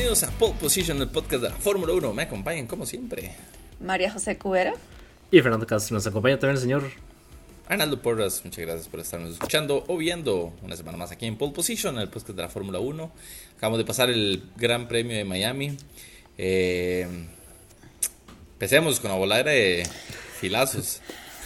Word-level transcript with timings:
bienvenidos 0.00 0.22
a 0.22 0.30
Pole 0.38 0.54
Position, 0.58 1.02
el 1.02 1.10
podcast 1.10 1.42
de 1.42 1.50
la 1.50 1.54
Fórmula 1.54 1.92
1. 1.92 2.14
Me 2.14 2.22
acompañan 2.22 2.66
como 2.66 2.86
siempre. 2.86 3.32
María 3.80 4.10
José 4.10 4.38
Cubero. 4.38 4.72
Y 5.30 5.42
Fernando 5.42 5.66
Castro. 5.66 5.92
Nos 5.94 6.06
acompaña 6.06 6.38
también 6.38 6.56
el 6.56 6.62
señor 6.62 6.90
Arnaldo 7.68 8.00
Porras. 8.00 8.40
Muchas 8.42 8.64
gracias 8.64 8.88
por 8.88 9.00
estarnos 9.00 9.32
escuchando 9.32 9.84
o 9.88 9.98
viendo 9.98 10.54
una 10.62 10.74
semana 10.74 10.96
más 10.96 11.12
aquí 11.12 11.26
en 11.26 11.36
Pole 11.36 11.52
Position, 11.52 11.98
el 11.98 12.08
podcast 12.08 12.30
de 12.30 12.42
la 12.42 12.48
Fórmula 12.48 12.78
1. 12.78 13.12
Acabamos 13.58 13.76
de 13.76 13.84
pasar 13.84 14.08
el 14.08 14.42
Gran 14.56 14.88
Premio 14.88 15.14
de 15.14 15.24
Miami. 15.26 15.76
Eh, 16.38 17.06
empecemos 18.54 19.00
con 19.00 19.10
la 19.10 19.18
voladera 19.18 19.50
de 19.50 19.86
filazos. 20.40 21.02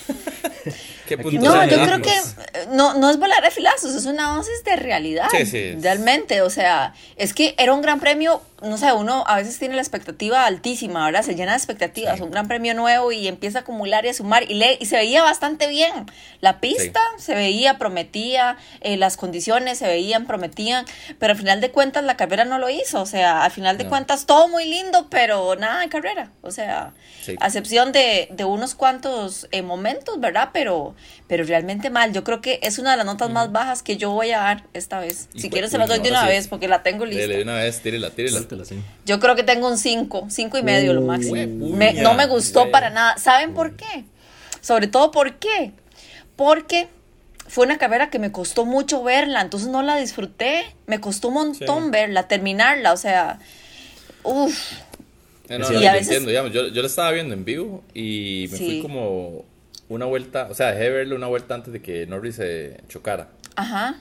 ¿Qué 1.07 1.17
no, 1.17 1.67
yo 1.67 1.85
creo 1.85 2.01
que 2.01 2.13
no, 2.71 2.95
no 2.95 3.11
es 3.11 3.19
volar 3.19 3.43
de 3.43 3.51
filazos, 3.51 3.95
es 3.95 4.07
una 4.07 4.35
dosis 4.35 4.65
de 4.65 4.77
realidad. 4.77 5.29
Sí, 5.31 5.45
sí. 5.45 5.77
Realmente, 5.81 6.43
o 6.43 6.51
sea, 6.51 6.95
es 7.17 7.35
que 7.35 7.55
era 7.59 7.75
un 7.75 7.83
gran 7.83 8.01
premio, 8.01 8.43
no 8.65 8.79
sé, 8.79 8.93
uno 8.93 9.25
a 9.27 9.37
veces 9.37 9.59
tiene 9.59 9.75
la 9.75 9.83
expectativa 9.83 10.47
altísima, 10.47 11.05
¿verdad? 11.05 11.23
Se 11.23 11.35
llena 11.35 11.53
de 11.53 11.59
expectativas, 11.59 12.21
un 12.21 12.31
gran 12.31 12.49
premio 12.49 12.75
nuevo 12.75 13.13
y 13.13 13.29
empieza 13.29 13.59
a 13.59 13.61
acumular 13.63 14.05
y 14.05 14.09
a 14.09 14.15
sumar 14.15 14.51
y, 14.51 14.55
le, 14.55 14.79
y 14.81 14.87
se 14.87 14.97
veía 14.97 15.23
bastante 15.23 15.69
bien. 15.69 16.07
La 16.41 16.61
pista 16.61 17.01
se 17.19 17.35
veía, 17.35 17.79
prometía, 17.79 18.57
eh, 18.81 18.97
las 18.97 19.17
condiciones 19.17 19.79
se 19.79 19.87
veían, 19.87 20.27
prometían, 20.27 20.85
pero 21.19 21.33
al 21.33 21.39
final 21.39 21.61
de 21.61 21.71
cuentas 21.71 22.05
la 22.05 22.17
carrera 22.17 22.45
no 22.45 22.59
lo 22.59 22.71
hizo, 22.71 23.01
o 23.03 23.07
sea, 23.07 23.45
al 23.45 23.51
final 23.51 23.79
de 23.79 23.87
cuentas 23.87 24.27
todo 24.27 24.49
muy 24.49 24.65
lindo, 24.65 25.09
pero 25.11 25.57
nada 25.57 25.85
en 25.85 25.91
carrera, 25.91 26.31
o 26.43 26.51
sea, 26.51 26.93
a 27.41 27.47
excepción 27.47 27.93
de, 27.93 28.29
de 28.31 28.45
unos 28.45 28.75
cuantos 28.75 29.49
eh, 29.51 29.63
momentos, 29.63 30.21
¿verdad? 30.21 30.51
Pero, 30.53 30.95
pero 31.29 31.45
realmente 31.45 31.91
mal. 31.91 32.13
Yo 32.13 32.25
creo 32.25 32.41
que 32.41 32.61
es 32.63 32.79
una 32.79 32.93
de 32.93 32.97
las 32.97 33.07
notas 33.07 33.31
más 33.31 33.53
bajas 33.53 33.83
que 33.83 33.97
yo 33.97 34.11
voy 34.11 34.33
a 34.33 34.39
dar 34.39 34.65
esta 34.73 35.01
vez. 35.01 35.29
Si 35.37 35.51
quieres 35.51 35.71
se 35.71 35.79
las 35.79 35.89
doy 35.89 36.01
de 36.01 36.11
una 36.11 36.27
vez 36.27 36.49
porque 36.49 36.69
la 36.69 36.83
tengo 36.83 37.05
lista. 37.05 37.27
de 37.27 37.43
una 37.43 37.55
vez, 37.55 37.81
tírela, 37.81 38.11
tírela. 38.11 38.39
Yo 39.07 39.21
creo 39.21 39.35
que 39.35 39.43
tengo 39.43 39.69
un 39.69 39.79
5, 39.79 40.27
5 40.29 40.59
y 40.59 40.63
medio 40.63 40.93
lo 40.95 41.03
máximo. 41.03 41.37
no 41.37 42.15
me 42.15 42.27
gustó 42.27 42.71
para 42.71 42.91
nada. 42.91 43.17
¿Saben 43.19 43.55
por 43.55 43.77
qué? 43.77 44.05
Sobre 44.61 44.87
todo 44.87 45.11
por 45.11 45.35
qué. 45.35 45.73
Porque 46.37 46.89
fue 47.47 47.67
una 47.67 47.79
carrera 47.79 48.11
que 48.11 48.19
me 48.19 48.33
costó 48.33 48.65
mucho 48.65 49.03
verla, 49.03 49.41
entonces 49.41 49.69
no 49.69 49.83
la 49.83 49.97
disfruté. 49.97 50.65
Me 50.87 51.01
costó 51.01 51.29
un 51.29 51.35
montón 51.35 51.91
verla, 51.91 52.27
terminarla, 52.27 52.93
o 52.93 52.97
sea, 52.97 53.39
uff. 54.23 54.73
No, 55.49 55.71
yo 55.71 55.79
entiendo, 55.79 56.31
digamos, 56.31 56.53
yo, 56.53 56.69
yo 56.69 56.81
la 56.81 56.89
estaba 56.89 57.13
viendo 57.13 57.35
en 57.35 57.45
vivo 57.45 57.85
y 57.93 58.49
me 58.51 58.57
fui 58.57 58.81
como 58.81 59.45
una 59.89 60.07
vuelta, 60.07 60.49
o 60.51 60.55
sea, 60.55 60.69
dejé 60.69 60.85
de 60.85 60.91
verle 60.91 61.15
una 61.15 61.27
vuelta 61.27 61.55
antes 61.55 61.73
de 61.73 61.83
que 61.83 62.07
Norris 62.07 62.37
se 62.37 62.81
chocara. 62.89 63.29
Ajá. 63.55 64.01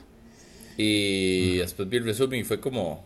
Y 0.76 1.58
después 1.58 1.88
vi 1.88 1.98
el 1.98 2.04
resumen 2.04 2.40
y 2.40 2.44
fue 2.44 2.60
como... 2.60 3.04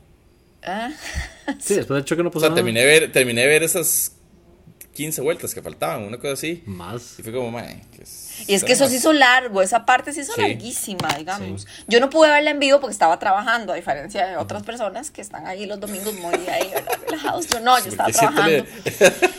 Ah. 0.62 0.90
sí, 1.58 1.74
después 1.74 1.96
del 1.96 2.04
choque 2.04 2.22
no 2.22 2.30
pasó 2.30 2.46
O 2.46 2.48
sea, 2.48 2.54
terminé, 2.54 2.84
ver, 2.84 3.12
terminé 3.12 3.42
de 3.42 3.46
ver 3.46 3.62
esas 3.62 4.12
15 4.98 5.20
vueltas 5.20 5.54
que 5.54 5.62
faltaban, 5.62 6.02
una 6.02 6.18
cosa 6.18 6.32
así. 6.32 6.62
Más. 6.66 7.20
Y 7.20 7.22
fue 7.22 7.32
como, 7.32 7.52
mae. 7.52 7.82
Y 8.48 8.54
es 8.54 8.64
que 8.64 8.72
eso 8.72 8.88
se 8.88 8.96
hizo 8.96 9.12
largo, 9.12 9.62
esa 9.62 9.86
parte 9.86 10.12
se 10.12 10.22
hizo 10.22 10.32
larguísima, 10.36 11.08
digamos. 11.16 11.68
Yo 11.86 12.00
no 12.00 12.10
pude 12.10 12.28
verla 12.30 12.50
en 12.50 12.58
vivo 12.58 12.80
porque 12.80 12.94
estaba 12.94 13.16
trabajando, 13.18 13.72
a 13.72 13.76
diferencia 13.76 14.26
de 14.26 14.36
otras 14.36 14.64
personas 14.64 15.12
que 15.12 15.20
están 15.20 15.46
ahí 15.46 15.66
los 15.66 15.78
domingos 15.78 16.14
muy 16.14 16.34
ahí, 16.48 16.72
relajados. 17.06 17.46
Yo 17.46 17.60
no, 17.60 17.78
yo 17.78 17.88
estaba 17.88 18.10
trabajando. 18.10 18.64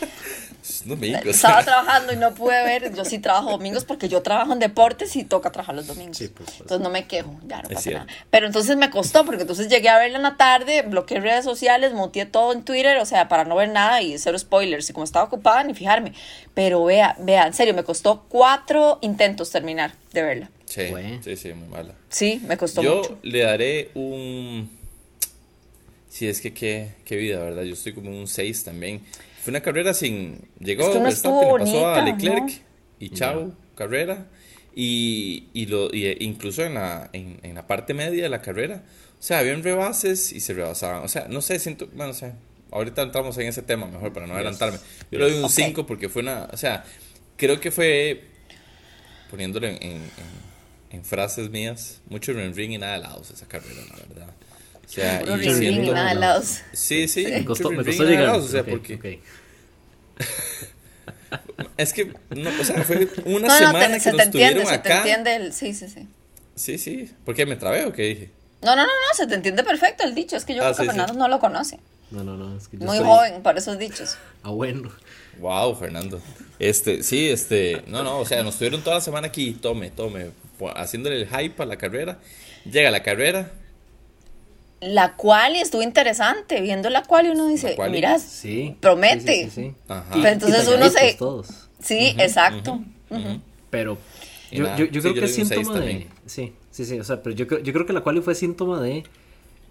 Domingos. 0.86 1.26
Estaba 1.26 1.64
trabajando 1.66 2.14
y 2.14 2.16
no 2.18 2.34
pude 2.34 2.64
ver. 2.64 2.94
Yo 2.94 3.06
sí 3.06 3.20
trabajo 3.20 3.52
domingos 3.52 3.86
porque 3.86 4.08
yo 4.08 4.22
trabajo 4.22 4.54
en 4.54 4.60
deportes 4.60 5.16
y 5.16 5.24
toca 5.24 5.52
trabajar 5.52 5.76
los 5.76 5.88
domingos. 5.88 6.18
Sí, 6.18 6.28
pues, 6.28 6.50
entonces 6.60 6.80
no 6.82 6.90
me 6.90 7.08
quejo, 7.08 7.40
ya 7.48 7.62
no 7.62 7.70
pasa 7.70 7.92
nada. 7.92 8.08
Pero 8.30 8.48
entonces 8.48 8.78
me 8.78 8.90
costó 8.90 9.26
porque 9.26 9.42
entonces 9.42 9.68
llegué 9.68 9.90
a 9.90 9.98
verla 9.98 10.18
en 10.18 10.24
la 10.24 10.38
tarde, 10.38 10.82
bloqueé 10.84 11.20
redes 11.20 11.46
sociales, 11.46 11.94
muteé 11.94 12.26
todo 12.26 12.54
en 12.54 12.64
Twitter, 12.64 12.98
o 12.98 13.06
sea, 13.06 13.28
para 13.28 13.46
no 13.46 13.56
ver 13.56 13.70
nada 13.70 14.02
y 14.02 14.18
cero 14.18 14.38
spoilers. 14.38 14.90
Y 14.90 14.94
como 14.94 15.04
estaba 15.04 15.26
ocupada, 15.26 15.64
ni 15.64 15.74
fijarme. 15.74 16.14
Pero 16.54 16.84
vea, 16.84 17.16
vea, 17.20 17.48
en 17.48 17.54
serio, 17.54 17.74
me 17.74 17.84
costó 17.84 18.26
cuatro 18.30 19.00
intentos 19.02 19.50
terminar 19.52 19.94
de 20.14 20.22
verla. 20.22 20.50
Sí, 20.66 20.84
sí, 21.24 21.36
sí, 21.36 21.54
muy 21.54 21.68
mala. 21.68 21.96
Sí, 22.10 22.42
me 22.48 22.56
costó 22.58 22.84
yo 22.84 22.98
mucho. 22.98 23.10
Yo 23.10 23.18
le 23.24 23.40
daré 23.40 23.90
un. 23.96 24.70
Si 26.10 26.28
es 26.28 26.42
que 26.42 26.54
qué, 26.54 26.90
qué 27.06 27.16
vida, 27.16 27.40
¿verdad? 27.40 27.64
Yo 27.64 27.74
estoy 27.74 27.94
como 27.94 28.12
un 28.12 28.28
6 28.28 28.64
también. 28.64 29.02
Fue 29.50 29.58
una 29.58 29.62
carrera 29.62 29.96
sin. 29.96 30.48
Llegó 30.60 30.84
es 30.84 30.90
que 30.90 31.00
no 31.00 31.58
le 31.58 31.66
pasó 31.66 31.88
a 31.88 32.04
Leclerc 32.04 32.62
y 33.00 33.10
chao, 33.10 33.52
carrera. 33.74 34.28
Y, 34.76 35.48
y, 35.54 35.66
lo, 35.66 35.92
y 35.92 36.16
incluso 36.20 36.64
en 36.64 36.76
la, 36.76 37.10
en, 37.14 37.40
en, 37.42 37.56
la 37.56 37.66
parte 37.66 37.96
media 37.96 38.22
de 38.22 38.30
la 38.30 38.44
carrera, 38.44 38.84
o 39.20 39.22
sea, 39.22 39.40
habían 39.40 39.64
rebases 39.64 40.32
y 40.32 40.40
se 40.40 40.54
rebasaban. 40.54 41.04
O 41.04 41.08
sea, 41.08 41.28
no 41.28 41.42
sé, 41.42 41.58
siento, 41.58 41.88
bueno, 41.88 42.08
no 42.08 42.14
sé. 42.14 42.34
Ahorita 42.70 43.02
entramos 43.02 43.36
en 43.40 43.48
ese 43.48 43.64
tema 43.64 43.88
mejor 43.88 44.14
para 44.14 44.28
no 44.28 44.36
adelantarme. 44.36 44.78
Yo 45.10 45.18
le 45.18 45.32
doy 45.32 45.44
un 45.44 45.50
5 45.50 45.88
porque 45.88 46.10
fue 46.10 46.22
una. 46.22 46.48
O 46.54 46.58
sea, 46.58 46.86
creo 47.36 47.60
que 47.60 47.72
fue. 47.72 48.26
Poniéndolo 49.32 49.66
en, 49.66 49.82
en, 49.82 50.02
en 50.92 51.04
frases 51.04 51.50
mías, 51.50 52.02
mucho 52.08 52.34
ring 52.34 52.56
ring 52.56 52.74
y 52.74 52.78
nada 52.78 52.94
de 52.94 53.00
lados 53.00 53.32
esa 53.32 53.48
carrera, 53.48 53.82
la 53.90 53.96
verdad. 53.96 54.36
O 54.90 54.92
sea, 54.92 55.22
y 55.22 55.54
ring 55.54 55.84
y 55.86 55.92
nada 55.92 56.10
de 56.10 56.16
lados. 56.16 56.62
Sí, 56.74 57.08
sí. 57.08 57.24
Me 57.26 57.46
costó, 57.46 57.70
me 57.70 57.86
costó 57.86 58.04
llegar. 58.06 58.30
o 58.30 58.42
sea, 58.42 58.64
porque. 58.64 59.22
es 61.78 61.94
que, 61.94 62.12
no, 62.32 62.50
o 62.60 62.64
sea, 62.64 62.84
fue 62.84 63.08
una 63.26 63.48
no, 63.48 63.58
semana 63.58 63.80
no, 63.80 63.88
te, 63.88 63.94
que 63.94 64.00
se 64.00 64.10
nos 64.12 64.18
te 64.18 64.24
entiende, 64.24 64.62
acá. 64.64 64.72
Se 64.72 64.80
te 64.80 64.94
entiende 64.94 65.36
el, 65.36 65.54
sí, 65.54 65.74
sí, 65.76 65.88
sí. 65.88 66.08
Sí, 66.56 66.78
sí. 66.80 67.12
¿Por 67.24 67.36
qué 67.36 67.46
me 67.46 67.56
trabé 67.56 67.86
o 67.86 67.94
qué 67.94 68.02
dije? 68.02 68.32
No, 68.64 68.76
no, 68.76 68.82
no, 68.82 68.88
no, 68.88 69.16
se 69.16 69.28
te 69.28 69.36
entiende 69.36 69.64
perfecto 69.64 70.04
el 70.04 70.16
dicho. 70.16 70.36
Es 70.36 70.44
que 70.44 70.56
yo 70.56 70.64
ah, 70.64 70.74
creo 70.74 70.78
que 70.78 70.82
sí, 70.82 70.88
Fernando 70.88 71.14
sí. 71.14 71.20
no 71.20 71.28
lo 71.28 71.40
conoce. 71.40 71.80
No, 72.10 72.24
no, 72.24 72.36
no. 72.36 72.58
Es 72.58 72.68
que 72.68 72.78
yo 72.78 72.86
Muy 72.86 72.98
estoy... 72.98 73.10
joven 73.10 73.44
para 73.44 73.60
esos 73.60 73.78
dichos. 73.78 74.18
Ah, 74.44 74.50
bueno. 74.50 74.92
Wow, 75.40 75.76
Fernando. 75.76 76.20
Este, 76.58 77.04
sí, 77.04 77.30
este, 77.30 77.84
no, 77.88 78.04
no, 78.04 78.20
o 78.20 78.26
sea, 78.26 78.44
nos 78.44 78.58
tuvieron 78.58 78.82
toda 78.82 78.98
la 78.98 79.02
semana 79.02 79.28
aquí, 79.28 79.54
tome, 79.54 79.92
tome, 79.92 80.32
haciéndole 80.76 81.22
el 81.22 81.28
hype 81.28 81.62
a 81.62 81.66
la 81.66 81.78
carrera. 81.78 82.20
Llega 82.66 82.92
la 82.92 83.04
carrera, 83.04 83.54
la 84.82 85.16
cual 85.16 85.56
estuvo 85.56 85.82
interesante, 85.82 86.62
viendo 86.62 86.90
la 86.90 87.04
cual 87.04 87.28
y 87.28 87.30
uno 87.30 87.48
dice, 87.48 87.76
mira, 87.90 88.20
sí, 88.20 88.76
promete. 88.80 89.46
Sí, 89.46 89.50
sí, 89.50 89.62
sí, 89.62 89.76
Ajá. 89.88 90.06
Pero 90.14 90.28
entonces 90.28 90.68
uno 90.68 90.90
se... 90.90 91.14
Todos. 91.16 91.70
Sí, 91.82 92.14
uh 92.14 92.18
-huh, 92.18 92.24
exacto. 92.24 92.74
Uh 93.10 93.16
-huh. 93.16 93.20
Uh 93.20 93.26
-huh. 93.26 93.42
Pero 93.70 93.98
yo, 94.52 94.66
yo, 94.78 94.86
yo, 94.86 95.02
creo 95.02 95.14
yo 95.14 95.22
que 95.22 95.26
es 95.26 95.36
síntoma 95.36 95.74
de... 95.74 95.80
también. 95.80 96.08
Sí, 96.26 96.54
sí, 96.72 96.86
sí, 96.86 97.00
o 97.00 97.04
sea, 97.04 97.22
pero 97.22 97.36
yo, 97.36 97.46
yo 97.60 97.74
creo 97.74 97.86
que 97.86 97.94
la 97.94 98.02
quali 98.02 98.22
fue 98.22 98.36
síntoma 98.36 98.82
de 98.82 99.04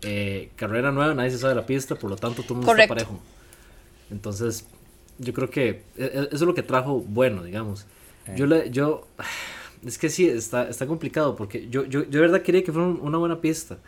eh, 0.02 0.50
carrera 0.56 0.92
nueva, 0.92 1.14
nadie 1.14 1.30
se 1.30 1.38
sabe 1.38 1.54
la 1.54 1.66
pista, 1.66 1.94
por 1.96 2.10
lo 2.10 2.16
tanto 2.16 2.42
todo 2.42 2.54
el 2.54 2.66
mundo 2.66 2.72
está 2.72 2.88
parejo. 2.88 3.20
Entonces, 4.10 4.66
yo 5.18 5.32
creo 5.32 5.50
que 5.50 5.82
eso 5.96 6.28
es 6.30 6.40
lo 6.40 6.54
que 6.54 6.62
trajo 6.62 7.00
bueno, 7.00 7.42
digamos. 7.42 7.86
Eh. 8.26 8.34
Yo, 8.36 8.46
le, 8.46 8.70
yo, 8.70 9.06
es 9.86 9.98
que 9.98 10.10
sí, 10.10 10.28
está, 10.28 10.68
está 10.68 10.86
complicado, 10.86 11.34
porque 11.34 11.68
yo, 11.68 11.84
yo, 11.84 12.02
yo 12.04 12.10
de 12.10 12.20
verdad 12.20 12.42
quería 12.42 12.62
que 12.62 12.72
fuera 12.72 12.88
una 12.88 13.18
buena 13.18 13.40
pista. 13.40 13.78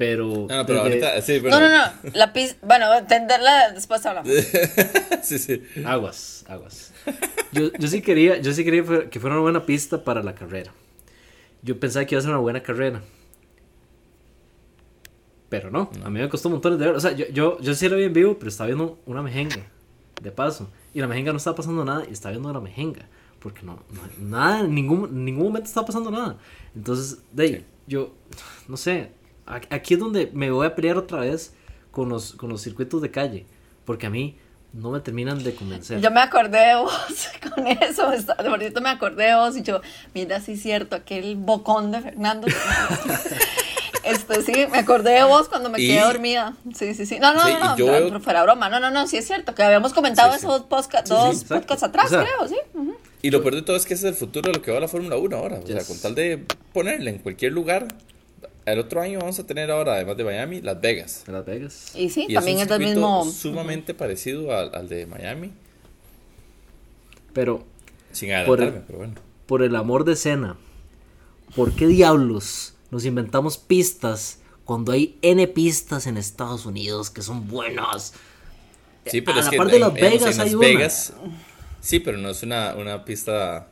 Pero. 0.00 0.46
No, 0.48 0.64
pero 0.64 0.84
desde... 0.84 1.04
ahorita, 1.06 1.20
sí, 1.20 1.40
pero... 1.42 1.50
No, 1.50 1.60
no, 1.60 1.76
no. 1.76 1.92
La 2.14 2.32
pista. 2.32 2.56
Bueno, 2.66 2.86
entenderla 2.94 3.72
después 3.72 4.06
hablamos. 4.06 4.32
sí, 5.22 5.38
sí. 5.38 5.62
Aguas, 5.84 6.42
aguas. 6.48 6.94
Yo, 7.52 7.70
yo 7.78 7.86
sí 7.86 8.00
quería, 8.00 8.38
yo 8.38 8.54
sí 8.54 8.64
quería 8.64 9.10
que 9.10 9.20
fuera 9.20 9.36
una 9.36 9.42
buena 9.42 9.66
pista 9.66 10.02
para 10.02 10.22
la 10.22 10.34
carrera. 10.34 10.72
Yo 11.60 11.78
pensaba 11.78 12.06
que 12.06 12.14
iba 12.14 12.20
a 12.20 12.22
ser 12.22 12.30
una 12.30 12.40
buena 12.40 12.62
carrera. 12.62 13.02
Pero 15.50 15.70
no, 15.70 15.90
no. 15.98 16.06
a 16.06 16.08
mí 16.08 16.18
me 16.18 16.30
costó 16.30 16.48
montones 16.48 16.78
de 16.78 16.86
ver. 16.86 16.94
O 16.94 17.00
sea, 17.00 17.12
yo, 17.12 17.26
yo, 17.28 17.60
yo 17.60 17.74
sí 17.74 17.86
la 17.86 17.96
vi 17.96 18.04
en 18.04 18.14
vivo, 18.14 18.38
pero 18.38 18.48
estaba 18.48 18.68
viendo 18.68 18.98
una 19.04 19.20
mejenga. 19.20 19.66
De 20.22 20.32
paso. 20.32 20.70
Y 20.94 21.00
la 21.00 21.08
mejenga 21.08 21.32
no 21.32 21.36
estaba 21.36 21.56
pasando 21.56 21.84
nada 21.84 22.04
y 22.08 22.12
estaba 22.14 22.30
viendo 22.30 22.50
la 22.50 22.60
mejenga. 22.60 23.06
Porque 23.38 23.60
no, 23.64 23.82
no 23.90 24.00
nada, 24.18 24.60
en 24.60 24.74
ningún, 24.74 25.26
ningún 25.26 25.48
momento 25.48 25.68
estaba 25.68 25.86
pasando 25.86 26.10
nada. 26.10 26.38
Entonces, 26.74 27.18
de 27.32 27.42
ahí, 27.42 27.54
sí. 27.56 27.64
yo, 27.86 28.14
no 28.66 28.78
sé, 28.78 29.10
aquí 29.70 29.94
es 29.94 30.00
donde 30.00 30.30
me 30.32 30.50
voy 30.50 30.66
a 30.66 30.74
pelear 30.74 30.96
otra 30.96 31.20
vez 31.20 31.54
con 31.90 32.08
los, 32.08 32.32
con 32.34 32.48
los 32.50 32.62
circuitos 32.62 33.02
de 33.02 33.10
calle, 33.10 33.46
porque 33.84 34.06
a 34.06 34.10
mí 34.10 34.36
no 34.72 34.90
me 34.90 35.00
terminan 35.00 35.42
de 35.42 35.54
convencer. 35.54 36.00
Yo 36.00 36.10
me 36.10 36.20
acordé 36.20 36.58
de 36.58 36.74
vos 36.76 37.28
con 37.54 37.66
eso, 37.66 38.10
de 38.10 38.48
bonito 38.48 38.80
me 38.80 38.90
acordé 38.90 39.24
de 39.26 39.34
vos 39.34 39.56
y 39.56 39.62
yo, 39.62 39.80
mira, 40.14 40.40
sí 40.40 40.52
es 40.52 40.62
cierto, 40.62 40.96
aquel 40.96 41.36
bocón 41.36 41.90
de 41.92 42.00
Fernando. 42.00 42.46
Este, 44.02 44.42
sí, 44.42 44.66
me 44.72 44.78
acordé 44.78 45.12
de 45.12 45.24
vos 45.24 45.48
cuando 45.48 45.68
me 45.68 45.80
y... 45.80 45.86
quedé 45.86 46.00
dormida. 46.00 46.56
Sí, 46.74 46.94
sí, 46.94 47.04
sí. 47.04 47.18
No, 47.20 47.34
no, 47.34 47.44
sí, 47.44 47.52
no, 47.52 47.60
no, 47.60 47.76
yo... 47.76 48.10
no, 48.10 48.20
fuera 48.20 48.42
broma. 48.42 48.70
No, 48.70 48.80
no, 48.80 48.90
no, 48.90 49.06
sí 49.06 49.18
es 49.18 49.26
cierto, 49.26 49.54
que 49.54 49.62
habíamos 49.62 49.92
comentado 49.92 50.32
sí, 50.32 50.40
sí. 50.40 50.46
esos 50.46 50.62
podcast, 50.62 51.08
dos 51.08 51.40
sí, 51.40 51.44
podcasts 51.44 51.82
atrás, 51.82 52.06
o 52.06 52.08
sea, 52.08 52.24
creo, 52.24 52.48
sí. 52.48 52.56
Uh 52.72 52.84
-huh. 52.84 52.96
Y 53.22 53.30
lo 53.30 53.42
peor 53.42 53.56
de 53.56 53.62
todo 53.62 53.76
es 53.76 53.84
que 53.84 53.94
ese 53.94 54.08
es 54.08 54.14
el 54.14 54.18
futuro 54.18 54.50
de 54.50 54.56
lo 54.56 54.62
que 54.62 54.70
va 54.70 54.78
a 54.78 54.80
la 54.80 54.88
Fórmula 54.88 55.16
1 55.16 55.36
ahora. 55.36 55.58
O 55.58 55.64
yes. 55.64 55.76
sea, 55.76 55.84
con 55.84 56.00
tal 56.00 56.14
de 56.14 56.44
ponerle 56.72 57.10
en 57.10 57.18
cualquier 57.18 57.52
lugar, 57.52 57.88
el 58.72 58.78
otro 58.78 59.00
año 59.00 59.18
vamos 59.20 59.38
a 59.38 59.46
tener 59.46 59.70
ahora, 59.70 59.94
además 59.94 60.16
de 60.16 60.24
Miami, 60.24 60.60
Las 60.60 60.80
Vegas. 60.80 61.24
Las 61.26 61.44
Vegas. 61.44 61.92
Y 61.94 62.10
sí, 62.10 62.26
y 62.28 62.34
también 62.34 62.58
es, 62.58 62.62
es 62.64 62.68
del 62.68 62.80
mismo. 62.80 63.24
Sumamente 63.30 63.92
uh 63.92 63.94
-huh. 63.94 63.98
parecido 63.98 64.56
al, 64.56 64.74
al, 64.74 64.88
de 64.88 65.06
Miami. 65.06 65.52
Pero. 67.32 67.64
Sin 68.12 68.32
adelantarme, 68.32 68.78
el, 68.78 68.82
pero 68.84 68.98
bueno. 68.98 69.14
Por 69.46 69.62
el 69.62 69.76
amor 69.76 70.04
de 70.04 70.16
Cena, 70.16 70.56
¿por 71.54 71.72
qué 71.72 71.86
diablos 71.86 72.74
nos 72.90 73.04
inventamos 73.04 73.56
pistas 73.58 74.38
cuando 74.64 74.92
hay 74.92 75.18
N 75.22 75.46
pistas 75.48 76.06
en 76.06 76.16
Estados 76.16 76.66
Unidos 76.66 77.10
que 77.10 77.22
son 77.22 77.48
buenas. 77.48 78.14
Sí, 79.06 79.20
pero 79.20 79.38
a 79.38 79.40
es 79.40 79.46
la 79.46 79.50
que 79.50 79.56
par 79.56 79.66
de 79.68 79.74
en- 79.76 79.80
Las 79.80 79.94
Vegas 79.94 80.34
en 80.36 80.40
hay 80.40 80.54
una. 80.54 80.66
Vegas- 80.66 81.12
Sí, 81.80 81.98
pero 81.98 82.18
no 82.18 82.28
es 82.28 82.42
una, 82.42 82.74
una 82.74 83.04
pista. 83.04 83.66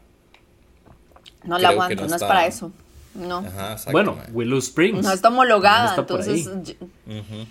No 1.44 1.58
la 1.58 1.68
aguanto, 1.68 2.02
no 2.02 2.08
no, 2.08 2.16
es 2.16 2.22
para 2.22 2.46
eso. 2.46 2.72
No. 3.14 3.38
Ajá. 3.38 3.76
Bueno. 3.90 4.19
Willow 4.32 4.58
Springs. 4.58 5.02
No 5.02 5.12
está 5.12 5.28
homologada, 5.28 5.90
Está 5.90 6.06
por 6.06 6.20
entonces 6.20 6.76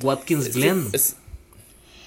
Watkins 0.01 0.53
Glen. 0.53 0.87
es- 0.93 1.15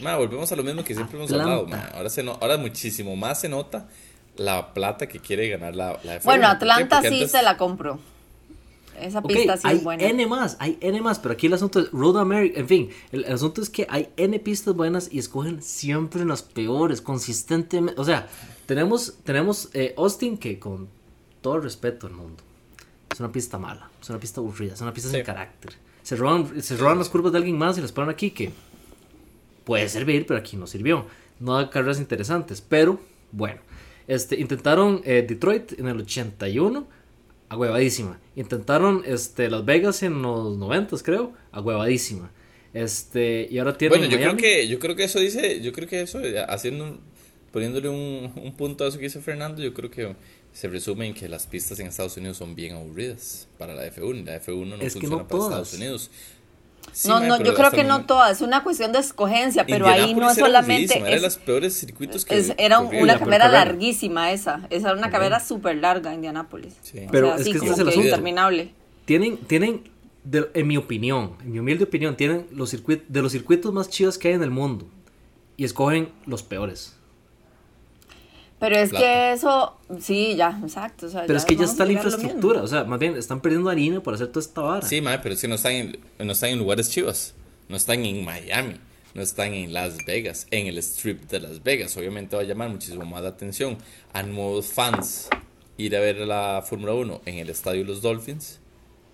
volvemos 0.01 0.51
a 0.51 0.57
lo 0.57 0.63
mismo 0.63 0.83
que 0.85 0.95
siempre 0.95 1.19
hemos 1.19 1.31
hablado. 1.33 1.67
Ahora, 1.95 2.09
se 2.11 2.23
no- 2.23 2.39
ahora 2.41 2.57
muchísimo 2.57 3.17
más 3.17 3.41
se 3.41 3.49
nota 3.49 3.89
la 4.37 4.73
plata 4.73 5.07
que 5.07 5.19
quiere 5.19 5.49
ganar 5.49 5.75
la, 5.77 5.99
la 6.05 6.17
F1. 6.17 6.25
Bueno. 6.25 6.47
Atlanta 6.49 7.01
sí 7.03 7.09
antes- 7.09 7.31
se 7.33 7.43
la 7.43 7.57
compro. 7.57 7.99
Esa 8.99 9.23
pista 9.23 9.57
sí 9.57 9.63
hay 9.67 9.77
es 9.79 9.85
buena. 9.85 10.03
N 10.05 10.27
más, 10.27 10.57
hay 10.61 10.77
N 10.83 11.01
más, 11.01 11.19
pero 11.19 11.33
aquí 11.33 11.47
el 11.47 11.55
asunto 11.55 11.81
es 11.81 11.91
Road 11.91 12.19
America, 12.19 12.61
en 12.61 12.69
fin, 12.69 12.91
el, 13.13 13.25
el 13.25 13.33
asunto 13.33 13.63
es 13.63 13.71
que 13.71 13.87
hay 13.89 14.11
N 14.19 14.39
pistas 14.41 14.75
buenas 14.75 15.09
y 15.11 15.19
escogen 15.19 15.63
siempre 15.63 16.23
las 16.27 16.43
peores, 16.43 17.01
consistentemente, 17.01 17.99
o 17.99 18.05
sea, 18.05 18.29
tenemos, 18.67 19.15
tenemos 19.25 19.71
eh, 19.73 19.95
Austin 19.97 20.37
que 20.37 20.59
con 20.59 20.89
todo 21.41 21.57
el 21.57 21.63
respeto 21.63 22.09
del 22.09 22.17
mundo, 22.17 22.43
es 23.13 23.21
una 23.21 23.33
pista 23.33 23.59
mala, 23.59 23.91
es 24.01 24.09
una 24.11 24.19
pista 24.21 24.41
aburrida, 24.41 24.75
es 24.75 24.81
una 24.81 24.93
pista 24.93 25.11
sin 25.11 25.21
Sí. 25.21 25.25
carácter, 25.27 25.73
se 26.03 26.17
roban, 26.17 26.63
se 26.63 26.77
roban 26.77 26.99
las 26.99 27.09
curvas 27.09 27.33
de 27.33 27.39
alguien 27.39 27.59
más 27.59 27.77
y 27.79 27.81
las 27.81 27.93
ponen 27.93 28.11
aquí 28.11 28.31
que 28.31 28.51
puede 29.65 29.89
servir, 29.89 30.27
pero 30.27 30.39
aquí 30.41 30.57
no 30.57 30.67
sirvió, 30.67 31.07
no 31.39 31.55
da 31.57 31.71
carreras 31.71 31.99
interesantes, 31.99 32.61
pero 32.61 33.01
bueno, 33.33 33.61
este, 34.09 34.39
intentaron 34.41 35.03
eh, 35.05 35.25
Detroit 35.27 35.79
en 35.79 35.87
el 35.89 36.01
81, 36.01 36.87
agüevadísima. 37.49 38.19
Intentaron 38.37 39.03
este, 39.07 39.49
Las 39.51 39.65
Vegas 39.65 40.03
en 40.03 40.23
los 40.23 40.57
90, 40.57 40.97
creo, 40.99 41.33
agüevadísima. 41.53 42.31
Este, 42.73 43.49
y 43.51 43.59
ahora 43.59 43.77
tienen 43.77 43.99
Bueno, 44.01 44.13
yo 44.13 44.19
creo 44.19 44.37
que 44.37 44.69
yo 44.69 44.79
creo 44.79 44.95
que 44.97 45.05
eso 45.05 45.19
dice, 45.19 45.61
yo 45.61 45.73
creo 45.73 45.89
que 45.89 46.01
eso 46.03 46.21
eh, 46.21 46.45
haciendo 46.49 46.99
poniéndole 47.53 47.89
un, 47.89 48.33
un 48.37 48.53
punto 48.57 48.85
a 48.85 48.89
eso 48.89 48.99
que 48.99 49.05
dice 49.05 49.21
Fernando, 49.21 49.61
yo 49.63 49.75
creo 49.75 49.91
que 49.91 50.15
se 50.53 50.69
resume 50.69 51.07
en 51.07 51.15
que 51.15 51.29
las 51.29 51.47
pistas 51.47 51.79
en 51.81 51.87
Estados 51.87 52.17
Unidos 52.17 52.37
son 52.37 52.55
bien 52.55 52.75
aburridas 52.75 53.47
para 53.59 53.75
la 53.75 53.87
F1, 53.87 54.25
la 54.25 54.37
F1 54.43 54.67
no 54.67 54.75
Es 54.77 54.95
que 54.95 55.01
funciona 55.01 55.17
no 55.17 55.19
para 55.19 55.29
todas. 55.29 55.49
Estados 55.51 55.75
Unidos. 55.75 56.11
Sí, 56.93 57.09
no, 57.09 57.21
mae, 57.21 57.29
no, 57.29 57.43
yo 57.43 57.55
creo 57.55 57.71
que 57.71 57.85
no 57.85 58.05
todas, 58.07 58.39
es 58.39 58.41
una 58.43 58.65
cuestión 58.65 58.91
de 58.91 58.99
escogencia, 58.99 59.65
pero 59.67 59.87
ahí 59.87 60.15
no 60.15 60.31
es 60.31 60.37
era 60.39 60.47
solamente. 60.47 60.95
aburridísima, 60.95 61.07
era 61.07 61.11
de 61.11 61.17
es- 61.17 61.23
los 61.23 61.37
peores 61.37 61.75
circuitos 61.79 62.25
que 62.25 62.39
es- 62.39 62.55
era 62.59 62.81
un- 62.81 62.95
una 62.97 63.19
carrera 63.19 63.49
larguísima 63.49 64.33
esa. 64.33 64.67
Esa 64.71 64.89
era 64.89 64.99
una 64.99 65.11
carrera 65.11 65.39
súper 65.41 65.77
larga, 65.77 66.13
Indianápolis. 66.15 66.75
Sí. 66.83 67.01
O 67.07 67.11
Pero 67.13 67.27
sea, 67.29 67.35
es 67.37 67.41
así 67.43 67.53
que 67.53 67.59
como 67.59 67.73
es 67.73 67.79
el 67.79 67.85
que 67.85 67.91
asunto. 67.91 68.09
interminable. 68.09 68.75
Tienen, 69.05 69.37
tienen 69.39 69.91
de- 70.25 70.51
en 70.55 70.67
mi 70.67 70.77
opinión, 70.79 71.37
en 71.45 71.53
mi 71.53 71.59
humilde 71.61 71.85
opinión, 71.85 72.17
tienen 72.17 72.47
los 72.51 72.71
circuitos, 72.71 73.07
de 73.09 73.23
los 73.23 73.31
circuitos 73.33 73.73
más 73.73 73.89
chidos 73.89 74.19
que 74.19 74.29
hay 74.29 74.35
en 74.35 74.43
el 74.43 74.51
mundo. 74.51 74.89
Y 75.57 75.65
escogen 75.65 76.09
los 76.27 76.43
peores. 76.43 76.97
Pero 78.61 78.77
es 78.77 78.91
Plata. 78.91 79.05
que 79.05 79.33
eso, 79.33 79.77
sí, 80.01 80.37
ya, 80.37 80.61
exacto. 80.63 81.07
o 81.07 81.09
sea, 81.09 81.25
Pero 81.27 81.39
es 81.39 81.45
que 81.45 81.57
ya 81.57 81.65
está 81.65 81.85
la 81.87 81.93
infraestructura. 81.93 82.63
O 82.63 82.67
sea, 82.67 82.85
más 82.85 83.01
bien, 83.01 83.17
están 83.17 83.41
perdiendo 83.41 83.71
harina 83.71 84.01
por 84.01 84.15
hacer 84.15 84.29
toda 84.29 84.45
esta 84.45 84.61
vara. 84.61 84.87
Sí, 84.87 85.01
mae, 85.01 85.19
pero 85.19 85.35
es 85.35 85.41
que 85.41 85.49
no 85.49 85.55
están 85.55 85.73
en, 85.73 85.99
no 86.19 86.33
están 86.33 86.51
en 86.51 86.59
lugares 86.59 86.91
chivas. 86.91 87.35
No 87.69 87.77
están 87.77 88.05
en 88.05 88.25
Miami. 88.25 88.75
No 89.15 89.23
están 89.23 89.55
en 89.55 89.73
Las 89.73 89.97
Vegas. 90.05 90.47
En 90.51 90.67
el 90.67 90.79
strip 90.79 91.23
de 91.31 91.41
Las 91.41 91.63
Vegas. 91.63 91.97
Obviamente 91.97 92.37
va 92.37 92.43
a 92.43 92.45
llamar 92.45 92.69
muchísimo 92.69 93.05
más 93.07 93.23
la 93.23 93.31
atención 93.31 93.79
a 94.13 94.23
nuevos 94.23 94.67
fans 94.67 95.29
ir 95.79 95.97
a 95.97 96.01
ver 96.01 96.19
la 96.19 96.63
Fórmula 96.67 96.93
1 96.93 97.23
en 97.25 97.39
el 97.39 97.49
estadio 97.49 97.81
de 97.81 97.87
los 97.87 98.03
Dolphins 98.03 98.61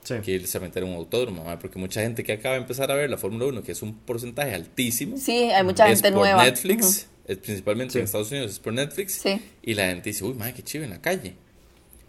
Sí. 0.07 0.15
que 0.25 0.33
irse 0.33 0.57
a 0.59 0.61
meter 0.61 0.83
en 0.85 0.91
un 0.91 0.95
autódromo. 0.97 1.45
Porque 1.61 1.79
mucha 1.79 2.01
gente 2.01 2.23
que 2.25 2.33
acaba 2.33 2.55
de 2.55 2.61
empezar 2.63 2.91
a 2.91 2.95
ver 2.95 3.11
la 3.11 3.19
Fórmula 3.19 3.47
1, 3.47 3.63
que 3.63 3.73
es 3.73 3.83
un 3.83 3.95
porcentaje 3.99 4.55
altísimo, 4.55 5.17
Sí, 5.19 5.51
hay 5.51 5.65
mucha 5.65 5.85
es 5.89 5.95
gente 6.01 6.13
por 6.13 6.21
nueva. 6.21 6.45
Netflix. 6.45 7.09
es 7.27 7.39
principalmente 7.39 7.93
Sí. 7.95 7.99
en 7.99 8.05
Estados 8.05 8.31
Unidos 8.31 8.53
es 8.53 8.59
por 8.61 8.73
Netflix. 8.73 9.15
Sí. 9.15 9.41
Y 9.63 9.75
la 9.75 9.87
gente 9.89 10.11
dice, 10.11 10.25
uy, 10.25 10.35
madre, 10.35 10.55
qué 10.55 10.63
chido 10.63 10.85
en 10.85 10.91
la 10.91 11.01
calle. 11.03 11.35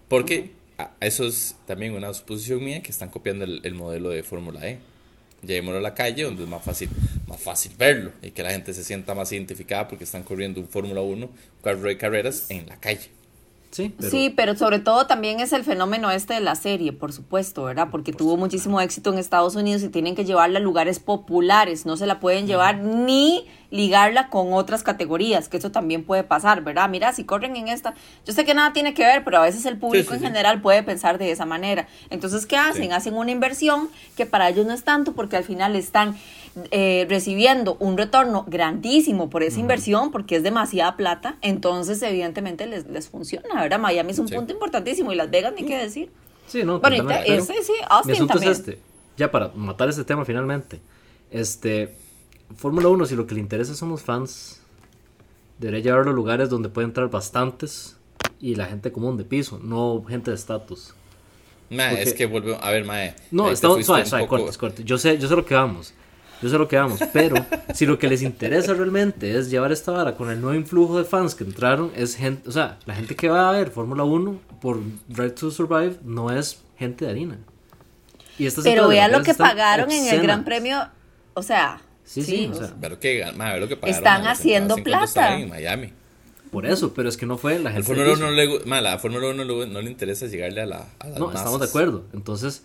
Porque 0.07 0.51
a- 0.77 0.91
eso 0.99 1.25
es 1.27 1.55
también 1.65 1.93
una 1.93 2.13
suposición 2.13 2.63
mía 2.63 2.81
que 2.83 2.91
están 2.91 3.09
copiando 3.09 3.45
el, 3.45 3.61
el 3.63 3.73
modelo 3.73 4.09
de 4.09 4.21
Fórmula 4.23 4.67
E. 4.67 4.77
Llevémoslo 5.41 5.79
a 5.79 5.81
la 5.81 5.93
calle 5.93 6.23
donde 6.23 6.43
es 6.43 6.49
más 6.49 6.63
fácil, 6.63 6.89
más 7.27 7.39
fácil 7.39 7.71
verlo 7.77 8.11
y 8.23 8.31
que 8.31 8.41
la 8.43 8.51
gente 8.51 8.73
se 8.73 8.83
sienta 8.83 9.13
más 9.13 9.31
identificada 9.31 9.87
porque 9.87 10.03
están 10.03 10.23
corriendo 10.23 10.59
un 10.59 10.67
Fórmula 10.67 11.01
1, 11.01 11.25
un 11.27 11.31
carro 11.63 11.81
de 11.87 11.97
carreras 11.97 12.45
en 12.49 12.65
la 12.67 12.79
calle. 12.79 13.09
Sí, 13.71 13.93
pero- 13.97 14.09
Sí, 14.09 14.33
pero 14.35 14.55
sobre 14.55 14.79
todo 14.79 15.07
también 15.07 15.39
es 15.39 15.53
el 15.53 15.63
fenómeno 15.63 16.09
este 16.09 16.33
de 16.35 16.39
la 16.39 16.55
serie, 16.55 16.93
por 16.93 17.11
supuesto, 17.13 17.63
¿verdad? 17.63 17.89
Porque 17.91 18.13
tuvo 18.13 18.37
muchísimo 18.37 18.79
éxito 18.81 19.11
en 19.11 19.19
Estados 19.19 19.55
Unidos 19.55 19.83
y 19.83 19.89
tienen 19.89 20.15
que 20.15 20.25
llevarla 20.25 20.59
a 20.59 20.61
lugares 20.61 20.99
populares, 20.99 21.85
no 21.85 21.97
se 21.97 22.07
la 22.07 22.19
pueden 22.19 22.47
llevar 22.47 22.77
ni 22.79 23.45
ligarla 23.69 24.29
con 24.29 24.53
otras 24.53 24.81
categorías, 24.81 25.49
que 25.49 25.57
eso 25.57 25.71
también 25.71 26.05
puede 26.05 26.23
pasar, 26.23 26.63
¿verdad? 26.63 26.87
Mira, 26.89 27.11
si 27.11 27.25
corren 27.25 27.57
en 27.57 27.67
esta, 27.67 27.93
yo 28.25 28.31
sé 28.33 28.45
que 28.45 28.53
nada 28.53 28.71
tiene 28.71 28.93
que 28.93 29.03
ver, 29.03 29.25
pero 29.25 29.39
a 29.39 29.41
veces 29.41 29.65
el 29.65 29.77
público 29.77 30.11
sí, 30.11 30.15
en 30.19 30.23
general 30.23 30.61
puede 30.61 30.83
pensar 30.83 31.17
de 31.17 31.31
esa 31.31 31.45
manera. 31.45 31.85
Entonces, 32.09 32.45
¿qué 32.45 32.55
hacen? 32.55 32.93
Hacen 32.93 33.13
una 33.15 33.31
inversión 33.31 33.89
que 34.15 34.25
para 34.25 34.47
ellos 34.47 34.65
no 34.65 34.73
es 34.73 34.83
tanto 34.85 35.13
porque 35.13 35.35
al 35.35 35.43
final 35.43 35.75
están 35.75 36.15
eh, 36.71 37.05
recibiendo 37.09 37.75
un 37.79 37.97
retorno 37.97 38.45
grandísimo 38.47 39.29
por 39.29 39.43
esa 39.43 39.59
inversión 39.59 40.11
porque 40.11 40.35
es 40.37 40.43
demasiada 40.43 40.95
plata, 40.97 41.37
entonces 41.41 42.01
evidentemente 42.01 42.65
les, 42.67 42.87
les 42.87 43.09
funciona, 43.09 43.61
¿verdad? 43.61 43.79
Miami 43.79 44.11
es 44.11 44.19
un 44.19 44.27
Sí. 44.27 44.35
punto 44.35 44.53
importantísimo 44.53 45.11
y 45.11 45.15
Las 45.15 45.29
Vegas 45.29 45.53
ni 45.55 45.65
qué 45.65 45.77
decir. 45.77 46.11
Sí, 46.47 46.63
no, 46.63 46.79
Bueno, 46.79 47.09
ese 47.11 47.53
sí, 47.63 47.71
Mi 47.73 47.85
Austin 47.89 48.13
asunto 48.15 48.33
también. 48.33 48.51
es 48.53 48.59
este. 48.59 48.79
Ya 49.17 49.29
para 49.31 49.49
matar 49.49 49.89
este 49.89 50.03
tema 50.03 50.23
finalmente. 50.25 50.79
Este. 51.31 51.93
Fórmula 52.55 52.87
1, 52.87 53.05
si 53.05 53.15
lo 53.15 53.27
que 53.27 53.35
le 53.35 53.41
interesa 53.41 53.75
son 53.75 53.89
los 53.89 54.01
fans, 54.03 54.61
debería 55.59 55.81
llevarlo 55.83 56.11
a 56.11 56.13
lugares 56.13 56.49
donde 56.49 56.69
puede 56.69 56.87
entrar 56.87 57.09
bastantes 57.09 57.97
y 58.39 58.55
la 58.55 58.65
gente 58.67 58.91
común 58.91 59.17
de 59.17 59.25
piso, 59.25 59.59
no 59.61 60.03
gente 60.07 60.31
de 60.31 60.35
estatus. 60.35 60.93
Mae, 61.69 62.01
es 62.01 62.13
que 62.13 62.25
vuelve, 62.27 62.57
a 62.61 62.71
ver, 62.71 62.85
mae. 62.85 63.13
No, 63.31 63.45
fuiste 63.47 63.67
suave, 63.67 63.79
un 64.03 64.07
suave, 64.07 64.23
poco- 64.23 64.37
cortes, 64.37 64.57
cortes. 64.57 64.85
Yo 64.85 64.97
sé, 64.97 65.17
yo 65.17 65.27
sé 65.27 65.35
lo 65.35 65.45
que 65.45 65.55
vamos. 65.55 65.93
Yo 66.41 66.49
sé 66.49 66.57
lo 66.57 66.67
que 66.67 66.77
vamos. 66.77 66.99
Pero 67.13 67.35
si 67.73 67.85
lo 67.85 67.97
que 67.97 68.07
les 68.07 68.21
interesa 68.21 68.73
realmente 68.73 69.37
es 69.37 69.49
llevar 69.49 69.71
esta 69.71 69.91
vara 69.91 70.15
con 70.15 70.29
el 70.29 70.39
nuevo 70.39 70.55
influjo 70.57 70.97
de 70.97 71.03
fans 71.03 71.33
que 71.35 71.43
entraron, 71.43 71.91
es 71.95 72.15
gente, 72.15 72.47
o 72.47 72.51
sea, 72.51 72.77
la 72.85 72.93
gente 72.95 73.15
que 73.15 73.27
va 73.29 73.49
a 73.49 73.51
ver 73.53 73.71
Fórmula 73.71 74.03
1 74.03 74.39
por 74.61 74.79
Drive 75.07 75.31
to 75.31 75.49
Survive 75.51 75.97
no 76.03 76.31
es 76.31 76.61
gente 76.77 77.05
de 77.05 77.11
harina. 77.11 77.37
Y 78.37 78.47
Pero 78.63 78.87
vean 78.87 79.11
lo 79.11 79.23
que 79.23 79.33
pagaron 79.33 79.91
en 79.91 80.07
el 80.13 80.21
Gran. 80.21 80.43
Premio, 80.45 80.87
o 81.33 81.41
sea, 81.41 81.81
Sí, 82.03 82.21
sí, 82.23 82.31
sí, 82.37 82.49
o 82.51 82.55
sea, 82.55 82.67
sea, 82.67 82.75
Pero 82.79 82.99
que, 82.99 83.25
mae, 83.35 83.55
ve 83.55 83.59
lo 83.59 83.67
que 83.67 83.75
pagaron. 83.75 83.97
Están 83.97 84.27
haciendo 84.27 84.75
plata. 84.75 85.03
están 85.05 85.41
En 85.41 85.49
Miami. 85.49 85.91
Por 86.51 86.65
eso, 86.65 86.93
pero 86.93 87.09
es 87.09 87.17
que 87.17 87.25
no 87.25 87.37
fue 87.37 87.59
la 87.59 87.71
gente. 87.71 87.81
de 87.81 87.87
Fórmula 87.87 88.07
1 88.13 88.15
piso. 88.15 88.65
no 88.65 88.75
le, 88.75 88.81
la 88.81 88.97
Fórmula 88.99 89.27
1 89.31 89.43
no, 89.43 89.43
le- 89.43 89.67
no 89.67 89.81
le 89.81 89.89
interesa 89.91 90.27
llegarle 90.27 90.61
a, 90.61 90.65
la, 90.65 90.85
a 90.99 91.07
las 91.09 91.19
No, 91.19 91.25
masas. 91.25 91.41
estamos 91.41 91.59
de 91.59 91.65
acuerdo. 91.65 92.05
Entonces, 92.13 92.63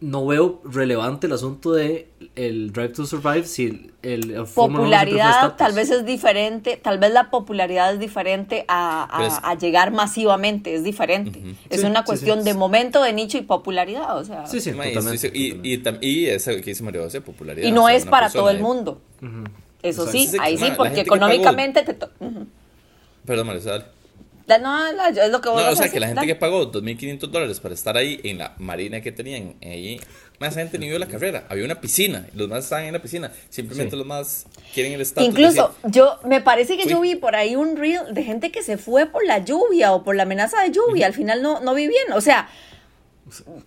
no 0.00 0.26
veo 0.26 0.62
relevante 0.64 1.26
el 1.26 1.34
asunto 1.34 1.72
de 1.72 2.08
el 2.34 2.72
Drive 2.72 2.90
to 2.90 3.04
Survive 3.04 3.44
si 3.44 3.66
el, 3.66 3.92
el, 4.02 4.30
el 4.30 4.46
Fórmula 4.46 5.02
1 5.02 5.10
siempre 5.10 5.20
fue 5.20 5.28
popularidad 5.28 5.56
tal 5.56 5.72
vez 5.74 5.90
es 5.90 6.06
diferente, 6.06 6.76
tal 6.82 6.98
vez 6.98 7.12
la 7.12 7.30
popularidad 7.30 7.92
es 7.92 8.00
diferente 8.00 8.64
a, 8.66 9.02
a- 9.04 9.16
Pero 9.18 9.28
es- 9.28 9.40
a 9.42 9.54
llegar 9.56 9.90
masivamente, 9.92 10.74
es 10.74 10.84
diferente. 10.84 11.42
Es 11.68 11.82
Sí, 11.82 11.86
una 11.86 12.04
cuestión 12.04 12.38
sí. 12.38 12.44
de 12.46 12.54
momento, 12.54 13.02
de 13.02 13.12
nicho 13.12 13.36
y 13.36 13.42
popularidad, 13.42 14.16
o 14.16 14.24
sea. 14.24 14.46
Sí, 14.46 14.60
sí, 14.62 14.70
totalmente. 14.72 15.30
y, 15.34 15.60
y, 15.62 15.82
y 16.00 16.26
eso 16.28 16.50
que 16.52 16.62
dice 16.62 16.82
Mario 16.82 17.02
José, 17.02 17.20
popularidad. 17.20 17.68
Y 17.68 17.72
no 17.72 17.84
o 17.84 17.86
sea, 17.88 17.96
es 17.96 18.06
para 18.06 18.26
persona 18.28 18.40
todo 18.42 18.50
el 18.50 18.60
mundo. 18.62 19.00
Eso 19.82 20.02
O 20.02 20.06
sea, 20.06 20.12
sí, 20.12 20.36
ahí 20.40 20.56
sí, 20.56 20.64
porque 20.76 21.04
pagó- 21.04 21.16
económicamente 21.16 21.82
te 21.82 21.92
to- 21.94 22.10
ujú. 22.20 22.46
Perdón, 23.26 23.46
Mario, 23.48 23.62
no, 24.58 24.92
la- 24.92 25.08
es 25.08 25.30
lo 25.30 25.40
que 25.40 25.48
vos 25.48 25.62
No, 25.62 25.70
o 25.70 25.76
sea, 25.76 25.88
que 25.90 26.00
la 26.00 26.08
gente 26.08 26.26
que 26.26 26.34
pagó 26.34 26.70
2.500 26.70 27.30
dólares 27.30 27.60
para 27.60 27.74
estar 27.74 27.96
ahí 27.96 28.20
en 28.24 28.38
la 28.38 28.54
marina 28.58 29.00
que 29.00 29.12
tenían 29.12 29.54
ahí, 29.62 30.00
más 30.38 30.54
gente 30.54 30.78
ni 30.78 30.88
vio 30.88 30.98
la 30.98 31.06
carrera. 31.06 31.44
Había 31.48 31.64
una 31.64 31.80
piscina, 31.80 32.26
los 32.34 32.48
más 32.48 32.64
estaban 32.64 32.84
en 32.86 32.92
la 32.94 33.02
piscina. 33.02 33.30
Simplemente 33.50 33.90
Sí. 33.92 33.96
los 33.98 34.06
más 34.06 34.46
quieren 34.74 34.92
el 34.92 35.00
estatus. 35.02 35.28
Incluso 35.28 35.74
decir, 35.82 35.90
yo 36.00 36.18
me 36.24 36.40
parece 36.40 36.76
que 36.76 36.86
yo 36.88 37.00
vi 37.00 37.14
por 37.14 37.36
ahí 37.36 37.56
un 37.56 37.76
reel 37.76 38.12
de 38.14 38.22
gente 38.22 38.50
que 38.50 38.62
se 38.62 38.78
fue 38.78 39.06
por 39.06 39.24
la 39.26 39.38
lluvia 39.44 39.92
o 39.92 40.02
por 40.02 40.16
la 40.16 40.22
amenaza 40.22 40.62
de 40.62 40.70
lluvia, 40.70 41.06
al 41.06 41.14
final 41.14 41.42
no, 41.42 41.60
no 41.60 41.74
vi 41.74 41.86
bien, 41.88 42.12
o 42.14 42.20
sea, 42.20 42.48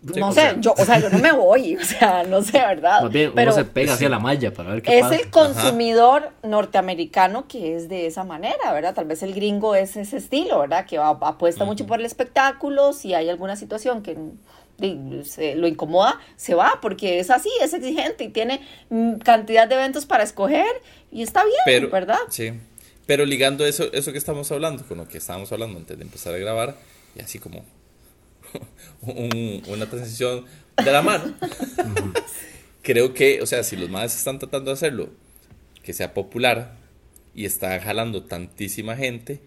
no 0.01 0.31
sé, 0.33 0.41
sea. 0.41 0.59
yo, 0.59 0.73
o 0.77 0.83
sea, 0.85 0.99
yo 0.99 1.09
no 1.09 1.19
me 1.19 1.31
voy, 1.31 1.75
o 1.77 1.83
sea, 1.85 2.23
no 2.23 2.41
sé, 2.41 2.59
¿verdad? 2.59 3.01
Más 3.03 3.11
bien, 3.11 3.31
Pero 3.33 3.51
uno 3.53 3.63
se 3.63 3.65
pega 3.65 3.93
hacia 3.93 4.09
la 4.09 4.19
malla 4.19 4.53
para 4.53 4.71
ver 4.71 4.81
qué 4.81 4.97
es 4.97 5.03
pasa. 5.03 5.15
el 5.15 5.29
consumidor 5.29 6.31
norteamericano 6.43 7.47
que 7.47 7.75
es 7.75 7.87
de 7.87 8.07
esa 8.07 8.23
manera, 8.23 8.73
¿verdad? 8.73 8.93
Tal 8.93 9.05
vez 9.05 9.23
el 9.23 9.33
gringo 9.33 9.75
es 9.75 9.95
ese 9.95 10.17
estilo, 10.17 10.59
¿verdad? 10.59 10.85
Que 10.85 10.97
va- 10.97 11.09
apuesta 11.21 11.63
mucho 11.65 11.85
por 11.85 11.99
el 11.99 12.05
espectáculo, 12.05 12.91
si 12.93 13.13
hay 13.13 13.29
alguna 13.29 13.55
situación 13.55 14.01
que 14.03 14.17
se- 15.23 15.55
lo 15.55 15.67
incomoda, 15.67 16.19
se 16.35 16.55
va, 16.55 16.79
porque 16.81 17.19
es 17.19 17.29
así, 17.29 17.49
es 17.61 17.73
exigente 17.73 18.25
y 18.25 18.29
tiene 18.29 18.61
mm, 18.89 19.15
cantidad 19.17 19.67
de 19.67 19.75
eventos 19.75 20.05
para 20.05 20.23
escoger 20.23 20.65
y 21.11 21.21
está 21.23 21.43
bien, 21.43 21.55
pero, 21.65 21.89
¿verdad? 21.89 22.17
Sí. 22.29 22.53
Pero 23.05 23.25
ligando 23.25 23.65
eso, 23.65 23.85
eso 23.93 24.11
que 24.11 24.17
estamos 24.17 24.51
hablando 24.51 24.83
con 24.85 24.97
lo 24.97 25.07
que 25.07 25.17
estábamos 25.19 25.51
hablando 25.51 25.77
antes 25.77 25.97
de 25.97 26.03
empezar 26.03 26.33
a 26.33 26.37
grabar, 26.37 26.75
y 27.15 27.21
así 27.21 27.37
como 27.39 27.63
un- 29.01 29.61
una 29.67 29.85
transición 29.89 30.45
de 30.83 30.91
la 30.91 31.01
mano. 31.01 31.33
creo 32.81 33.13
que, 33.13 33.41
o 33.41 33.45
sea, 33.45 33.63
si 33.63 33.75
los 33.75 33.89
madres 33.89 34.15
están 34.15 34.39
tratando 34.39 34.71
de 34.71 34.73
hacerlo, 34.75 35.09
que 35.83 35.93
sea 35.93 36.13
popular 36.13 36.75
y 37.35 37.45
está 37.45 37.79
jalando 37.79 38.23
tantísima 38.23 38.95
gente, 38.95 39.39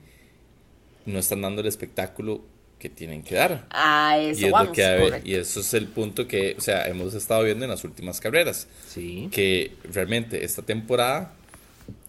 no 1.04 1.18
están 1.18 1.42
dando 1.42 1.60
el 1.62 1.66
espectáculo 1.68 2.44
que 2.78 2.90
tienen 2.90 3.22
que 3.22 3.36
dar. 3.36 3.66
Ah, 3.70 4.18
eso 4.20 4.40
y, 4.40 4.44
es 4.44 4.50
lo 4.50 4.56
vamos, 4.56 4.72
que 4.74 4.84
ha- 4.84 4.98
correcto. 5.00 5.28
y 5.28 5.34
eso 5.34 5.60
es 5.60 5.72
el 5.74 5.86
punto 5.86 6.26
que, 6.28 6.54
o 6.58 6.60
sea, 6.60 6.86
hemos 6.88 7.14
estado 7.14 7.42
viendo 7.44 7.64
en 7.64 7.70
las 7.70 7.84
últimas 7.84 8.20
carreras. 8.20 8.66
Sí. 8.88 9.28
Que 9.32 9.72
realmente 9.92 10.44
esta 10.44 10.62
temporada, 10.62 11.32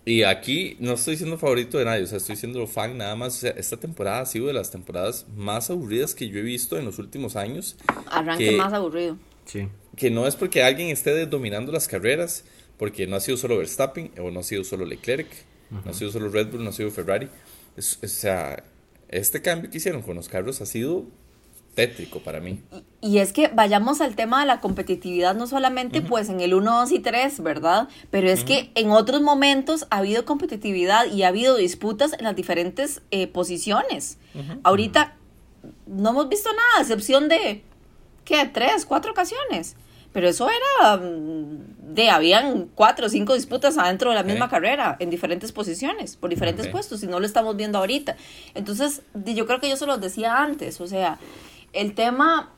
y 0.07 0.23
aquí 0.23 0.77
no 0.79 0.93
estoy 0.93 1.17
siendo 1.17 1.37
favorito 1.37 1.77
de 1.77 1.85
nadie, 1.85 2.03
o 2.03 2.07
sea, 2.07 2.17
estoy 2.17 2.35
siendo 2.37 2.65
fan 2.65 2.97
nada 2.97 3.15
más. 3.15 3.35
O 3.35 3.39
sea, 3.39 3.51
esta 3.51 3.77
temporada 3.77 4.21
ha 4.21 4.25
sido 4.25 4.47
de 4.47 4.53
las 4.53 4.71
temporadas 4.71 5.25
más 5.35 5.69
aburridas 5.69 6.15
que 6.15 6.29
yo 6.29 6.39
he 6.39 6.43
visto 6.43 6.77
en 6.77 6.85
los 6.85 6.97
últimos 6.97 7.35
años. 7.35 7.75
Arranque 8.07 8.51
que- 8.51 8.55
más 8.57 8.71
aburrido. 8.73 9.17
Sí. 9.45 9.67
que 9.95 10.09
no 10.11 10.27
es 10.27 10.35
porque 10.35 10.61
alguien 10.63 10.89
esté 10.89 11.25
dominando 11.25 11.71
las 11.71 11.87
carreras, 11.87 12.43
porque 12.77 13.07
no 13.07 13.15
ha 13.15 13.19
sido 13.19 13.35
solo 13.37 13.57
Verstappen, 13.57 14.11
o 14.19 14.29
no 14.31 14.39
ha 14.41 14.43
sido 14.43 14.63
solo 14.63 14.85
Leclerc, 14.85 15.27
no 15.71 15.91
ha 15.91 15.93
sido 15.93 16.11
solo 16.11 16.29
Red 16.29 16.47
Bull, 16.51 16.63
no 16.63 16.69
ha 16.69 16.73
sido 16.73 16.89
Ferrari. 16.91 17.27
Es- 17.75 17.97
es- 18.01 18.17
o 18.17 18.19
sea, 18.19 18.63
este 19.09 19.41
cambio 19.41 19.69
que 19.71 19.77
hicieron 19.77 20.01
con 20.03 20.15
los 20.15 20.29
carros 20.29 20.61
ha 20.61 20.65
sido 20.65 21.05
tétrico 21.77 22.21
para 22.21 22.39
mí. 22.39 22.59
Y 23.01 23.19
es 23.19 23.31
que 23.33 23.49
vayamos 23.49 24.01
al 24.01 24.15
tema 24.15 24.39
de 24.39 24.47
la 24.47 24.59
competitividad, 24.61 25.35
no 25.35 25.45
solamente 25.45 26.01
pues 26.01 26.27
en 26.27 26.41
el 26.41 26.55
1, 26.55 26.79
2 26.79 26.91
y 26.91 26.99
3, 26.99 27.43
¿verdad? 27.43 27.87
Pero 28.09 28.31
es 28.31 28.43
que 28.43 28.71
en 28.73 28.89
otros 28.89 29.21
momentos 29.21 29.85
ha 29.91 29.97
habido 29.97 30.25
competitividad 30.25 31.05
y 31.05 31.21
ha 31.21 31.27
habido 31.27 31.55
disputas 31.55 32.13
en 32.13 32.23
las 32.23 32.35
diferentes 32.35 33.03
eh, 33.11 33.27
posiciones. 33.27 34.17
Ahorita 34.63 35.17
no 35.85 36.09
hemos 36.09 36.29
visto 36.29 36.49
nada, 36.49 36.79
a 36.79 36.81
excepción 36.81 37.29
de, 37.29 37.61
¿qué? 38.25 38.49
Tres, 38.51 38.87
cuatro 38.87 39.11
ocasiones. 39.11 39.75
Pero 40.13 40.29
eso 40.29 40.49
era 40.49 40.97
mm, 40.97 41.93
de, 41.93 42.09
habían 42.09 42.69
cuatro 42.73 43.05
o 43.05 43.09
cinco 43.09 43.35
disputas 43.35 43.77
adentro 43.77 44.09
de 44.09 44.15
la 44.15 44.23
misma 44.23 44.49
carrera, 44.49 44.97
en 44.99 45.11
diferentes 45.11 45.51
posiciones, 45.51 46.17
por 46.17 46.31
diferentes 46.31 46.69
puestos, 46.69 47.03
y 47.03 47.07
no 47.07 47.19
lo 47.19 47.27
estamos 47.27 47.55
viendo 47.55 47.77
ahorita. 47.77 48.15
Entonces, 48.55 49.03
yo 49.13 49.45
creo 49.45 49.59
que 49.59 49.69
yo 49.69 49.77
se 49.77 49.85
los 49.85 50.01
decía 50.01 50.41
antes, 50.41 50.81
o 50.81 50.87
sea, 50.87 51.19
el 51.73 51.93
tema 51.95 52.49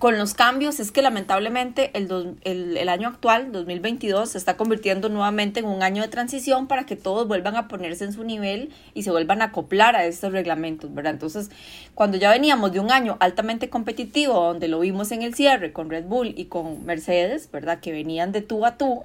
con 0.00 0.18
los 0.18 0.34
cambios 0.34 0.80
es 0.80 0.90
que 0.90 1.02
lamentablemente 1.02 1.92
el, 1.96 2.08
dos- 2.08 2.26
el, 2.42 2.76
el 2.76 2.88
año 2.88 3.08
actual, 3.08 3.52
2022, 3.52 4.30
se 4.30 4.38
está 4.38 4.56
convirtiendo 4.56 5.08
nuevamente 5.08 5.60
en 5.60 5.66
un 5.66 5.82
año 5.84 6.02
de 6.02 6.08
transición 6.08 6.66
para 6.66 6.84
que 6.84 6.96
todos 6.96 7.28
vuelvan 7.28 7.54
a 7.56 7.68
ponerse 7.68 8.04
en 8.04 8.12
su 8.12 8.24
nivel 8.24 8.70
y 8.94 9.04
se 9.04 9.12
vuelvan 9.12 9.40
a 9.40 9.46
acoplar 9.46 9.94
a 9.94 10.04
estos 10.04 10.32
reglamentos, 10.32 10.92
¿verdad? 10.92 11.12
Entonces, 11.12 11.50
cuando 11.94 12.16
ya 12.16 12.30
veníamos 12.30 12.72
de 12.72 12.80
un 12.80 12.90
año 12.90 13.16
altamente 13.20 13.70
competitivo, 13.70 14.34
donde 14.34 14.66
lo 14.66 14.80
vimos 14.80 15.12
en 15.12 15.22
el 15.22 15.34
cierre 15.34 15.72
con 15.72 15.90
Red 15.90 16.06
Bull 16.06 16.34
y 16.36 16.46
con 16.46 16.84
Mercedes, 16.84 17.48
¿verdad? 17.52 17.78
Que 17.80 17.92
venían 17.92 18.32
de 18.32 18.42
tú 18.42 18.66
a 18.66 18.76
tú. 18.76 19.04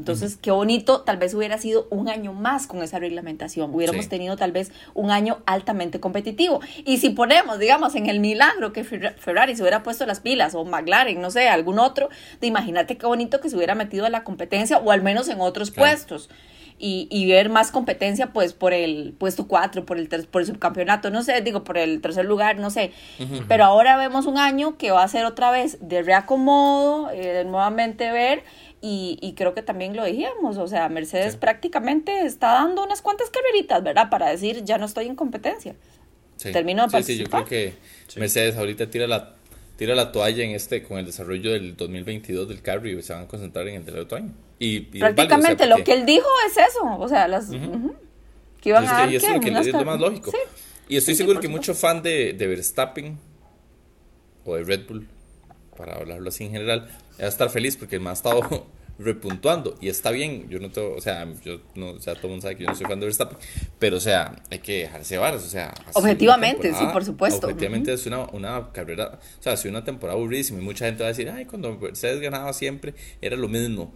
Entonces, 0.00 0.36
qué 0.40 0.50
bonito, 0.50 1.02
tal 1.02 1.18
vez 1.18 1.34
hubiera 1.34 1.58
sido 1.58 1.86
un 1.90 2.08
año 2.08 2.32
más 2.32 2.66
con 2.66 2.82
esa 2.82 2.98
reglamentación. 2.98 3.74
Hubiéramos 3.74 4.04
Sí. 4.06 4.10
tenido 4.10 4.36
tal 4.36 4.50
vez 4.52 4.72
un 4.94 5.10
año 5.10 5.38
altamente 5.46 6.00
competitivo. 6.00 6.60
Y 6.84 6.96
si 6.98 7.10
ponemos, 7.10 7.58
digamos, 7.58 7.94
en 7.94 8.06
el 8.06 8.18
milagro 8.20 8.72
que 8.72 8.84
Fer- 8.84 9.14
Ferrari 9.16 9.54
se 9.54 9.62
hubiera 9.62 9.82
puesto 9.82 10.06
las 10.06 10.20
pilas, 10.20 10.54
o 10.54 10.64
McLaren, 10.64 11.20
no 11.20 11.30
sé, 11.30 11.48
algún 11.48 11.78
otro, 11.78 12.08
de 12.40 12.46
imagínate 12.46 12.96
qué 12.96 13.06
bonito 13.06 13.40
que 13.40 13.50
se 13.50 13.56
hubiera 13.56 13.74
metido 13.74 14.06
a 14.06 14.10
la 14.10 14.24
competencia, 14.24 14.78
o 14.78 14.90
al 14.90 15.02
menos 15.02 15.28
en 15.28 15.40
otros 15.40 15.70
Claro. 15.70 15.90
puestos. 15.92 16.30
Y, 16.82 17.08
y 17.10 17.30
ver 17.30 17.50
más 17.50 17.72
competencia, 17.72 18.32
pues, 18.32 18.54
por 18.54 18.72
el 18.72 19.12
puesto 19.18 19.46
4, 19.46 19.84
por 19.84 19.98
el, 19.98 20.08
por 20.08 20.40
el 20.40 20.46
subcampeonato, 20.46 21.10
no 21.10 21.22
sé, 21.22 21.38
digo, 21.42 21.62
por 21.62 21.76
el 21.76 22.00
tercer 22.00 22.24
lugar, 22.24 22.56
no 22.56 22.70
sé. 22.70 22.92
Pero 23.48 23.64
ahora 23.66 23.98
vemos 23.98 24.24
un 24.24 24.38
año 24.38 24.78
que 24.78 24.90
va 24.90 25.02
a 25.02 25.08
ser 25.08 25.26
otra 25.26 25.50
vez 25.50 25.76
de 25.82 26.00
reacomodo, 26.02 27.10
eh, 27.10 27.18
de 27.34 27.44
nuevamente 27.44 28.10
ver, 28.12 28.44
y, 28.82 29.18
y 29.20 29.34
creo 29.34 29.54
que 29.54 29.62
también 29.62 29.94
lo 29.96 30.04
dijimos, 30.04 30.56
o 30.56 30.66
sea, 30.66 30.88
Mercedes 30.88 31.32
Sí. 31.34 31.38
prácticamente 31.38 32.22
está 32.24 32.52
dando 32.52 32.82
unas 32.84 33.02
cuantas 33.02 33.28
carreritas, 33.30 33.82
¿verdad? 33.82 34.08
Para 34.10 34.28
decir, 34.30 34.64
ya 34.64 34.78
no 34.78 34.86
estoy 34.86 35.06
en 35.06 35.16
competencia. 35.16 35.74
Sí. 36.36 36.52
Terminó 36.52 36.86
de 36.86 37.02
sí, 37.02 37.12
sí, 37.12 37.18
yo 37.18 37.28
participar. 37.30 37.44
creo 37.46 37.72
que 38.14 38.18
Mercedes 38.20 38.56
ahorita 38.56 38.88
tira 38.88 39.06
la, 39.06 39.34
tira 39.76 39.94
la 39.94 40.10
toalla 40.12 40.42
en 40.44 40.52
este, 40.52 40.82
con 40.82 40.98
el 40.98 41.04
desarrollo 41.06 41.52
del 41.52 41.76
2022 41.76 42.48
del 42.48 42.62
carro 42.62 42.88
y 42.88 43.02
se 43.02 43.12
van 43.12 43.24
a 43.24 43.28
concentrar 43.28 43.68
en 43.68 43.74
el 43.76 43.84
del 43.84 43.98
otro 43.98 44.16
año. 44.16 44.32
Y, 44.58 44.66
y 44.76 44.80
válido, 44.80 44.96
o 44.96 45.00
sea, 45.00 45.14
Prácticamente 45.14 45.66
lo 45.66 45.84
que 45.84 45.92
él 45.92 46.06
dijo 46.06 46.26
es 46.46 46.56
eso, 46.56 46.80
o 46.98 47.08
sea, 47.08 47.28
las... 47.28 47.50
que 47.50 48.68
iban 48.70 48.84
Es 48.84 48.90
a 48.90 48.92
que- 48.92 48.98
dar, 49.02 49.12
y 49.12 49.16
eso 49.16 49.26
es 49.26 49.32
lo, 49.34 49.40
que 49.40 49.48
es 49.68 49.72
lo 49.72 49.84
más 49.84 50.00
lógico. 50.00 50.30
Sí. 50.30 50.36
Y 50.88 50.96
estoy 50.96 51.14
seguro 51.14 51.40
que 51.40 51.46
supuesto. 51.46 51.72
mucho 51.72 51.78
fan 51.80 52.02
de, 52.02 52.32
de 52.32 52.46
Verstappen 52.46 53.18
o 54.44 54.54
de 54.56 54.64
Red 54.64 54.86
Bull, 54.88 55.06
para 55.80 55.96
hablarlo 55.96 56.28
así 56.28 56.44
en 56.44 56.52
general, 56.52 56.88
va 57.18 57.24
a 57.24 57.28
estar 57.28 57.48
feliz 57.48 57.74
porque 57.78 57.98
más 57.98 58.10
ha 58.10 58.30
estado 58.30 58.66
repuntuando 58.98 59.78
y 59.80 59.88
está 59.88 60.10
bien. 60.10 60.46
Yo 60.50 60.58
no 60.58 60.70
tengo, 60.70 60.94
o 60.94 61.00
sea, 61.00 61.26
yo 61.42 61.62
no, 61.74 61.92
o 61.92 62.00
sea, 62.00 62.14
todo 62.16 62.26
el 62.26 62.30
mundo 62.32 62.42
sabe 62.42 62.56
que 62.56 62.64
yo 62.64 62.68
no 62.68 62.76
soy 62.76 62.86
fan 62.86 63.00
de 63.00 63.06
Verstappen, 63.06 63.38
pero 63.78 63.96
o 63.96 64.00
sea, 64.00 64.42
hay 64.50 64.58
que 64.58 64.80
dejarse 64.80 65.16
varas, 65.16 65.42
o 65.42 65.48
sea, 65.48 65.72
Objetivamente, 65.94 66.74
sí, 66.74 66.84
por 66.92 67.02
supuesto. 67.02 67.46
Objetivamente 67.46 67.94
es 67.94 68.04
una, 68.04 68.24
una 68.24 68.72
carrera, 68.72 69.18
o 69.38 69.42
sea, 69.42 69.54
ha 69.54 69.56
sido 69.56 69.70
una 69.70 69.84
temporada 69.84 70.18
aburridísima 70.18 70.60
y 70.60 70.64
mucha 70.64 70.84
gente 70.84 71.02
va 71.02 71.06
a 71.06 71.12
decir, 71.12 71.30
ay, 71.30 71.46
cuando 71.46 71.74
Mercedes 71.78 72.20
ganaba 72.20 72.52
siempre 72.52 72.94
era 73.22 73.36
lo 73.36 73.48
mismo. 73.48 73.94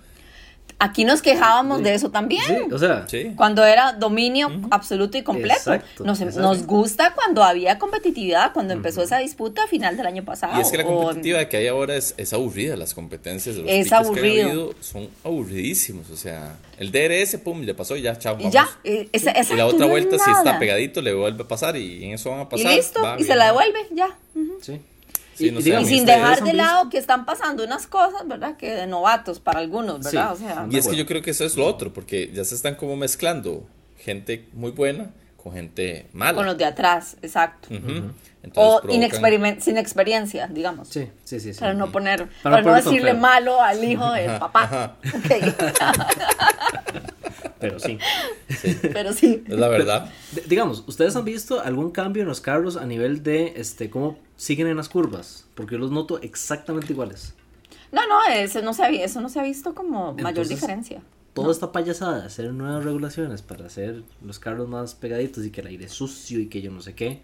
Aquí 0.80 1.04
nos 1.04 1.22
quejábamos 1.22 1.82
de 1.84 1.94
eso 1.94 2.10
también. 2.10 2.42
Sí, 2.46 2.72
o 2.72 2.78
sea, 2.78 3.06
Sí. 3.08 3.32
Cuando 3.36 3.64
era 3.64 3.92
dominio 3.92 4.50
absoluto 4.70 5.16
y 5.16 5.22
completo. 5.22 5.54
Exacto, 5.72 6.04
nos, 6.04 6.20
exacto. 6.20 6.40
nos 6.42 6.66
gusta 6.66 7.14
cuando 7.14 7.44
había 7.44 7.78
competitividad, 7.78 8.52
cuando 8.52 8.74
empezó 8.74 9.02
esa 9.02 9.18
disputa 9.18 9.62
a 9.64 9.66
final 9.68 9.96
del 9.96 10.06
año 10.06 10.24
pasado. 10.24 10.58
Y 10.58 10.60
es 10.62 10.70
que 10.72 10.78
la 10.78 10.84
o- 10.84 11.04
competitiva 11.04 11.48
que 11.48 11.56
hay 11.58 11.68
ahora 11.68 11.94
es, 11.94 12.14
es 12.18 12.32
aburrida, 12.32 12.76
las 12.76 12.92
competencias 12.92 13.54
de 13.54 13.62
los 13.62 13.70
Es 13.70 13.76
piques 13.84 13.88
que 13.90 13.94
han 13.94 14.04
aburrido. 14.04 14.48
habido 14.48 14.74
son 14.80 15.08
aburridísimos, 15.24 16.10
o 16.10 16.16
sea, 16.16 16.56
el 16.78 16.90
DRS, 16.90 17.38
pum, 17.38 17.62
le 17.62 17.74
pasó 17.74 17.96
y 17.96 18.02
ya, 18.02 18.18
chao, 18.18 18.34
y 18.34 18.38
vamos. 18.38 18.52
ya, 18.52 18.68
eh, 18.82 19.08
esa- 19.12 19.30
y 19.30 19.56
la 19.56 19.66
otra 19.66 19.78
no 19.86 19.88
vuelta, 19.88 20.18
si 20.18 20.30
está 20.30 20.58
pegadito, 20.58 21.00
le 21.00 21.14
vuelve 21.14 21.44
a 21.44 21.48
pasar 21.48 21.76
y 21.76 22.04
en 22.04 22.12
eso 22.14 22.30
van 22.30 22.40
a 22.40 22.42
Y 22.42 22.46
pasar. 22.46 22.72
listo, 22.74 23.00
va 23.02 23.16
y 23.18 23.24
se 23.24 23.36
la 23.36 23.46
devuelve, 23.46 23.78
ya. 23.92 24.08
sí. 24.60 24.80
Sí, 25.34 25.50
no 25.50 25.58
sé, 25.60 25.64
digamos, 25.64 25.88
a 25.88 25.92
Y 25.92 25.96
sin 25.96 26.06
dejar 26.06 26.42
de 26.44 26.52
lado 26.52 26.88
que 26.90 26.98
están 26.98 27.24
pasando 27.26 27.64
unas 27.64 27.86
cosas, 27.86 28.26
¿verdad? 28.26 28.56
Que 28.56 28.74
de 28.74 28.86
novatos 28.86 29.40
para 29.40 29.58
algunos, 29.60 30.02
¿verdad? 30.04 30.34
Sí. 30.36 30.44
O 30.44 30.48
sea, 30.48 30.66
Y 30.70 30.76
es 30.78 30.88
que 30.88 30.96
yo 30.96 31.06
creo 31.06 31.22
que 31.22 31.30
eso 31.32 31.44
es 31.44 31.56
lo 31.56 31.66
otro, 31.66 31.92
porque 31.92 32.30
ya 32.32 32.44
se 32.44 32.54
están 32.54 32.76
como 32.76 32.96
mezclando 32.96 33.66
gente 33.98 34.48
muy 34.52 34.70
buena 34.70 35.10
con 35.42 35.52
gente 35.52 36.06
mala. 36.12 36.34
con 36.34 36.46
los 36.46 36.56
de 36.56 36.64
atrás, 36.64 37.16
exacto. 37.22 37.68
Entonces 37.70 38.12
O 38.54 38.80
provocan- 38.82 39.60
sin 39.60 39.76
experiencia, 39.78 40.46
digamos. 40.48 40.88
Sí, 40.88 41.08
sí, 41.24 41.40
sí. 41.40 41.54
sí. 41.54 41.60
Para 41.60 41.74
no 41.74 41.90
poner, 41.90 42.28
Para 42.42 42.56
para, 42.56 42.66
no 42.66 42.74
decirle 42.74 43.12
feo. 43.12 43.20
malo 43.20 43.60
al 43.60 43.82
hijo 43.82 44.10
del 44.12 44.38
papá. 44.38 44.62
ajá. 44.64 44.96
Pero 47.60 47.78
sí. 47.80 47.98
Pero 48.92 49.12
sí. 49.12 49.42
Es 49.46 49.58
la 49.58 49.68
verdad. 49.68 50.10
Digamos, 50.46 50.84
¿ustedes 50.86 51.14
han 51.16 51.24
visto 51.24 51.60
algún 51.60 51.90
cambio 51.90 52.22
en 52.22 52.28
los 52.28 52.40
carros 52.40 52.76
a 52.76 52.86
nivel 52.86 53.22
de 53.22 53.54
este 53.56 53.90
cómo 53.90 54.18
siguen 54.36 54.66
en 54.66 54.76
las 54.76 54.88
curvas? 54.88 55.46
Porque 55.54 55.74
yo 55.74 55.78
los 55.78 55.90
noto 55.90 56.20
exactamente 56.20 56.92
iguales. 56.92 57.34
No, 57.92 58.06
no, 58.08 58.24
eso 58.32 58.60
no 58.62 58.74
se 58.74 58.82
ha, 58.82 58.88
eso 58.88 59.20
no 59.20 59.28
se 59.28 59.38
ha 59.38 59.42
visto 59.44 59.74
como 59.74 60.12
mayor 60.14 60.28
Entonces, 60.30 60.56
diferencia. 60.56 61.00
Toda 61.32 61.52
esta 61.52 61.72
payasada 61.72 62.20
de 62.20 62.26
hacer 62.26 62.52
nuevas 62.52 62.84
regulaciones 62.84 63.42
para 63.42 63.66
hacer 63.66 64.02
los 64.24 64.38
carros 64.38 64.68
más 64.68 64.94
pegaditos 64.94 65.44
y 65.44 65.50
que 65.50 65.60
el 65.60 65.68
aire 65.68 65.84
es 65.86 65.92
sucio 65.92 66.40
y 66.40 66.46
que 66.48 66.60
yo 66.62 66.70
no 66.70 66.80
sé 66.80 66.94
qué. 66.94 67.20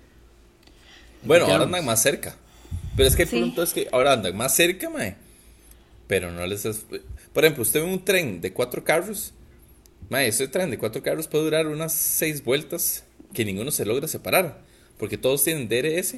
Bueno, 1.23 1.47
¿Qué 1.47 1.53
ahora 1.53 1.65
andan 1.65 1.85
más 1.85 2.03
cerca. 2.03 2.37
Pero 2.97 3.09
es 3.09 3.17
que 3.17 3.23
el 3.23 3.29
Sí. 3.29 3.41
punto 3.41 3.63
es 3.63 3.73
que 3.73 3.89
ahora 3.93 4.13
andan 4.13 4.37
más 4.37 4.55
cerca, 4.55 4.89
mae. 4.91 5.17
Pero 6.07 6.31
no 6.33 6.47
les 6.47 6.65
es... 6.65 6.85
Por 7.33 7.45
ejemplo, 7.45 7.63
usted 7.63 7.83
ve 7.85 7.87
un 7.93 8.05
tren 8.05 8.41
de 8.41 8.53
cuatro 8.53 8.83
carros. 8.83 9.33
Mae, 10.11 10.29
ese 10.29 10.47
tren 10.49 10.71
de 10.71 10.77
cuatro 10.79 11.03
carros 11.03 11.27
puede 11.29 11.45
durar 11.45 11.67
unas 11.69 11.93
seis 11.95 12.45
vueltas 12.45 13.05
que 13.33 13.45
ninguno 13.45 13.71
se 13.71 13.87
logra 13.87 14.07
separar. 14.09 14.59
Porque 14.99 15.17
todos 15.17 15.43
tienen 15.45 15.69
DRS 15.69 16.17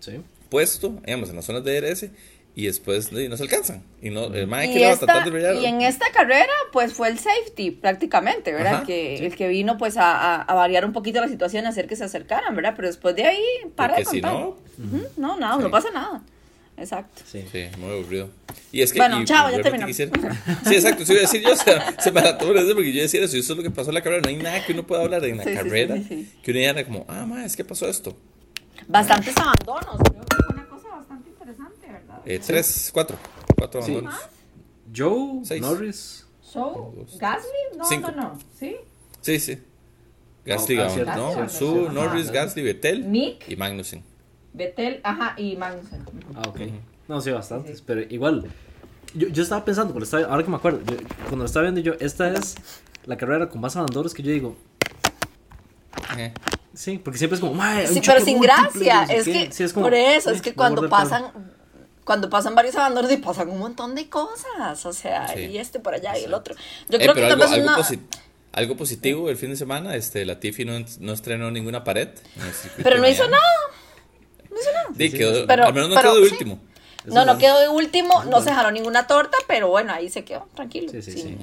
Sí. 0.00 0.20
puesto, 0.50 0.90
digamos, 1.04 1.30
en 1.30 1.36
las 1.36 1.44
zonas 1.46 1.64
de 1.64 1.80
DRS. 1.80 2.10
Y 2.56 2.66
después 2.66 3.10
no, 3.10 3.18
y 3.20 3.28
no 3.28 3.36
se 3.36 3.42
alcanzan. 3.42 3.82
Y 4.00 4.10
no, 4.10 4.26
el 4.32 4.46
mae 4.46 4.68
que 4.72 4.78
le 4.78 4.84
va 4.84 4.90
a 4.90 4.92
esta- 4.94 5.06
tratar 5.06 5.24
de 5.24 5.30
brillar. 5.32 5.56
y 5.56 5.66
en 5.66 5.80
esta 5.82 6.06
carrera, 6.12 6.52
pues 6.72 6.92
fue 6.92 7.08
el 7.08 7.18
safety 7.18 7.72
prácticamente, 7.72 8.52
¿verdad? 8.52 8.74
Ajá, 8.74 8.84
que, 8.84 9.16
El 9.26 9.34
que 9.34 9.48
vino 9.48 9.76
pues 9.76 9.96
a, 9.96 10.12
a- 10.36 10.42
a 10.42 10.54
variar 10.54 10.84
un 10.84 10.92
poquito 10.92 11.20
la 11.20 11.26
situación, 11.28 11.66
a 11.66 11.70
hacer 11.70 11.88
que 11.88 11.96
se 11.96 12.04
acercaran, 12.04 12.54
¿verdad? 12.54 12.74
Pero 12.76 12.86
después 12.86 13.16
de 13.16 13.24
ahí, 13.24 13.42
para 13.74 13.96
de 13.96 14.04
Porque 14.04 14.16
si 14.18 14.22
contar. 14.22 14.40
no, 14.40 14.48
Ujú, 14.50 15.06
no, 15.16 15.36
nada, 15.36 15.56
Sí. 15.56 15.62
no 15.64 15.70
pasa 15.72 15.90
nada. 15.90 16.22
Exacto. 16.76 17.22
Sí. 17.26 17.44
Sí, 17.50 17.64
muy 17.78 17.90
aburrido. 17.90 18.30
Y 18.72 18.82
es 18.82 18.92
que. 18.92 18.98
Bueno, 18.98 19.20
y- 19.22 19.24
chao, 19.24 19.48
y 19.50 19.56
ya 19.56 19.62
terminamos. 19.62 19.88
quisiera- 19.96 20.12
Sí, 20.66 20.74
exacto, 20.74 21.02
eso 21.02 21.12
iba 21.12 21.20
a 21.20 21.22
decir 21.22 21.42
yo. 21.42 21.52
O 21.52 21.56
sea, 21.56 21.94
se 22.00 22.12
me 22.12 22.20
eso 22.20 22.38
porque 22.74 22.92
yo 22.92 23.02
decía 23.02 23.24
eso. 23.24 23.36
y 23.36 23.40
Eso 23.40 23.52
es 23.52 23.56
lo 23.56 23.62
que 23.62 23.70
pasó 23.70 23.90
en 23.90 23.94
la 23.94 24.02
carrera. 24.02 24.22
No 24.22 24.28
hay 24.28 24.36
nada 24.36 24.64
que 24.64 24.72
uno 24.72 24.86
pueda 24.86 25.02
hablar 25.02 25.24
en 25.24 25.36
la 25.38 25.44
Sí, 25.44 25.50
sí, 25.50 25.56
sí, 25.56 25.62
carrera. 25.62 25.96
sí, 25.96 26.04
sí. 26.08 26.32
Que 26.42 26.50
uno 26.50 26.60
diga 26.60 26.84
como, 26.84 27.04
ah, 27.08 27.26
ma, 27.26 27.44
es 27.44 27.56
que 27.56 27.64
pasó 27.64 27.88
esto. 27.88 28.16
Bastantes 28.88 29.34
abandonos. 29.36 30.00
Creo 30.02 30.24
que 30.24 30.36
fue 30.36 30.54
una 30.54 30.66
cosa 30.68 30.88
bastante 30.88 31.30
interesante, 31.30 31.86
¿verdad? 31.90 32.20
Eh, 32.26 32.40
tres, 32.44 32.90
cuatro. 32.92 33.16
Cuatro 33.56 33.82
Sí. 33.82 33.92
abandonos. 33.92 34.20
Joe, 34.94 35.40
Seis. 35.44 35.62
Norris. 35.62 36.26
So, 36.42 36.92
dos, 36.96 37.18
Gasly, 37.18 37.48
no, 37.76 37.84
cinco. 37.84 38.10
no, 38.12 38.22
no. 38.22 38.38
¿Sí? 38.58 38.76
Sí, 39.20 39.40
sí. 39.40 39.58
Gasly, 40.44 40.76
No, 40.76 40.82
ah, 40.82 40.84
ganó, 40.84 40.94
cierto, 40.94 41.16
¿no? 41.16 41.32
cierto, 41.32 41.52
Su. 41.52 41.92
Norris, 41.92 42.24
Ajá. 42.26 42.32
Gasly, 42.34 42.62
Vettel 42.62 43.04
Mick. 43.04 43.48
y 43.48 43.56
Magnussen. 43.56 44.02
Vettel, 44.52 45.00
ajá, 45.02 45.34
y 45.38 45.56
Magnussen. 45.56 46.04
Ah, 46.36 46.42
ok. 46.48 46.60
No, 47.08 47.20
sí, 47.20 47.30
bastantes. 47.30 47.82
Pero 47.82 48.00
igual, 48.02 48.50
yo, 49.14 49.28
yo 49.28 49.42
estaba 49.42 49.64
pensando, 49.64 49.92
cuando 49.92 50.04
estaba, 50.04 50.24
ahora 50.24 50.42
que 50.44 50.50
me 50.50 50.56
acuerdo, 50.56 50.80
yo- 50.86 50.96
cuando 51.24 51.38
lo 51.38 51.44
estaba 51.44 51.64
viendo 51.64 51.80
yo, 51.80 51.92
esta 52.00 52.28
es 52.32 52.54
la 53.06 53.16
carrera 53.16 53.48
con 53.48 53.60
más 53.60 53.76
abandonos 53.76 54.14
que 54.14 54.22
yo 54.22 54.30
digo, 54.32 54.56
Eh. 56.18 56.32
sí, 56.74 56.98
porque 56.98 57.18
siempre 57.18 57.34
es 57.36 57.40
como, 57.40 57.54
"Mae, 57.54 57.86
Sí, 57.86 58.00
pero 58.04 58.20
sin 58.24 58.36
múltiple", 58.38 58.84
y 58.84 58.86
gracia. 58.88 59.06
no 59.06 59.12
Es 59.12 59.24
que, 59.24 59.52
Sí, 59.52 59.62
es 59.62 59.72
como, 59.72 59.86
por 59.86 59.94
eso, 59.94 60.30
"Eh, 60.30 60.34
es 60.34 60.42
que 60.42 60.54
cuando 60.54 60.88
pasan, 60.88 61.26
cuando 62.04 62.28
pasan 62.28 62.54
varios 62.54 62.74
abandonos 62.76 63.10
y 63.12 63.16
pasan 63.16 63.48
un 63.48 63.58
montón 63.58 63.94
de 63.94 64.08
cosas. 64.10 64.84
O 64.84 64.92
sea, 64.92 65.28
Sí. 65.28 65.40
y 65.40 65.58
este 65.58 65.80
por 65.80 65.94
allá 65.94 66.18
y 66.18 66.24
el 66.24 66.34
otro. 66.34 66.54
Yo 66.90 66.98
Eh, 66.98 67.00
creo 67.00 67.14
que 67.14 67.20
pero 67.22 67.32
algo, 67.32 67.44
algo, 67.44 67.62
una. 67.62 67.76
posi- 67.78 68.00
algo 68.52 68.76
positivo 68.76 69.30
el 69.30 69.36
fin 69.38 69.48
de 69.50 69.56
semana, 69.56 69.96
este, 69.96 70.24
la 70.26 70.38
Tiffy 70.38 70.64
no, 70.66 70.72
no 71.00 71.12
estrenó 71.14 71.50
ninguna 71.50 71.82
pared. 71.82 72.08
en 72.36 72.42
el 72.42 72.52
circuito 72.52 72.82
Pero 72.82 72.96
de 72.96 73.02
no 73.02 73.08
hizo 73.08 73.28
nada. 73.28 73.42
Sí, 74.96 75.10
quedó- 75.10 75.46
Pero- 75.46 75.64
al 75.66 75.74
menos 75.74 75.88
no 75.88 75.94
pero 75.96 76.12
quedó 76.12 76.20
de 76.20 76.26
sí. 76.28 76.32
último. 76.34 76.60
Eso 77.04 77.14
No, 77.14 77.24
no 77.24 77.32
es- 77.32 77.38
quedó 77.38 77.60
de 77.60 77.68
último, 77.68 78.24
no 78.24 78.40
se 78.40 78.52
jaló 78.52 78.70
ninguna 78.70 79.06
torta, 79.06 79.36
pero 79.46 79.68
bueno, 79.68 79.92
ahí 79.92 80.08
se 80.08 80.24
quedó, 80.24 80.46
tranquilo. 80.54 80.88
Sí, 80.90 81.02
sí, 81.02 81.12
sin, 81.12 81.22
sí. 81.22 81.36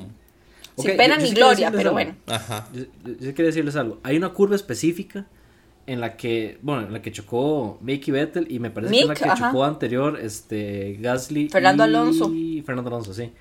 sin 0.77 0.97
pena 0.97 1.15
yo- 1.17 1.25
yo 1.25 1.27
ni 1.29 1.35
gloria, 1.35 1.69
pero 1.71 1.81
algo. 1.89 1.93
bueno. 1.93 2.15
Ajá. 2.27 2.67
Yo, 2.73 2.83
yo- 3.05 3.13
yo 3.13 3.33
quería 3.35 3.45
decirles 3.47 3.75
algo. 3.75 3.99
Hay 4.03 4.17
una 4.17 4.29
curva 4.29 4.55
específica 4.55 5.25
en 5.87 5.99
la 5.99 6.15
que, 6.17 6.57
bueno, 6.61 6.83
en 6.87 6.93
la 6.93 7.01
que 7.01 7.11
chocó 7.11 7.77
Mickey 7.81 8.11
Vettel 8.11 8.47
y 8.51 8.59
me 8.59 8.69
parece 8.71 8.93
que 8.93 9.01
en 9.01 9.07
la 9.07 9.13
Mick, 9.13 9.23
que 9.23 9.29
ajá. 9.29 9.47
chocó 9.49 9.63
anterior 9.65 10.19
este 10.19 10.97
Gasly 10.99 11.49
Fernando 11.49 11.83
y 11.83 11.87
Alonso. 11.87 12.31
Fernando 12.65 12.89
Alonso, 12.89 13.13
sí. 13.13 13.31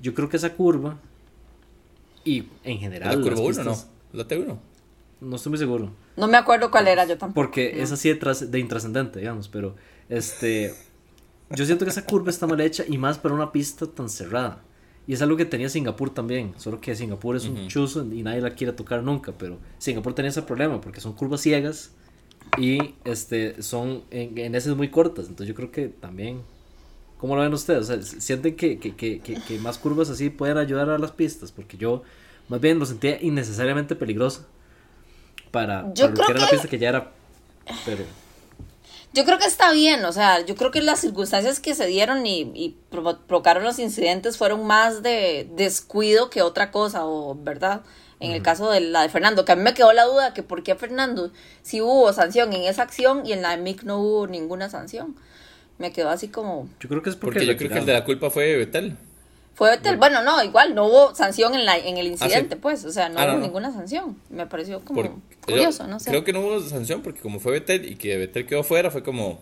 Yo 0.00 0.12
creo 0.14 0.28
que 0.28 0.36
esa 0.36 0.52
curva 0.54 0.98
y 2.24 2.44
en 2.64 2.78
general 2.78 3.16
La 3.16 3.22
curva 3.22 3.40
las 3.48 3.58
1, 3.58 3.64
¿no? 3.64 3.76
La 4.12 4.24
T1. 4.28 4.58
no 5.20 5.36
estoy 5.36 5.50
muy 5.50 5.58
seguro, 5.58 5.90
No 6.16 6.26
me 6.28 6.36
acuerdo 6.36 6.70
cuál 6.70 6.88
era 6.88 7.04
yo 7.06 7.16
tampoco. 7.18 7.34
porque 7.34 7.80
es 7.82 7.90
así 7.92 8.12
de, 8.12 8.46
de 8.46 8.58
intrascendente, 8.58 9.18
digamos, 9.20 9.48
pero 9.48 9.74
este 10.08 10.74
yo 11.50 11.66
siento 11.66 11.84
que 11.84 11.90
esa 11.90 12.04
curva 12.04 12.30
está 12.30 12.46
mal 12.46 12.60
hecha 12.60 12.84
y 12.88 12.98
más 12.98 13.18
para 13.18 13.34
una 13.34 13.52
pista 13.52 13.86
tan 13.86 14.08
cerrada. 14.08 14.62
Y 15.06 15.12
es 15.12 15.22
algo 15.22 15.36
que 15.36 15.44
tenía 15.44 15.68
Singapur 15.68 16.10
también, 16.10 16.54
solo 16.56 16.80
que 16.80 16.94
Singapur 16.96 17.36
es 17.36 17.44
un 17.44 17.58
Ujú. 17.58 17.68
chuzo 17.68 18.04
y 18.10 18.22
nadie 18.22 18.40
la 18.40 18.50
quiere 18.50 18.72
tocar 18.72 19.02
nunca, 19.02 19.32
pero 19.36 19.58
Singapur 19.78 20.14
tenía 20.14 20.30
ese 20.30 20.42
problema 20.42 20.80
porque 20.80 21.00
son 21.00 21.12
curvas 21.12 21.42
ciegas 21.42 21.92
y 22.58 22.94
este 23.04 23.62
son 23.62 24.04
en, 24.10 24.38
en 24.38 24.54
esas 24.54 24.76
muy 24.76 24.88
cortas, 24.88 25.28
entonces 25.28 25.48
yo 25.48 25.54
creo 25.54 25.70
que 25.70 25.88
también 25.88 26.42
¿Cómo 27.18 27.36
lo 27.36 27.42
ven 27.42 27.54
ustedes? 27.54 27.88
O 27.88 28.02
sea, 28.02 28.02
¿sienten 28.02 28.54
que, 28.54 28.78
que, 28.78 28.94
que, 28.94 29.20
que, 29.20 29.34
que 29.40 29.58
más 29.58 29.78
curvas 29.78 30.10
así 30.10 30.28
pueden 30.28 30.58
ayudar 30.58 30.90
a 30.90 30.98
las 30.98 31.12
pistas? 31.12 31.52
Porque 31.52 31.78
yo 31.78 32.02
más 32.48 32.60
bien 32.60 32.78
lo 32.78 32.84
sentía 32.84 33.18
innecesariamente 33.22 33.96
peligroso 33.96 34.46
para, 35.50 35.92
Yo 35.94 36.06
para 36.06 36.08
lo 36.08 36.14
creo 36.14 36.26
que 36.26 36.32
era 36.32 36.40
la 36.42 36.50
pista 36.50 36.68
que 36.68 36.78
ya 36.78 36.88
era... 36.90 37.12
Pero 37.86 38.04
Yo 39.14 39.24
creo 39.24 39.38
que 39.38 39.46
está 39.46 39.72
bien, 39.72 40.04
o 40.04 40.12
sea, 40.12 40.44
yo 40.44 40.56
creo 40.56 40.70
que 40.72 40.82
las 40.82 41.00
circunstancias 41.00 41.60
que 41.60 41.74
se 41.74 41.86
dieron 41.86 42.26
y, 42.26 42.40
y 42.54 42.76
provo- 42.90 43.20
provocaron 43.26 43.62
los 43.62 43.78
incidentes 43.78 44.36
fueron 44.36 44.66
más 44.66 45.02
de 45.02 45.48
descuido 45.54 46.30
que 46.30 46.42
otra 46.42 46.70
cosa, 46.72 47.06
o 47.06 47.34
verdad. 47.34 47.82
En 48.20 48.30
el 48.32 48.42
caso 48.42 48.70
de 48.70 48.80
la 48.80 49.02
de 49.02 49.08
Fernando, 49.10 49.44
que 49.44 49.52
a 49.52 49.56
mí 49.56 49.62
me 49.62 49.74
quedó 49.74 49.92
la 49.92 50.04
duda 50.04 50.32
que 50.32 50.42
por 50.42 50.62
qué 50.62 50.74
Fernando 50.76 51.30
sí 51.62 51.80
hubo 51.82 52.10
sanción 52.12 52.52
en 52.54 52.62
esa 52.62 52.82
acción 52.82 53.26
y 53.26 53.32
en 53.32 53.42
la 53.42 53.50
de 53.50 53.58
Mick 53.58 53.82
no 53.82 53.98
hubo 53.98 54.26
ninguna 54.26 54.70
sanción. 54.70 55.14
Me 55.78 55.92
quedó 55.92 56.08
así 56.08 56.28
como 56.28 56.68
yo 56.80 56.88
creo 56.88 57.02
que 57.02 57.10
es 57.10 57.16
porque... 57.16 57.40
Porque 57.40 57.46
yo 57.46 57.56
creo 57.56 57.70
que 57.70 57.78
el 57.80 57.86
de 57.86 57.92
la 57.92 58.04
culpa 58.04 58.30
fue 58.30 58.56
Betel. 58.56 58.96
Fue 59.54 59.70
Vettel. 59.70 59.96
bueno, 59.98 60.22
no, 60.22 60.42
igual 60.42 60.74
no 60.74 60.86
hubo 60.86 61.14
sanción 61.14 61.54
en 61.54 61.64
la 61.64 61.78
en 61.78 61.96
el 61.98 62.06
sí. 62.06 62.12
incidente, 62.12 62.56
pues, 62.56 62.84
o 62.84 62.90
sea, 62.92 63.08
no 63.08 63.18
Ah, 63.20 63.24
hubo 63.26 63.32
no. 63.34 63.40
ninguna 63.40 63.72
sanción. 63.72 64.16
Me 64.30 64.46
pareció 64.46 64.80
como 64.84 65.02
Por- 65.02 65.12
curioso, 65.46 65.84
yo 65.84 65.88
no 65.90 66.00
sé. 66.00 66.10
Creo 66.10 66.24
que 66.24 66.32
no 66.32 66.40
hubo 66.40 66.60
sanción 66.60 67.02
porque 67.02 67.20
como 67.20 67.38
fue 67.40 67.52
Betel 67.52 67.84
y 67.90 67.96
que 67.96 68.16
Betel 68.16 68.46
quedó 68.46 68.62
fuera, 68.64 68.90
fue 68.90 69.02
como... 69.02 69.40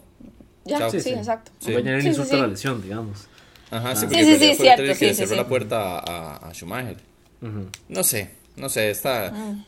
ya, 0.64 0.78
chao. 0.78 0.90
sí, 0.90 1.00
Sí, 1.00 1.10
sí. 1.10 1.14
exacto. 1.16 1.50
Sí. 1.60 1.74
Añadir 1.74 1.88
el 1.94 2.02
Sí, 2.02 2.02
sí, 2.02 2.08
insulto 2.10 2.32
a 2.34 2.36
sí. 2.36 2.40
la 2.42 2.46
lesión, 2.48 2.82
digamos. 2.82 3.26
Ajá, 3.70 3.94
sí, 3.96 4.00
Sí, 4.02 4.06
porque 4.06 4.24
sí, 4.24 4.32
sí, 4.32 4.46
fue 4.54 4.54
cierto, 4.56 4.82
que 4.82 4.94
sí, 4.94 5.08
sí, 5.08 5.14
cerró 5.14 5.30
sí. 5.30 5.36
la 5.36 5.48
puerta 5.48 5.98
a, 5.98 6.36
a 6.48 6.52
Schumacher. 6.54 6.98
Ujú. 7.40 7.68
No 7.88 8.02
sé, 8.04 8.30
no 8.56 8.68
sé, 8.68 8.90
está... 8.90 9.30
Mm. 9.30 9.64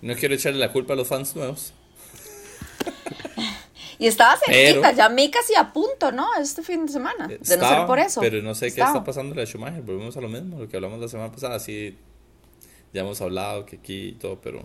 No 0.00 0.14
quiero 0.14 0.34
echarle 0.34 0.58
la 0.60 0.72
culpa 0.72 0.94
a 0.94 0.96
los 0.96 1.06
fans 1.08 1.34
nuevos. 1.36 1.72
Y 3.98 4.06
estaba 4.06 4.36
cerquita, 4.36 4.92
ya 4.92 5.08
Mika 5.08 5.40
casi 5.40 5.54
a 5.56 5.72
punto, 5.72 6.12
¿no? 6.12 6.26
Este 6.40 6.62
fin 6.62 6.86
de 6.86 6.92
semana. 6.92 7.26
De 7.26 7.38
no 7.38 7.44
ser 7.44 7.54
Estaba, 7.54 7.86
por 7.86 7.98
eso. 7.98 8.20
Pero 8.20 8.40
no 8.42 8.54
sé 8.54 8.66
qué 8.66 8.68
Estaba. 8.68 8.90
está 8.90 9.04
pasando 9.04 9.34
en 9.34 9.40
la 9.40 9.46
Schumacher. 9.46 9.82
Volvemos 9.82 10.16
a 10.16 10.20
lo 10.20 10.28
mismo, 10.28 10.60
lo 10.60 10.68
que 10.68 10.76
hablamos 10.76 11.00
la 11.00 11.08
semana 11.08 11.32
pasada. 11.32 11.58
Sí, 11.58 11.96
ya 12.92 13.00
hemos 13.00 13.20
hablado 13.20 13.66
que 13.66 13.76
aquí 13.76 14.08
y 14.08 14.12
todo, 14.12 14.40
pero... 14.40 14.64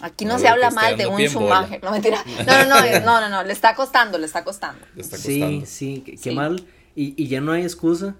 Aquí 0.00 0.24
No 0.26 0.34
no 0.34 0.38
se 0.38 0.48
habla 0.48 0.70
mal 0.70 0.96
de 0.96 1.06
un 1.06 1.20
en 1.20 1.32
bola. 1.32 1.62
Schumacher. 1.62 1.82
No, 1.82 1.90
mentira. 1.90 2.22
No, 2.46 2.64
no, 2.64 2.80
no, 2.80 3.00
no, 3.00 3.20
no, 3.20 3.28
no, 3.30 3.42
le 3.44 3.52
está 3.52 3.74
costando, 3.74 4.18
le 4.18 4.26
está 4.26 4.44
costando. 4.44 4.84
le 4.94 5.02
está 5.02 5.16
Sí, 5.16 5.40
costando. 5.40 5.66
sí, 5.66 6.02
qué, 6.04 6.12
qué 6.12 6.18
Sí. 6.18 6.30
mal. 6.34 6.66
Y, 6.94 7.14
y 7.22 7.28
ya 7.28 7.40
no 7.40 7.52
hay 7.52 7.62
excusa. 7.62 8.14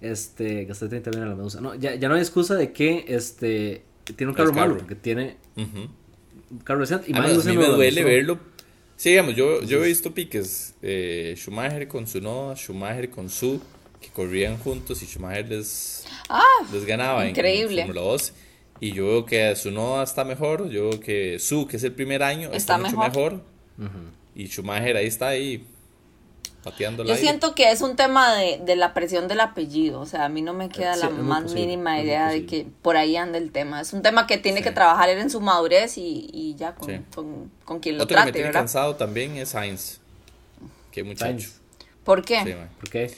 Este, 0.00 0.64
gasté 0.64 0.88
30 0.88 1.10
bien 1.10 1.22
a 1.22 1.26
la 1.26 1.34
medusa. 1.36 1.60
No, 1.60 1.74
ya, 1.74 1.94
ya 1.94 2.08
no 2.08 2.14
hay 2.16 2.20
excusa 2.22 2.54
de 2.54 2.72
que 2.72 3.04
este 3.08 3.84
tiene 4.16 4.30
un 4.30 4.34
carro 4.36 4.50
Es 4.50 4.56
malo, 4.56 4.68
carro. 4.74 4.78
porque 4.80 4.94
tiene 4.96 5.36
Ujú. 5.56 5.88
un 6.50 6.58
carro 6.64 6.80
reciente. 6.80 7.10
Y 7.10 7.14
Además, 7.16 7.46
a 7.46 7.50
mí 7.50 7.56
me 7.56 7.66
duele 7.66 8.02
verlo. 8.04 8.38
Sí, 9.02 9.08
digamos, 9.10 9.34
yo, 9.34 9.62
yo 9.62 9.82
he 9.82 9.88
visto 9.88 10.14
piques. 10.14 10.74
Eh, 10.80 11.34
Schumacher 11.36 11.88
con 11.88 12.06
Sunoda, 12.06 12.54
Schumacher 12.54 13.10
con 13.10 13.28
Su, 13.28 13.60
que 14.00 14.10
corrían 14.10 14.56
juntos 14.58 15.02
y 15.02 15.06
Schumacher 15.06 15.48
les, 15.48 16.04
Ah, 16.28 16.40
les 16.72 16.84
ganaba 16.86 17.24
en- 17.24 17.30
increíble. 17.30 17.80
en 17.80 17.88
Fórmula 17.88 18.06
2. 18.12 18.32
Y 18.78 18.92
yo 18.92 19.06
veo 19.06 19.26
que 19.26 19.56
Sunoda 19.56 20.04
está 20.04 20.24
mejor, 20.24 20.68
yo 20.70 20.90
veo 20.90 21.00
que 21.00 21.40
Su, 21.40 21.66
que 21.66 21.78
es 21.78 21.82
el 21.82 21.94
primer 21.94 22.22
año, 22.22 22.50
está, 22.52 22.76
Está 22.76 22.78
mucho 22.78 22.96
mejor. 22.96 23.42
Y 24.36 24.46
Schumacher 24.46 24.96
ahí 24.96 25.06
está 25.08 25.30
ahí 25.30 25.66
pateando 26.62 27.04
yo 27.04 27.16
siento 27.16 27.54
que 27.54 27.70
es 27.70 27.80
un 27.80 27.96
tema 27.96 28.34
de, 28.36 28.60
de 28.64 28.76
la 28.76 28.94
presión 28.94 29.28
del 29.28 29.40
apellido. 29.40 30.00
O 30.00 30.06
sea, 30.06 30.24
a 30.24 30.28
mí 30.28 30.42
no 30.42 30.52
me 30.52 30.68
queda 30.68 30.94
Sí, 30.94 31.00
la 31.00 31.10
más 31.10 31.42
posible, 31.42 31.62
mínima 31.66 32.00
idea 32.00 32.28
de 32.28 32.46
que 32.46 32.66
por 32.82 32.96
ahí 32.96 33.16
anda 33.16 33.38
el 33.38 33.50
tema. 33.50 33.80
Es 33.80 33.92
un 33.92 34.02
tema 34.02 34.26
que 34.26 34.38
tiene 34.38 34.58
Sí. 34.58 34.64
que 34.64 34.70
trabajar 34.70 35.08
él 35.08 35.18
en 35.18 35.30
su 35.30 35.40
madurez 35.40 35.98
y, 35.98 36.28
y 36.32 36.54
ya 36.56 36.74
con, 36.74 36.88
Sí. 36.88 37.00
con, 37.14 37.50
con 37.64 37.80
quien 37.80 37.98
lo 37.98 38.04
Otro 38.04 38.16
que 38.18 38.24
me 38.26 38.32
tiene 38.32 38.48
¿verdad? 38.48 38.60
cansado 38.60 38.96
también 38.96 39.36
es 39.36 39.50
Sainz. 39.50 39.98
Qué 40.90 41.02
muchacho. 41.02 41.24
Sainz. 41.26 41.60
¿Por 42.04 42.24
qué? 42.24 42.56
¿Por 42.80 42.90
qué? 42.90 43.14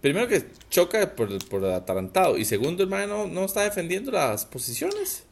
Primero 0.00 0.28
que 0.28 0.46
choca 0.70 1.14
por, 1.16 1.44
por 1.48 1.64
atarantado. 1.64 2.38
Y 2.38 2.44
segundo, 2.44 2.82
el 2.84 2.88
man 2.88 3.08
no, 3.08 3.26
no 3.26 3.44
está 3.44 3.62
defendiendo 3.62 4.12
las 4.12 4.44
posiciones. 4.44 5.24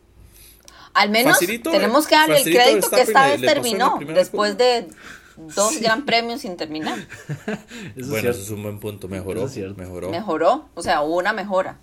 Al 0.94 1.10
menos 1.10 1.34
Facilito, 1.34 1.70
tenemos 1.70 2.06
que 2.06 2.14
darle 2.14 2.38
el 2.38 2.44
crédito 2.44 2.88
que 2.90 3.02
esta 3.02 3.28
vez 3.28 3.40
terminó, 3.42 3.98
después 4.14 4.56
de 4.56 4.88
dos 5.36 5.80
gran 5.80 6.04
premios 6.04 6.40
sin 6.42 6.56
terminar. 6.56 6.98
Eso 7.96 8.10
bueno, 8.10 8.30
es 8.30 8.36
eso 8.36 8.44
es 8.44 8.50
un 8.50 8.62
buen 8.62 8.78
punto. 8.80 9.08
Mejoró. 9.08 9.40
Eso 9.40 9.46
es 9.48 9.52
cierto. 9.54 9.76
Mejoró. 9.80 10.10
Mejoró, 10.10 10.68
o 10.74 10.82
sea, 10.82 11.02
hubo 11.02 11.16
una 11.16 11.32
mejora. 11.32 11.78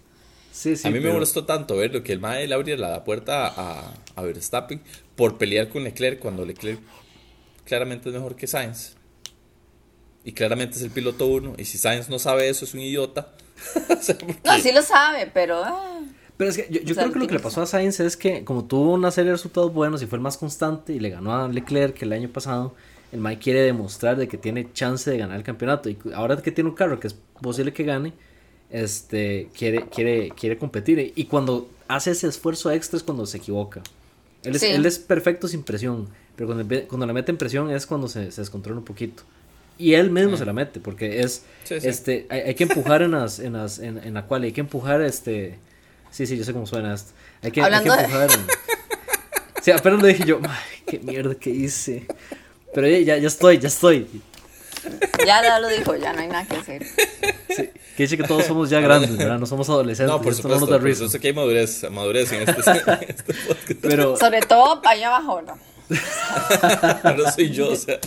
Sí, 0.52 0.76
sí, 0.76 0.88
a 0.88 0.92
mí 0.92 1.00
me 1.00 1.12
molestó 1.12 1.46
tanto 1.46 1.76
ver 1.78 1.92
lo 1.94 2.04
que 2.04 2.14
el 2.14 2.20
mae 2.20 2.48
le 2.48 2.54
abría 2.54 2.78
la 2.78 3.04
puerta 3.04 3.48
a, 3.48 3.92
a 4.16 4.22
Verstappen 4.22 4.82
por 5.16 5.38
pelear 5.40 5.70
con 5.70 5.84
Leclerc 5.84 6.20
cuando 6.20 6.46
Leclerc 6.46 6.80
claramente 7.66 8.10
es 8.10 8.16
mejor 8.16 8.36
que 8.36 8.46
Sainz. 8.46 8.96
Y 10.24 10.32
claramente 10.34 10.78
es 10.78 10.84
el 10.84 10.92
piloto 10.92 11.26
uno. 11.28 11.54
Y 11.58 11.66
si 11.66 11.78
Sainz 11.78 12.08
no 12.10 12.20
sabe 12.20 12.50
eso, 12.50 12.66
es 12.66 12.74
un 12.74 12.82
idiota. 12.82 13.30
O 13.90 14.02
sea, 14.02 14.18
porque- 14.18 14.38
No, 14.46 14.58
sí 14.60 14.72
lo 14.72 14.82
sabe, 14.84 15.30
pero... 15.34 15.64
ah, 15.64 16.00
Pero 16.38 16.50
es 16.52 16.58
que 16.58 16.68
yo, 16.70 16.96
creo 16.96 17.12
que 17.12 17.20
lo 17.20 17.28
que 17.28 17.34
le 17.34 17.40
pasó 17.40 17.62
a 17.62 17.66
Sainz 17.66 18.00
es 18.00 18.16
que 18.18 18.44
como 18.44 18.66
tuvo 18.66 18.94
una 18.94 19.10
serie 19.12 19.30
de 19.32 19.38
resultados 19.38 19.74
buenos 19.74 20.02
y 20.04 20.06
fue 20.08 20.18
el 20.18 20.22
más 20.22 20.38
constante 20.38 20.94
y 20.94 21.00
le 21.00 21.10
ganó 21.10 21.34
a 21.36 21.48
Leclerc 21.48 22.00
el 22.04 22.14
año 22.14 22.30
pasado, 22.30 22.76
el 23.14 23.20
Mike 23.22 23.42
quiere 23.42 23.62
demostrar 23.62 24.18
de 24.18 24.28
que 24.28 24.38
tiene 24.38 24.72
chance 24.74 25.10
de 25.10 25.18
ganar 25.18 25.38
el 25.38 25.44
campeonato 25.44 25.90
y 25.90 25.98
ahora 26.14 26.36
que 26.42 26.52
tiene 26.52 26.70
un 26.70 26.76
carro 26.76 27.00
que 27.00 27.08
es 27.08 27.16
posible 27.42 27.72
que 27.72 27.84
gane, 27.84 28.12
este 28.70 29.50
quiere 29.58 29.86
quiere 29.90 30.32
quiere 30.32 30.58
competir 30.58 31.14
y 31.16 31.26
cuando 31.26 31.70
hace 31.88 32.12
ese 32.12 32.28
esfuerzo 32.28 32.72
extra 32.72 32.98
es 32.98 33.04
cuando 33.04 33.26
se 33.26 33.38
equivoca. 33.38 33.82
Él 34.44 34.56
es, 34.56 34.62
Sí. 34.62 34.68
él 34.68 34.86
es 34.86 35.00
perfecto 35.00 35.48
sin 35.48 35.64
presión, 35.64 36.10
pero 36.36 36.48
cuando, 36.54 36.88
cuando 36.88 37.06
le 37.06 37.14
meten 37.14 37.38
presión 37.38 37.70
es 37.72 37.86
cuando 37.86 38.08
se, 38.08 38.32
se 38.32 38.42
descontrola 38.42 38.80
un 38.80 38.86
poquito. 38.86 39.24
Y 39.78 39.94
él 39.94 40.12
mismo 40.12 40.38
se 40.38 40.46
la 40.46 40.54
mete, 40.54 40.80
porque 40.80 41.22
es 41.22 41.44
Sí, 41.64 41.80
sí. 41.80 41.88
este 41.88 42.26
hay, 42.30 42.42
hay 42.42 42.56
que 42.56 42.64
empujar 42.64 43.02
en 43.04 43.12
las, 43.12 43.40
en 43.40 43.54
las, 43.54 43.80
en, 43.80 43.98
en 44.00 44.14
la 44.16 44.26
cual 44.26 44.44
hay 44.44 44.52
que 44.52 44.62
empujar 44.62 45.02
este 45.02 45.58
sí, 46.12 46.26
sí, 46.28 46.38
yo 46.38 46.44
sé 46.44 46.52
cómo 46.54 46.66
suena 46.68 46.94
esto. 46.94 47.12
Hay 47.42 47.52
que, 47.52 47.62
hay 47.62 47.70
que 47.70 47.76
Hablando 47.76 47.96
de- 47.96 48.04
empujar 48.04 48.30
en- 48.32 48.48
Sí, 49.64 49.72
apenas 49.72 50.02
lo 50.02 50.08
dije 50.08 50.26
yo, 50.26 50.40
"Ay, 50.44 50.84
qué 50.86 51.00
mierda 51.00 51.36
que 51.36 51.50
hice. 51.50 52.06
Pero 52.74 52.88
ya, 52.88 52.98
ya, 53.00 53.18
ya 53.18 53.28
estoy, 53.28 53.60
ya 53.60 53.68
estoy. 53.68 54.08
Ya, 55.26 55.42
ya 55.42 55.60
lo 55.60 55.70
dijo, 55.70 55.96
ya 55.96 56.12
no 56.14 56.20
hay 56.22 56.28
nada 56.28 56.46
que 56.46 56.56
hacer. 56.58 56.84
Sí, 57.56 57.70
que 57.96 58.04
dice 58.04 58.18
que 58.18 58.24
todos 58.24 58.44
somos 58.46 58.70
ya 58.70 58.82
grandes, 58.82 59.16
¿verdad? 59.16 59.40
No 59.40 59.46
somos 59.46 59.70
adolescentes. 59.70 60.12
no, 60.14 60.22
por 60.22 60.34
esto 60.34 60.48
no 60.48 60.56
supuesto. 60.56 60.60
nos 60.66 60.70
da 60.70 60.78
por 60.78 60.86
risa. 60.88 60.98
supuesto 61.00 61.20
que 61.22 61.28
hay 61.28 61.34
madurez, 61.34 61.90
madurez 61.92 62.32
en 62.34 62.42
este, 62.50 62.52
en 62.72 63.10
este 63.10 63.34
podcast. 63.34 63.80
Pero, 63.82 64.18
Sobre 64.18 64.42
todo 64.42 64.82
allá 64.86 65.08
abajo, 65.16 65.42
¿no? 65.42 65.58
no 67.18 67.32
soy 67.32 67.52
yo, 67.52 67.70
o 67.72 67.76
sea. 67.76 68.00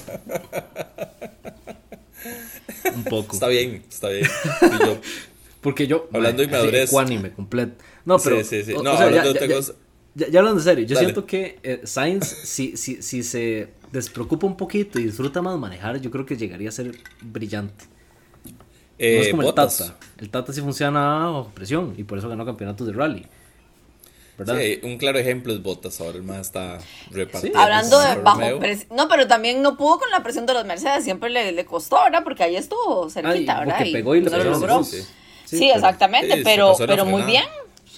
un 2.95 3.05
poco. 3.05 3.35
Está 3.35 3.49
bien, 3.49 3.83
está 3.89 4.09
bien. 4.09 4.27
Soy 4.61 4.79
yo. 4.81 4.99
Porque 5.61 5.87
yo. 5.87 6.09
Hablando 6.13 6.43
de 6.43 6.49
mae, 6.49 6.57
inmadurez. 6.59 6.83
así, 6.85 6.91
Ecuánime, 6.95 7.33
completo. 7.33 7.83
No, 8.05 8.19
pero. 8.19 8.37
Sí, 8.39 8.45
sí, 8.45 8.65
sí. 8.65 8.73
o- 8.75 8.83
No, 8.83 8.93
o 8.95 8.97
sea, 8.97 9.07
hablando 9.07 9.33
ya- 9.33 9.33
de 9.33 9.45
otra 9.45 9.47
ya- 9.47 9.57
cosa. 9.57 9.73
Ya, 10.15 10.29
ya 10.29 10.39
hablando 10.39 10.61
en 10.61 10.65
serio, 10.65 10.87
yo 10.87 10.95
Dale. 10.95 11.07
siento 11.09 11.27
que 11.27 11.59
eh, 11.63 11.81
Sainz, 11.85 12.27
si, 12.27 12.75
si, 12.79 13.03
si 13.03 13.23
se 13.23 13.69
despreocupa 13.93 14.47
un 14.47 14.57
poquito 14.57 14.99
y 14.99 15.05
disfruta 15.05 15.43
más 15.43 15.59
manejar, 15.59 16.01
yo 16.01 16.11
creo 16.11 16.27
que 16.27 16.37
llegaría 16.37 16.69
a 16.69 16.73
ser 16.73 16.93
brillante. 17.23 17.85
Eh, 18.99 19.17
no 19.17 19.23
es 19.23 19.29
como 19.31 19.43
el 19.43 19.55
Tata. 19.55 19.97
El 20.19 20.31
Tata 20.31 20.53
sí 20.53 20.61
funciona 20.61 21.01
bajo 21.01 21.51
presión 21.55 21.95
y 21.99 22.05
por 22.05 22.19
eso 22.19 22.29
ganó 22.29 22.45
campeonatos 22.47 22.87
de 22.87 22.93
rally. 22.93 23.27
¿Verdad? 24.39 24.59
Sí, 24.61 24.81
un 24.83 24.99
claro 24.99 25.19
ejemplo 25.19 25.53
es 25.53 25.63
Bottas. 25.63 25.99
Ahora 26.01 26.17
el 26.19 26.23
más 26.23 26.41
está 26.41 26.79
repartiendo. 27.11 27.59
Hablando 27.59 27.99
de 28.01 28.17
bajo 28.17 28.59
presión. 28.59 28.89
No, 28.97 29.09
pero 29.09 29.27
también 29.27 29.63
no 29.63 29.77
pudo 29.79 29.99
con 29.99 30.11
la 30.11 30.23
presión 30.23 30.45
de 30.45 30.53
los 30.53 30.67
Mercedes. 30.67 31.05
Siempre 31.05 31.31
le, 31.31 31.53
le 31.53 31.65
costó, 31.65 32.03
¿verdad? 32.05 32.23
Porque 32.23 32.43
ahí 32.43 32.55
estuvo 32.57 33.09
cerquita, 33.09 33.55
Ay, 33.55 33.61
¿verdad? 33.61 33.77
porque 33.79 33.93
pegó 33.93 34.15
y 34.15 34.19
le 34.21 34.25
lo 34.27 34.31
pegaron, 34.33 34.53
logró. 34.53 34.85
sí, 34.85 34.97
Sí, 34.97 35.03
sí. 35.03 35.09
Sí, 35.47 35.59
pero- 35.61 35.75
exactamente. 35.77 36.43
Pero 36.45 36.75
pero 36.87 37.05
muy 37.07 37.23
bien. 37.23 37.45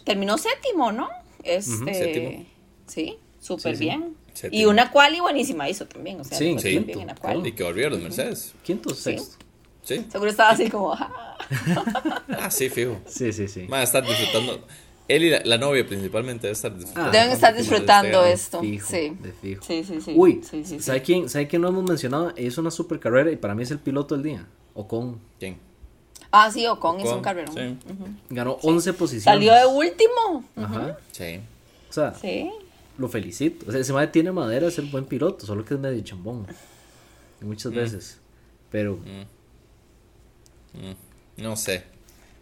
Terminó 0.05 0.39
séptimo, 0.39 0.93
¿no? 0.93 1.09
Este. 1.43 1.95
Séptimo. 1.95 2.47
Sí, 2.87 3.19
súper 3.41 3.73
Sí, 3.73 3.79
sí. 3.79 3.85
bien. 3.85 4.17
Séptimo. 4.39 4.63
Y 4.63 4.67
una 4.67 4.91
quali 4.91 5.19
buenísima 5.21 5.69
hizo 5.69 5.87
también. 5.87 6.21
O 6.21 6.25
sea, 6.25 6.39
Sí, 6.39 6.57
sí. 6.59 6.79
bien 6.79 7.01
en 7.01 7.07
la 7.09 7.15
quali. 7.17 7.49
Y 7.49 7.53
que 7.53 7.65
volvieron 7.65 7.95
los 7.95 8.03
Mercedes. 8.03 8.55
Quinto 8.63 8.95
sexto. 8.95 9.37
Sí. 9.83 10.07
Seguro 10.13 10.31
estaba 10.31 10.51
así 10.51 10.69
como. 10.71 10.93
"Ah". 10.95 11.37
Ah, 12.41 12.51
sí, 12.51 12.69
fijo. 12.69 12.99
Sí, 13.07 13.33
sí, 13.33 13.49
sí. 13.49 13.67
Va 13.67 13.79
a 13.81 13.83
estar 13.83 14.07
disfrutando. 14.07 14.65
Él 15.09 15.25
y 15.25 15.31
la, 15.31 15.41
la 15.45 15.57
novia 15.59 15.87
principalmente 15.87 16.43
debe 16.47 16.53
estar 16.53 16.73
disfrutando. 16.77 17.11
Deben 17.11 17.31
estar 17.31 17.57
disfrutando 17.57 18.21
este, 18.25 18.33
esto. 18.33 18.61
Fijo, 18.61 18.87
sí. 18.89 19.17
de 19.23 19.33
fijo. 19.33 19.65
Sí, 19.65 19.83
sí, 19.85 20.01
sí. 20.03 20.13
Uy, 20.15 20.43
Sí, 20.45 20.65
sí, 20.65 20.77
sí. 20.77 20.81
¿sabe, 20.81 21.01
quién, 21.03 21.29
¿sabe 21.31 21.49
quién 21.49 21.63
no 21.63 21.69
hemos 21.69 21.85
mencionado? 21.85 22.33
Hizo 22.37 22.61
una 22.61 22.71
super 22.71 23.01
carrera 23.01 23.31
y 23.33 23.37
para 23.37 23.55
mí 23.55 23.63
es 23.63 23.71
el 23.71 23.79
piloto 23.79 24.15
del 24.15 24.23
día. 24.25 24.47
Ocon. 24.75 25.19
¿Quién? 25.41 25.59
Ah, 26.31 26.51
sí, 26.51 26.67
Ocon 26.67 26.97
hizo 27.01 27.07
Ocon, 27.09 27.17
un 27.19 27.25
carrerón. 27.25 27.55
sí. 27.57 27.79
Ganó 28.29 28.59
11 28.63 28.93
posiciones. 28.93 29.25
Salió 29.25 29.55
de 29.55 29.65
último. 29.65 30.45
Ajá. 30.57 30.99
Sí. 31.11 31.41
O 31.89 31.93
sea, 31.93 32.15
Sí. 32.15 32.51
Lo 32.99 33.09
felicito. 33.09 33.65
O 33.69 33.73
sea, 33.73 33.81
ese 33.81 33.93
madre 33.93 34.09
tiene 34.09 34.31
madera 34.33 34.67
de 34.67 34.73
ser 34.73 34.85
buen 34.87 35.05
piloto, 35.07 35.47
solo 35.47 35.65
que 35.65 35.75
es 35.75 35.81
medio 35.81 36.01
chambón. 36.03 36.47
Muchas 37.41 37.73
veces. 37.73 38.21
Pero, 38.71 38.99
Mm, 40.75 41.43
No 41.43 41.57
sé. 41.57 41.85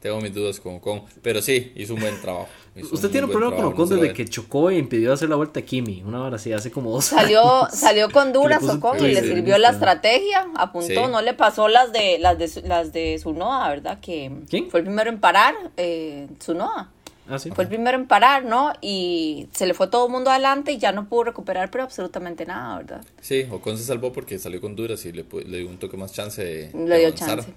Tengo 0.00 0.20
mis 0.20 0.32
dudas 0.34 0.60
con 0.60 0.76
Ocon. 0.76 1.02
Pero 1.22 1.40
sí, 1.42 1.72
hizo 1.74 1.94
un 1.94 2.00
buen 2.00 2.20
trabajo. 2.20 2.48
Hizo 2.76 2.94
usted 2.94 3.08
un 3.08 3.12
tiene 3.12 3.26
un 3.26 3.32
problema 3.32 3.56
con 3.56 3.64
Ocon 3.72 3.88
no 3.88 3.96
desde 3.96 4.14
que 4.14 4.24
chocó 4.26 4.70
e 4.70 4.78
impidió 4.78 5.12
hacer 5.12 5.28
la 5.28 5.36
vuelta 5.36 5.60
a 5.60 5.62
Kimi. 5.62 6.02
Una 6.06 6.22
hora 6.22 6.36
así, 6.36 6.52
hace 6.52 6.70
como 6.70 6.90
dos 6.92 7.06
Salió, 7.06 7.64
años. 7.64 7.74
salió 7.78 8.10
con 8.10 8.32
duras 8.32 8.62
Ocon 8.68 8.98
y 9.04 9.08
le 9.12 9.20
sirvió 9.22 9.58
la 9.58 9.70
estrategia, 9.70 10.46
apuntó, 10.56 10.86
Sí. 10.88 11.10
no 11.10 11.22
le 11.22 11.34
pasó 11.34 11.68
las 11.68 11.92
de 11.92 12.18
las 12.18 12.38
de 12.38 12.48
su- 12.48 12.60
las 12.62 12.92
de 12.92 13.18
Sunoda, 13.18 13.68
¿verdad? 13.70 14.00
Que 14.00 14.30
¿Quién? 14.48 14.70
fue 14.70 14.80
el 14.80 14.86
primero 14.86 15.10
en 15.10 15.18
parar, 15.20 15.54
eh, 15.76 16.28
Tsunoda. 16.38 16.90
Ah, 17.28 17.38
sí. 17.38 17.50
Fue 17.50 17.64
el 17.64 17.68
primero 17.68 17.96
en 17.98 18.06
parar, 18.06 18.44
¿no? 18.44 18.72
Y 18.80 19.48
se 19.52 19.66
le 19.66 19.74
fue 19.74 19.88
todo 19.88 20.06
el 20.06 20.12
mundo 20.12 20.30
adelante 20.30 20.72
y 20.72 20.78
ya 20.78 20.92
no 20.92 21.08
pudo 21.08 21.24
recuperar 21.24 21.70
pero 21.70 21.84
absolutamente 21.84 22.46
nada, 22.46 22.76
¿verdad? 22.78 23.04
Sí, 23.20 23.46
Ocon 23.50 23.76
se 23.76 23.84
salvó 23.84 24.12
porque 24.12 24.38
salió 24.38 24.60
con 24.60 24.76
duras 24.76 25.04
y 25.06 25.12
le, 25.12 25.24
dio 25.24 25.68
un 25.68 25.78
toque 25.78 25.96
más 25.96 26.12
chance 26.12 26.44
de, 26.44 26.70
Le 26.72 26.84
de 26.94 26.98
dio 26.98 27.08
avanzar. 27.08 27.38
chance. 27.40 27.52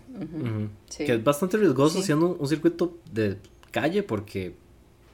Sí. 0.90 1.06
Que 1.06 1.14
es 1.14 1.24
bastante 1.24 1.58
riesgoso 1.58 2.00
Sí. 2.00 2.04
siendo 2.06 2.36
un, 2.40 2.48
circuito 2.48 2.98
de 3.12 3.38
calle 3.72 4.02
porque 4.04 4.56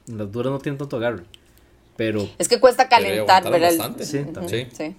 las 0.06 0.30
duras 0.32 0.50
no 0.52 0.58
tienen 0.58 0.78
tanto 0.78 0.96
agarre. 0.96 1.24
Pero 1.96 2.28
Es 2.38 2.48
que 2.48 2.58
cuesta 2.60 2.88
calentar, 2.88 3.42
¿verdad? 3.44 3.70
El- 3.72 3.78
bastante. 3.78 4.04
Sí, 4.06 4.24
también. 4.32 4.68
sí. 4.74 4.94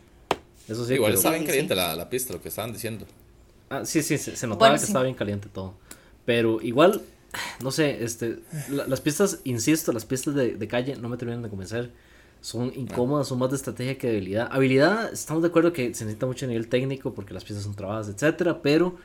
eso 0.67 0.85
sí. 0.85 0.93
Igual 0.95 1.11
pero- 1.11 1.17
estaba 1.17 1.33
bien 1.35 1.45
sí, 1.45 1.47
caliente 1.51 1.75
la, 1.75 1.95
la 1.95 2.09
pista, 2.09 2.33
lo 2.33 2.41
que 2.41 2.49
estaban 2.49 2.73
diciendo. 2.73 3.05
Ah, 3.69 3.85
sí, 3.85 4.01
sí, 4.03 4.17
se, 4.17 4.35
se 4.35 4.47
notaba 4.47 4.69
Bueno, 4.69 4.73
que 4.75 4.79
sí. 4.79 4.85
estaba 4.85 5.03
bien 5.03 5.15
caliente 5.15 5.49
todo. 5.51 5.73
Pero 6.25 6.61
igual, 6.61 7.01
no 7.61 7.71
sé, 7.71 8.03
este, 8.03 8.39
la- 8.69 8.87
las 8.87 9.01
pistas, 9.01 9.39
insisto, 9.43 9.91
las 9.91 10.05
pistas 10.05 10.35
de, 10.35 10.55
de 10.55 10.67
calle 10.67 10.95
no 10.95 11.09
me 11.09 11.17
terminan 11.17 11.43
de 11.43 11.49
convencer. 11.49 11.91
Son 12.41 12.71
incómodas, 12.75 13.27
son 13.27 13.39
más 13.39 13.49
de 13.49 13.55
estrategia 13.55 13.97
que 13.97 14.07
de 14.07 14.13
habilidad. 14.17 14.47
Habilidad, 14.51 15.11
estamos 15.11 15.41
de 15.41 15.49
acuerdo 15.49 15.73
que 15.73 15.93
se 15.95 16.05
necesita 16.05 16.25
mucho 16.27 16.45
a 16.45 16.49
nivel 16.49 16.67
técnico 16.69 17.13
porque 17.13 17.33
las 17.33 17.43
pistas 17.43 17.63
son 17.63 17.75
trabadas, 17.75 18.09
etcétera, 18.09 18.61
pero 18.61 18.95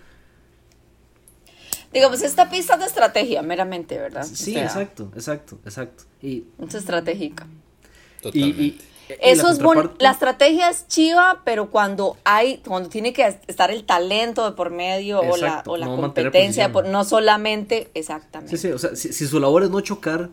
Digamos, 1.92 2.22
esta 2.22 2.48
pista 2.48 2.74
es 2.74 2.80
de 2.80 2.86
estrategia, 2.86 3.42
meramente, 3.42 3.98
¿verdad? 3.98 4.24
sí, 4.24 4.52
O 4.52 4.54
sea, 4.54 4.62
exacto, 4.64 5.12
exacto, 5.14 5.58
exacto. 5.64 6.04
Y, 6.22 6.44
Es 6.58 6.74
estratégica. 6.74 7.46
y, 7.46 8.22
Totalmente. 8.22 8.62
y- 8.62 8.66
y 8.66 8.80
Eso 9.20 9.44
la 9.46 9.52
es 9.52 9.62
bueno. 9.62 9.82
contraparte- 9.82 10.02
La 10.02 10.10
estrategia 10.12 10.70
es 10.70 10.86
chiva, 10.88 11.42
pero 11.44 11.70
cuando 11.70 12.16
hay, 12.24 12.58
cuando 12.58 12.88
tiene 12.88 13.12
que 13.12 13.26
estar 13.46 13.70
el 13.70 13.84
talento 13.84 14.44
de 14.48 14.52
por 14.56 14.70
medio 14.70 15.20
o 15.20 15.36
la, 15.36 15.62
o 15.66 15.76
la 15.76 15.86
no 15.86 15.96
competencia, 15.96 16.72
por- 16.72 16.86
no 16.86 17.04
solamente, 17.04 17.90
exactamente. 17.94 18.56
Sí, 18.56 18.68
sí, 18.68 18.72
o 18.72 18.78
sea, 18.78 18.94
si, 18.96 19.12
si 19.12 19.26
su 19.26 19.40
labor 19.40 19.62
es 19.64 19.70
no 19.70 19.80
chocar 19.80 20.30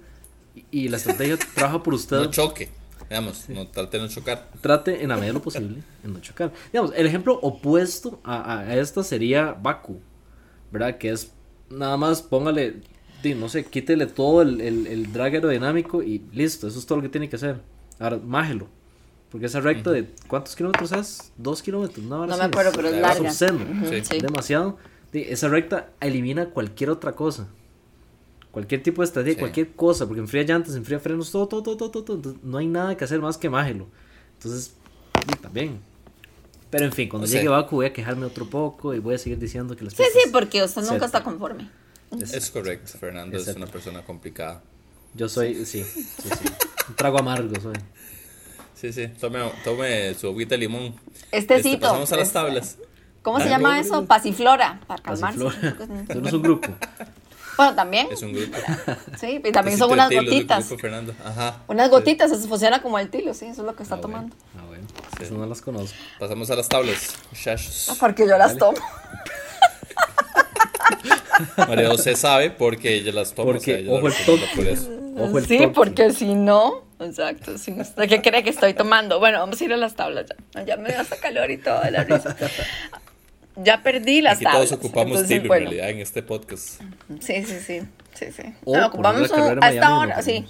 y, 0.71 0.87
la 0.89 0.97
estrategia 0.97 1.37
trabaja 1.55 1.81
por 1.83 1.93
usted, 1.93 2.17
No 2.17 2.25
choque. 2.31 2.69
Digamos, 3.09 3.49
no 3.49 3.67
trate 3.67 3.97
de 3.97 4.03
no 4.03 4.09
chocar. 4.09 4.49
trate 4.61 5.01
en 5.01 5.09
la 5.09 5.15
medida 5.15 5.29
de 5.29 5.33
lo 5.33 5.41
posible 5.41 5.81
en 6.03 6.13
no 6.13 6.19
chocar. 6.19 6.51
Digamos, 6.71 6.91
el 6.95 7.07
ejemplo 7.07 7.39
opuesto 7.41 8.19
a, 8.23 8.59
a 8.59 8.75
esta 8.75 9.03
sería 9.03 9.53
Baku, 9.59 9.99
¿verdad? 10.71 10.97
Que 10.99 11.09
es 11.09 11.31
nada 11.71 11.97
más 11.97 12.21
póngale, 12.21 12.81
no 13.35 13.49
sé, 13.49 13.65
quítele 13.65 14.05
todo 14.05 14.43
el, 14.43 14.61
el, 14.61 14.85
el 14.85 15.11
drag 15.11 15.33
aerodinámico 15.35 16.03
y 16.03 16.23
listo, 16.33 16.67
eso 16.67 16.77
es 16.77 16.85
todo 16.85 16.97
lo 16.97 17.01
que 17.01 17.09
tiene 17.09 17.27
que 17.29 17.35
hacer. 17.37 17.61
Ahora, 17.99 18.17
májelo. 18.17 18.67
Porque 19.29 19.45
esa 19.45 19.59
recta 19.59 19.91
de 19.91 20.09
¿cuántos 20.27 20.55
kilómetros 20.55 20.91
es? 20.91 21.31
¿Dos 21.37 21.61
kilómetros? 21.61 22.03
No, 22.05 22.25
No 22.25 22.37
me 22.37 22.43
acuerdo, 22.45 22.71
pero 22.75 22.87
es 22.87 22.99
larga. 22.99 23.29
obsceno. 23.29 23.59
Sí. 23.87 24.01
sí. 24.03 24.19
Demasiado. 24.19 24.77
Esa 25.13 25.47
recta 25.49 25.89
elimina 25.99 26.47
cualquier 26.49 26.89
otra 26.89 27.11
cosa. 27.13 27.47
Cualquier 28.51 28.81
tipo 28.81 29.01
de 29.03 29.05
estrategia, 29.05 29.35
Sí. 29.35 29.39
cualquier 29.39 29.71
cosa, 29.75 30.07
porque 30.07 30.21
enfría 30.21 30.41
llantas, 30.43 30.75
enfría 30.75 30.99
frenos, 30.99 31.31
todo, 31.31 31.47
todo, 31.47 31.61
todo, 31.61 31.91
todo, 31.91 32.03
todo. 32.03 32.15
Entonces, 32.17 32.41
no 32.43 32.57
hay 32.57 32.65
nada 32.67 32.97
que 32.97 33.03
hacer 33.03 33.19
más 33.19 33.37
que 33.37 33.49
májelo. 33.49 33.85
Entonces, 34.37 34.73
también. 35.41 35.79
Pero 36.71 36.85
en 36.85 36.91
fin, 36.91 37.09
cuando 37.09 37.27
llegue 37.27 37.47
Baku 37.47 37.75
voy 37.77 37.85
a 37.87 37.93
quejarme 37.93 38.25
otro 38.25 38.47
poco 38.49 38.93
y 38.95 38.99
voy 38.99 39.15
a 39.15 39.17
seguir 39.19 39.37
diciendo 39.39 39.75
que 39.75 39.83
las 39.85 39.93
Sí, 39.93 40.03
sí, 40.13 40.29
porque 40.31 40.63
usted 40.63 40.81
nunca 40.83 41.05
está 41.05 41.23
conforme. 41.23 41.69
Es- 42.19 42.33
Es 42.33 42.49
correcto, 42.49 42.97
Fernando 42.99 43.37
es 43.37 43.47
una 43.55 43.67
persona 43.67 44.03
complicada. 44.03 44.63
Yo 45.13 45.29
soy, 45.29 45.65
sí, 45.65 45.83
sí, 45.83 46.05
sí. 46.17 46.29
Un 46.89 46.95
trago 46.97 47.19
amargo 47.19 47.53
soy. 47.61 47.73
Sí, 48.75 48.93
sí, 48.93 49.07
tome, 49.19 49.39
tome 49.63 50.13
su 50.13 50.27
agüita 50.27 50.51
de 50.55 50.59
limón. 50.59 50.95
Este 51.31 51.55
Este, 51.57 51.63
cito, 51.71 51.81
pasamos 51.87 52.11
a 52.13 52.17
las 52.17 52.27
es- 52.27 52.33
tablas. 52.33 52.77
¿Cómo 53.21 53.37
se 53.39 53.45
Ah, 53.47 53.49
llama 53.57 53.79
eso? 53.79 54.05
Pasiflora, 54.05 54.79
para 54.87 55.03
Pasiflora. 55.03 55.55
calmarse. 55.59 56.03
Eso 56.13 56.21
no 56.21 56.27
es 56.27 56.33
un 56.33 56.41
grupo. 56.41 56.69
Bueno, 57.57 57.75
también. 57.75 58.07
Es 58.09 58.21
un 58.21 58.31
grupo. 58.31 58.57
Sí, 59.19 59.41
y 59.43 59.51
también 59.51 59.77
son 59.77 59.89
de 59.89 59.93
unas 59.95 60.07
tilo, 60.07 60.23
gotitas. 60.23 60.67
grupo, 60.69 60.81
Fernando. 60.81 61.13
Ajá. 61.25 61.57
Unas 61.67 61.89
gotitas, 61.89 62.31
eso 62.31 62.47
funciona 62.47 62.81
como 62.81 62.97
el 62.97 63.09
tilo, 63.09 63.33
sí, 63.33 63.45
eso 63.47 63.61
es 63.63 63.67
lo 63.67 63.75
que 63.75 63.83
está 63.83 63.95
Ah, 63.95 63.99
bueno. 64.01 64.13
tomando. 64.29 64.35
Ah, 64.57 64.63
bueno. 64.65 64.87
Eso 65.19 65.33
no 65.33 65.45
las 65.45 65.61
conozco. 65.61 65.97
Pasamos 66.17 66.49
a 66.49 66.55
las 66.55 66.69
tablas, 66.69 67.15
muchachos. 67.29 67.91
Porque 67.99 68.25
yo 68.25 68.37
las 68.37 68.55
tomo. 68.57 68.77
María 71.57 71.89
José 71.89 72.15
sabe 72.15 72.49
porque 72.51 72.95
ella 72.95 73.11
las 73.13 73.33
toma. 73.33 73.51
Porque, 73.53 73.59
o 73.59 73.75
sea, 73.75 73.77
ella 73.79 73.91
la 73.91 73.97
ojo 73.97 74.07
el 74.07 74.13
recomienda 74.13 74.47
toque. 74.47 74.55
por 74.61 74.67
eso. 74.67 74.89
Ojo 75.23 75.37
el 75.39 75.45
sí, 75.45 75.57
toque. 75.57 75.69
porque 75.69 76.11
si 76.11 76.33
no, 76.35 76.83
exacto, 76.99 77.57
sí. 77.57 77.71
¿Usted 77.79 78.07
qué 78.09 78.21
cree 78.21 78.43
que 78.43 78.49
estoy 78.49 78.73
tomando? 78.73 79.19
Bueno, 79.19 79.39
vamos 79.39 79.59
a 79.59 79.63
ir 79.65 79.73
a 79.73 79.77
las 79.77 79.95
tablas 79.95 80.25
ya. 80.53 80.63
Ya 80.63 80.77
me 80.77 80.89
dio 80.89 80.99
hasta 81.01 81.17
calor 81.17 81.49
y 81.51 81.57
todo 81.57 81.81
de 81.81 81.91
la 81.91 82.03
risa. 82.03 82.35
Ya 83.55 83.83
perdí 83.83 84.21
las 84.21 84.35
Aquí 84.35 84.45
tablas. 84.45 84.69
todos 84.69 84.79
ocupamos 84.79 85.11
entonces, 85.21 85.43
en 85.43 85.49
realidad 85.49 85.89
en 85.89 85.99
este 85.99 86.23
podcast. 86.23 86.81
Sí, 87.19 87.43
sí, 87.43 87.59
sí. 87.59 87.81
Sí, 88.13 88.25
sí. 88.31 88.43
O 88.65 88.75
No, 88.77 88.89
poner 88.91 89.03
vamos 89.03 89.21
la 89.29 89.35
carrera 89.37 89.51
en 89.53 89.63
a 89.63 89.69
esta 89.69 89.89
Miami, 89.89 90.03
hora, 90.05 90.15
no 90.17 90.23
sí. 90.23 90.45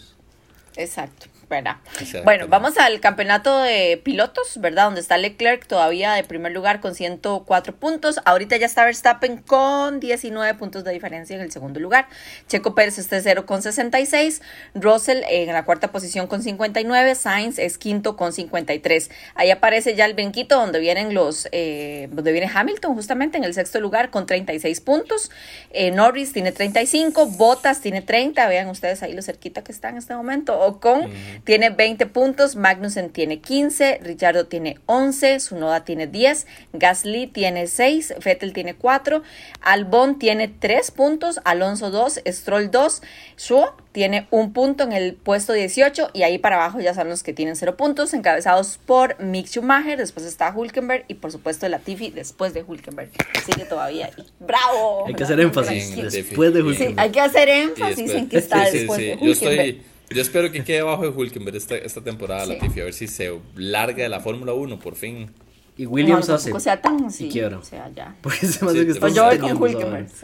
Exacto, 0.75 1.25
¿verdad? 1.49 1.77
Bueno, 2.23 2.47
vamos 2.47 2.77
al 2.77 2.99
campeonato 2.99 3.59
de 3.59 3.99
pilotos, 4.03 4.59
¿verdad? 4.59 4.85
Donde 4.85 5.01
está 5.01 5.17
Leclerc 5.17 5.65
todavía 5.65 6.13
de 6.13 6.23
primer 6.23 6.51
lugar 6.51 6.79
con 6.79 6.95
104 6.95 7.75
puntos. 7.75 8.19
Ahorita 8.25 8.55
ya 8.57 8.67
está 8.67 8.85
Verstappen 8.85 9.37
con 9.37 9.99
19 9.99 10.53
puntos 10.53 10.83
de 10.83 10.91
diferencia 10.91 11.35
en 11.35 11.41
el 11.41 11.51
segundo 11.51 11.79
lugar. 11.79 12.07
Checo 12.47 12.75
Pérez 12.75 12.99
es 12.99 13.07
tercero 13.07 13.45
con 13.45 13.61
66. 13.61 14.41
Russell 14.75 15.23
en 15.27 15.51
la 15.51 15.65
cuarta 15.65 15.91
posición 15.91 16.27
con 16.27 16.43
59. 16.43 17.15
Sainz 17.15 17.57
es 17.57 17.77
quinto 17.77 18.15
con 18.15 18.31
53. 18.31 19.09
Ahí 19.35 19.49
aparece 19.49 19.95
ya 19.95 20.05
el 20.05 20.13
benquito 20.13 20.55
donde 20.55 20.79
vienen 20.79 21.13
los, 21.13 21.47
eh, 21.51 22.07
donde 22.11 22.31
viene 22.31 22.49
Hamilton 22.53 22.93
justamente 22.93 23.37
en 23.37 23.43
el 23.43 23.53
sexto 23.53 23.79
lugar 23.79 24.11
con 24.11 24.27
36 24.27 24.81
puntos. 24.81 25.31
Eh, 25.71 25.91
Norris 25.91 26.31
tiene 26.31 26.51
35. 26.51 27.25
Bottas 27.25 27.81
tiene 27.81 28.01
30. 28.01 28.47
Vean 28.47 28.67
ustedes 28.69 29.01
ahí 29.01 29.13
lo 29.13 29.23
cerquita 29.23 29.63
que 29.63 29.71
está 29.71 29.89
en 29.89 29.97
este 29.97 30.13
momento. 30.13 30.59
Ocon 30.59 31.09
tiene 31.43 31.69
20 31.69 32.05
puntos. 32.07 32.55
Magnussen 32.55 33.09
tiene 33.09 33.39
15. 33.39 33.99
Richardo 34.03 34.47
tiene 34.47 34.77
11. 34.85 35.39
Sunoda 35.39 35.83
tiene 35.85 36.07
10. 36.07 36.47
Gasly 36.73 37.27
tiene 37.27 37.67
6. 37.67 38.15
Vettel 38.23 38.53
tiene 38.53 38.75
4. 38.75 39.23
Albon 39.61 40.19
tiene 40.19 40.47
3 40.47 40.91
puntos. 40.91 41.39
Alonso 41.43 41.91
2. 41.91 42.21
Stroll 42.27 42.71
2. 42.71 43.01
Shuo 43.37 43.75
tiene 43.91 44.27
un 44.31 44.53
punto 44.53 44.83
en 44.83 44.93
el 44.93 45.15
puesto 45.15 45.51
18 45.53 46.11
y 46.13 46.21
ahí 46.23 46.37
para 46.37 46.57
abajo 46.57 46.79
ya 46.79 46.93
son 46.93 47.09
los 47.09 47.23
que 47.23 47.33
tienen 47.33 47.55
0 47.55 47.75
puntos, 47.75 48.13
encabezados 48.13 48.79
por 48.85 49.19
Mick 49.19 49.47
Schumacher, 49.47 49.97
después 49.97 50.27
está 50.27 50.53
Hulkenberg 50.55 51.05
y 51.07 51.15
por 51.15 51.31
supuesto 51.31 51.67
Latifi 51.67 52.11
después 52.11 52.53
de 52.53 52.61
Hulkenberg. 52.63 53.09
Sigue 53.45 53.65
todavía 53.65 54.05
ahí. 54.05 54.23
¡Bravo! 54.39 55.07
Hay 55.07 55.15
que 55.15 55.23
hacer 55.23 55.39
énfasis. 55.39 55.95
Después 56.11 56.53
de 56.53 56.61
Sí, 56.61 56.67
Hulkenberg. 56.67 56.99
hay 56.99 57.09
que 57.09 57.19
hacer 57.19 57.49
énfasis 57.49 58.11
en 58.11 58.29
que 58.29 58.37
está 58.37 58.65
Sí, 58.65 58.71
sí, 58.71 58.77
después 58.77 58.99
sí. 58.99 59.05
de 59.05 59.15
Yo 59.15 59.21
Hulkenberg. 59.23 59.59
estoy. 59.67 59.81
Yo 60.09 60.21
espero 60.21 60.51
que 60.51 60.63
quede 60.63 60.79
abajo 60.79 61.03
de 61.03 61.09
Hulkenberg 61.09 61.55
esta, 61.57 61.75
esta 61.77 62.01
temporada, 62.01 62.45
Sí. 62.45 62.53
Latifi, 62.53 62.81
a 62.81 62.83
ver 62.85 62.93
si 62.93 63.07
se 63.07 63.31
larga 63.55 64.03
de 64.03 64.09
la 64.09 64.19
Fórmula 64.19 64.53
1 64.53 64.79
por 64.79 64.95
fin. 64.95 65.29
Y 65.77 65.85
Williams 65.85 66.27
no, 66.27 66.35
hace. 66.35 66.59
sea 66.59 66.81
tan, 66.81 67.09
sí, 67.11 67.27
y 67.27 67.29
quiebra. 67.29 67.57
O 67.57 67.63
sea, 67.63 67.89
ya. 67.95 68.15
Porque 68.21 68.45
se 68.47 68.65
me 68.65 68.71
hace 68.71 68.81
Sí, 68.87 68.93
que 68.93 68.99
pues 68.99 69.13
yo 69.15 69.25
voy 69.25 69.37
con 69.37 69.61
Hulkenberg. 69.61 70.07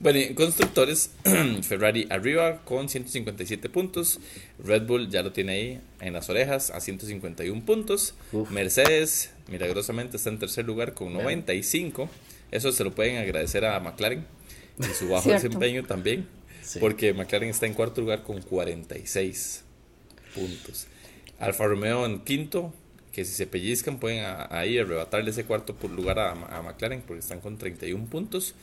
Bueno, 0.00 0.20
en 0.20 0.34
constructores, 0.36 1.10
Ferrari 1.62 2.06
arriba 2.08 2.60
con 2.64 2.88
157 2.88 3.68
puntos. 3.68 4.20
Red 4.64 4.86
Bull 4.86 5.10
ya 5.10 5.22
lo 5.24 5.32
tiene 5.32 5.52
ahí 5.52 5.80
en 6.00 6.12
las 6.12 6.30
orejas 6.30 6.70
a 6.70 6.80
151 6.80 7.64
puntos. 7.64 8.14
Uf. 8.30 8.48
Mercedes, 8.50 9.32
milagrosamente, 9.48 10.16
está 10.16 10.30
en 10.30 10.38
tercer 10.38 10.64
lugar 10.66 10.94
con 10.94 11.08
Vean. 11.08 11.24
95. 11.24 12.08
Eso 12.52 12.70
se 12.70 12.84
lo 12.84 12.92
pueden 12.94 13.16
agradecer 13.16 13.64
a 13.64 13.80
McLaren 13.80 14.24
y 14.78 14.84
su 14.94 15.08
bajo 15.08 15.22
Cierto. 15.24 15.42
desempeño 15.48 15.82
también. 15.84 16.28
Sí. 16.68 16.78
Porque 16.80 17.14
McLaren 17.14 17.48
está 17.48 17.64
en 17.66 17.72
cuarto 17.74 18.02
lugar 18.02 18.22
con 18.24 18.42
46 18.42 19.64
puntos. 20.34 20.86
Alfa 21.38 21.66
Romeo 21.66 22.04
en 22.04 22.20
quinto, 22.20 22.74
que 23.12 23.24
si 23.24 23.32
se 23.32 23.46
pellizcan 23.46 23.98
pueden 23.98 24.24
ahí 24.50 24.78
arrebatarle 24.78 25.30
ese 25.30 25.44
cuarto 25.44 25.74
por 25.74 25.90
lugar 25.90 26.18
a, 26.18 26.32
a 26.32 26.62
McLaren 26.62 27.00
porque 27.00 27.20
están 27.20 27.40
con 27.40 27.56
31 27.56 28.04
puntos. 28.06 28.54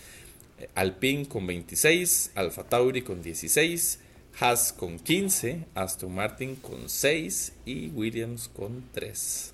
Eh, 0.59 0.69
Alpine 0.75 1.27
con 1.27 1.47
26, 1.47 2.31
Alfa 2.35 2.63
Tauri 2.63 3.01
con 3.01 3.23
16, 3.23 3.99
Haas 4.39 4.71
con 4.71 4.99
15, 4.99 5.65
Aston 5.73 6.13
Martin 6.13 6.55
con 6.57 6.87
6 6.89 7.53
y 7.65 7.87
Williams 7.87 8.49
con 8.49 8.83
3. 8.93 9.53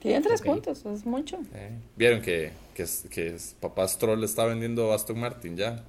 Tienen 0.00 0.22
tres 0.22 0.40
Ok. 0.40 0.46
puntos, 0.46 0.84
es 0.84 1.06
mucho. 1.06 1.38
Eh, 1.54 1.70
Vieron 1.96 2.20
que, 2.20 2.52
que, 2.74 2.84
que 3.10 3.36
papá 3.60 3.88
Stroll 3.88 4.22
está 4.24 4.44
vendiendo 4.44 4.92
Aston 4.92 5.18
Martin 5.18 5.56
ya. 5.56 5.82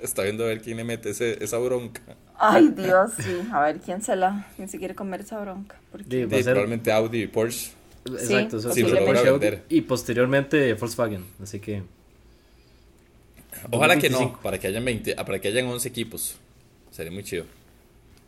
Está 0.00 0.22
viendo 0.22 0.44
a 0.44 0.48
ver 0.48 0.60
quién 0.62 0.76
le 0.76 0.84
mete 0.84 1.10
ese- 1.10 1.42
esa 1.42 1.58
bronca. 1.58 2.00
Ay, 2.36 2.68
Dios, 2.68 3.12
sí. 3.18 3.36
A 3.52 3.60
ver 3.62 3.80
quién 3.80 4.00
se 4.02 4.14
la, 4.14 4.46
quién 4.56 4.68
se 4.68 4.78
quiere 4.78 4.94
comer 4.94 5.22
esa 5.22 5.40
bronca. 5.40 5.80
Porque 5.90 6.04
Sí, 6.04 6.28
ser- 6.30 6.44
probablemente 6.44 6.92
Audi 6.92 7.22
y 7.22 7.26
Porsche. 7.26 7.70
Exacto, 8.06 8.58
eso 8.58 8.72
Sí, 8.72 8.82
logra 8.82 9.04
Porsche. 9.04 9.62
Y 9.68 9.80
posteriormente 9.82 10.72
Volkswagen. 10.74 11.24
Así 11.42 11.58
que. 11.60 11.82
Ojalá 13.70 13.96
que 13.96 14.08
25. 14.08 14.32
no, 14.36 14.42
para 14.42 14.58
que 14.58 14.68
hayan 14.68 14.84
20, 14.84 15.14
ah, 15.18 15.24
para 15.24 15.40
que 15.40 15.48
hayan 15.48 15.66
11 15.66 15.88
equipos. 15.88 16.36
Sería 16.90 17.10
muy 17.10 17.24
chido. 17.24 17.44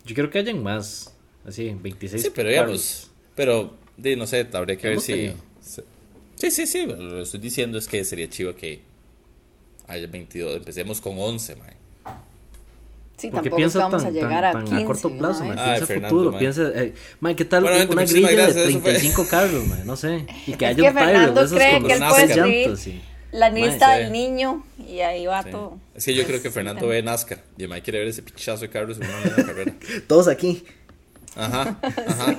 Yo 0.04 0.14
quiero 0.14 0.30
que 0.30 0.38
hayan 0.38 0.62
más. 0.62 1.14
Así, 1.46 1.74
26. 1.80 2.22
Sí, 2.22 2.30
pero 2.35 2.48
digamos, 2.48 3.11
pero 3.35 3.74
no 3.96 4.26
sé, 4.26 4.46
habría 4.52 4.76
que 4.76 4.88
ver 4.88 5.00
si 5.00 5.33
Sí, 6.37 6.50
sí, 6.50 6.66
sí, 6.66 6.87
lo 6.87 6.96
que 6.96 7.20
estoy 7.22 7.38
diciendo 7.40 7.76
es 7.76 7.87
que 7.87 8.02
sería 8.02 8.28
chido 8.28 8.56
que 8.56 8.80
haya 9.90 10.07
22, 10.07 10.57
empecemos 10.57 11.00
con 11.00 11.18
11, 11.18 11.57
man. 11.57 11.68
sí, 13.16 13.31
tampoco 13.31 13.57
piensa 13.57 13.79
vamos 13.81 14.03
tan, 14.03 14.11
a 14.11 14.14
llegar 14.14 14.42
tan- 14.42 14.44
a 14.44 14.53
tan 14.53 14.64
15. 14.64 14.83
a 14.83 14.87
corto 14.87 15.11
plazo. 15.18 15.44
Ah, 15.44 15.46
Piensa 15.74 15.87
Fernando, 15.87 16.09
futuro, 16.09 16.31
man. 16.33 16.38
piensa. 16.40 16.62
eh, 16.74 16.94
man, 17.20 17.35
¿qué 17.37 17.44
tal 17.44 17.62
Bueno, 17.64 17.92
una 17.92 18.05
grilla 18.05 18.29
de 18.29 18.35
gracias, 18.37 18.55
fue- 18.55 18.81
35 18.81 19.26
carros, 19.29 19.66
man? 19.66 19.83
No 19.85 19.96
sé. 19.96 20.26
Y 20.46 20.55
que 20.55 20.64
Es 20.64 20.70
haya 20.70 20.74
que 20.76 20.88
un 20.88 20.94
Fernando 20.94 21.40
de 21.40 21.46
esos 21.46 21.59
cree 21.59 21.72
con 21.72 21.87
que 21.87 21.92
él 21.94 22.00
los 22.00 22.09
puede 22.14 22.26
llantas, 22.37 22.81
sí. 22.81 23.00
La 23.33 23.50
Mae, 23.50 23.66
lista 23.68 23.94
sí. 23.96 24.03
del 24.03 24.12
niño 24.12 24.64
y 24.88 25.00
ahí 25.00 25.26
va 25.26 25.42
Sí. 25.42 25.50
todo. 25.50 25.79
Es 25.94 26.05
que 26.05 26.14
yo 26.14 26.24
creo 26.24 26.40
que 26.42 26.50
Fernando 26.50 26.81
sí. 26.81 26.87
ve 26.88 27.03
NASCAR 27.03 27.38
y 27.59 27.62
además 27.62 27.81
quiere 27.83 27.98
ver 28.00 28.09
ese 28.09 28.22
pichazo 28.22 28.62
de 28.62 28.70
carros 28.70 28.98
en 29.00 29.07
una 29.09 29.37
carrera. 29.46 29.72
Todos 30.09 30.26
aquí. 30.26 30.64
Ajá, 31.37 31.79
ajá. 32.09 32.38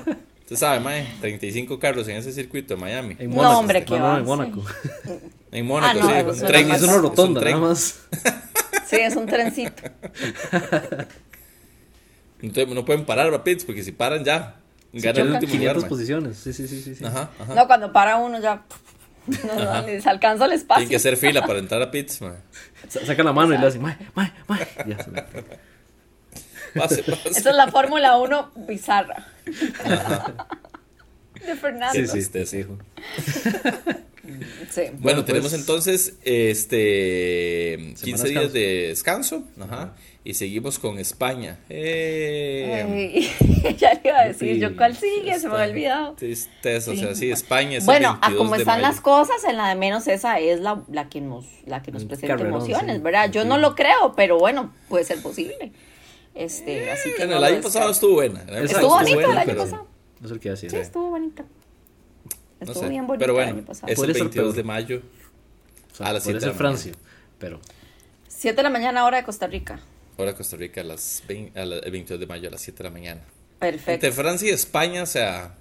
Usted 0.51 0.67
sabe, 0.67 0.79
mae, 0.81 1.07
35 1.21 1.79
carros 1.79 2.07
en 2.09 2.17
ese 2.17 2.33
circuito 2.33 2.75
de 2.75 2.81
Miami. 2.81 3.15
En 3.19 3.29
No, 3.29 3.37
Mónaco. 3.37 3.57
hombre, 3.57 3.85
qué 3.85 3.97
No, 3.97 4.11
no, 4.13 4.17
en 4.19 4.25
Mónaco. 4.25 4.65
En 5.53 5.65
Mónaco, 5.65 5.99
Ah, 6.03 6.23
no, 6.23 6.33
sí, 6.33 6.41
un 6.41 6.47
tren. 6.47 6.71
Es 6.71 6.81
una 6.83 6.95
un 6.95 7.01
rotonda, 7.03 7.39
tren. 7.41 7.55
nada 7.55 7.67
más. 7.69 7.99
Sí, 8.87 8.97
es 8.97 9.15
un 9.15 9.25
trencito. 9.25 9.81
Entonces 12.41 12.73
no 12.75 12.83
pueden 12.83 13.05
parar, 13.05 13.31
va, 13.31 13.41
Pitts, 13.43 13.63
porque 13.63 13.83
si 13.83 13.91
paran 13.93 14.25
ya, 14.25 14.57
ganan 14.91 15.27
el 15.27 15.33
último 15.33 15.51
500 15.51 15.75
lugar. 15.75 15.89
posiciones. 15.89 16.37
Sí, 16.37 16.51
sí, 16.53 16.67
sí, 16.67 16.95
sí. 16.95 17.05
Ajá, 17.05 17.29
ajá. 17.39 17.53
No, 17.55 17.67
cuando 17.67 17.93
para 17.93 18.17
uno 18.17 18.39
ya. 18.41 18.63
No, 19.27 19.63
no, 19.63 19.85
les 19.87 20.05
alcanza 20.07 20.45
el 20.45 20.53
espacio. 20.53 20.79
Tienen 20.79 20.89
que 20.89 20.95
hacer 20.97 21.15
fila 21.15 21.45
para 21.45 21.59
entrar 21.59 21.81
a 21.81 21.91
Pitts, 21.91 22.21
mae. 22.21 22.33
Sa- 22.89 23.05
Saca 23.05 23.23
la 23.23 23.31
mano 23.31 23.53
y 23.53 23.57
le 23.59 23.67
hacen, 23.67 23.81
mae, 23.81 23.95
mae, 24.15 24.33
mae. 24.47 24.67
Ya 24.87 25.03
se 25.03 25.11
me- 25.11 25.23
Pase, 26.75 27.03
pase. 27.03 27.29
Esa 27.29 27.49
es 27.51 27.55
la 27.55 27.67
Fórmula 27.69 28.17
1 28.17 28.51
bizarra. 28.67 29.27
De 31.45 31.55
Fernando. 31.55 31.93
Sí, 31.93 32.07
Sí, 32.07 32.21
sí, 32.21 32.29
sí, 32.33 32.45
sí, 32.45 32.57
hijo. 32.59 32.77
Sí. 34.69 34.81
Bueno, 34.83 34.97
Bueno, 35.01 35.25
tenemos 35.25 35.49
pues- 35.51 35.59
entonces 35.61 36.13
este 36.23 37.93
15 38.01 38.27
Semana 38.27 38.39
días 38.41 38.53
de 38.53 38.87
descanso, 38.89 39.43
ajá, 39.59 39.93
y 40.23 40.35
seguimos 40.35 40.77
con 40.79 40.99
España. 40.99 41.57
Eh, 41.67 42.85
Ay, 42.87 43.75
ya 43.79 43.93
le 43.95 44.01
iba 44.09 44.19
a 44.19 44.27
decir, 44.27 44.57
yo 44.59 44.77
cuál 44.77 44.95
sigue, 44.95 45.37
se 45.39 45.47
me 45.49 45.55
había 45.55 45.63
está- 45.65 45.71
olvidado. 45.71 46.13
Tristeza, 46.13 46.91
o 46.91 46.93
Sí. 46.93 46.99
sea, 47.01 47.15
sí, 47.15 47.31
España 47.31 47.77
es 47.79 47.83
el 47.83 47.85
Bueno, 47.87 48.09
a 48.21 48.27
22 48.29 48.37
como 48.37 48.55
están 48.55 48.75
mayo. 48.79 48.87
las 48.87 49.01
cosas, 49.01 49.43
en 49.43 49.57
la 49.57 49.69
de 49.69 49.75
menos 49.75 50.07
esa 50.07 50.39
es 50.39 50.59
la, 50.61 50.83
la 50.89 51.09
que 51.09 51.19
nos, 51.19 51.45
la 51.65 51.81
que 51.81 51.91
nos 51.91 52.03
Un 52.03 52.07
presenta 52.09 52.35
carrerón, 52.37 52.55
emociones, 52.61 52.97
sí. 52.97 53.01
¿verdad? 53.01 53.31
Yo 53.31 53.43
no 53.43 53.57
lo 53.57 53.75
creo, 53.75 54.13
pero 54.15 54.37
bueno, 54.37 54.71
puede 54.87 55.03
ser 55.03 55.21
posible. 55.21 55.71
Este, 56.33 56.89
así 56.91 57.09
que 57.11 57.17
Bueno, 57.17 57.33
no 57.33 57.37
el 57.39 57.43
año 57.43 57.55
descarto. 57.55 57.73
pasado 57.77 57.91
estuvo 57.91 58.13
buena. 58.13 58.41
el 58.43 58.49
año 58.55 58.61
Exacto, 58.65 58.87
pasado 58.87 58.87
Estuvo 58.87 58.95
bonito 58.99 59.15
buena, 59.27 59.31
el 59.31 59.37
año 59.37 59.45
pero- 59.47 59.63
pasado. 59.63 59.87
No 60.21 60.27
sé 60.27 60.33
lo 60.35 60.39
que 60.39 60.47
iba 60.47 60.53
a 60.53 60.55
decir. 60.55 60.69
Sí, 60.71 60.77
estuvo 60.77 61.09
bonito. 61.09 61.43
no 61.43 62.65
Estuvo 62.67 62.83
sé, 62.83 62.89
bien 62.89 63.07
bonito 63.07 63.19
Pero 63.19 63.33
el 63.33 63.35
bueno, 63.45 63.57
año 63.57 63.65
pasado. 63.65 63.87
es 63.87 63.91
el 63.91 63.95
Podría 63.95 64.13
ser 64.13 64.23
22 64.23 64.45
peor. 64.45 64.55
de 64.55 64.63
mayo. 64.63 65.01
O 65.91 65.95
sea, 65.95 66.07
a 66.07 66.13
las 66.13 66.23
podría 66.23 66.23
7 66.23 66.33
de 66.33 66.39
ser 66.39 66.47
la 66.49 66.57
Francia. 66.57 66.91
Pero. 67.39 67.59
7 68.27 68.55
de 68.55 68.63
la 68.63 68.69
mañana, 68.69 69.05
hora 69.05 69.17
de 69.17 69.23
Costa 69.23 69.47
Rica. 69.47 69.79
Ahora 70.17 70.35
Costa 70.35 70.57
Rica 70.57 70.81
a 70.81 70.83
las 70.83 71.23
20 71.27 71.59
a 71.59 71.65
la- 71.65 71.77
el 71.77 71.91
22 71.91 72.19
de 72.19 72.27
mayo 72.27 72.47
a 72.47 72.51
las 72.51 72.61
7 72.61 72.77
de 72.77 72.83
la 72.85 72.89
mañana. 72.91 73.21
Perfecto. 73.59 73.91
Entre 73.91 74.11
Francia 74.11 74.47
y 74.49 74.51
España, 74.51 75.03
o 75.03 75.05
sea, 75.07 75.55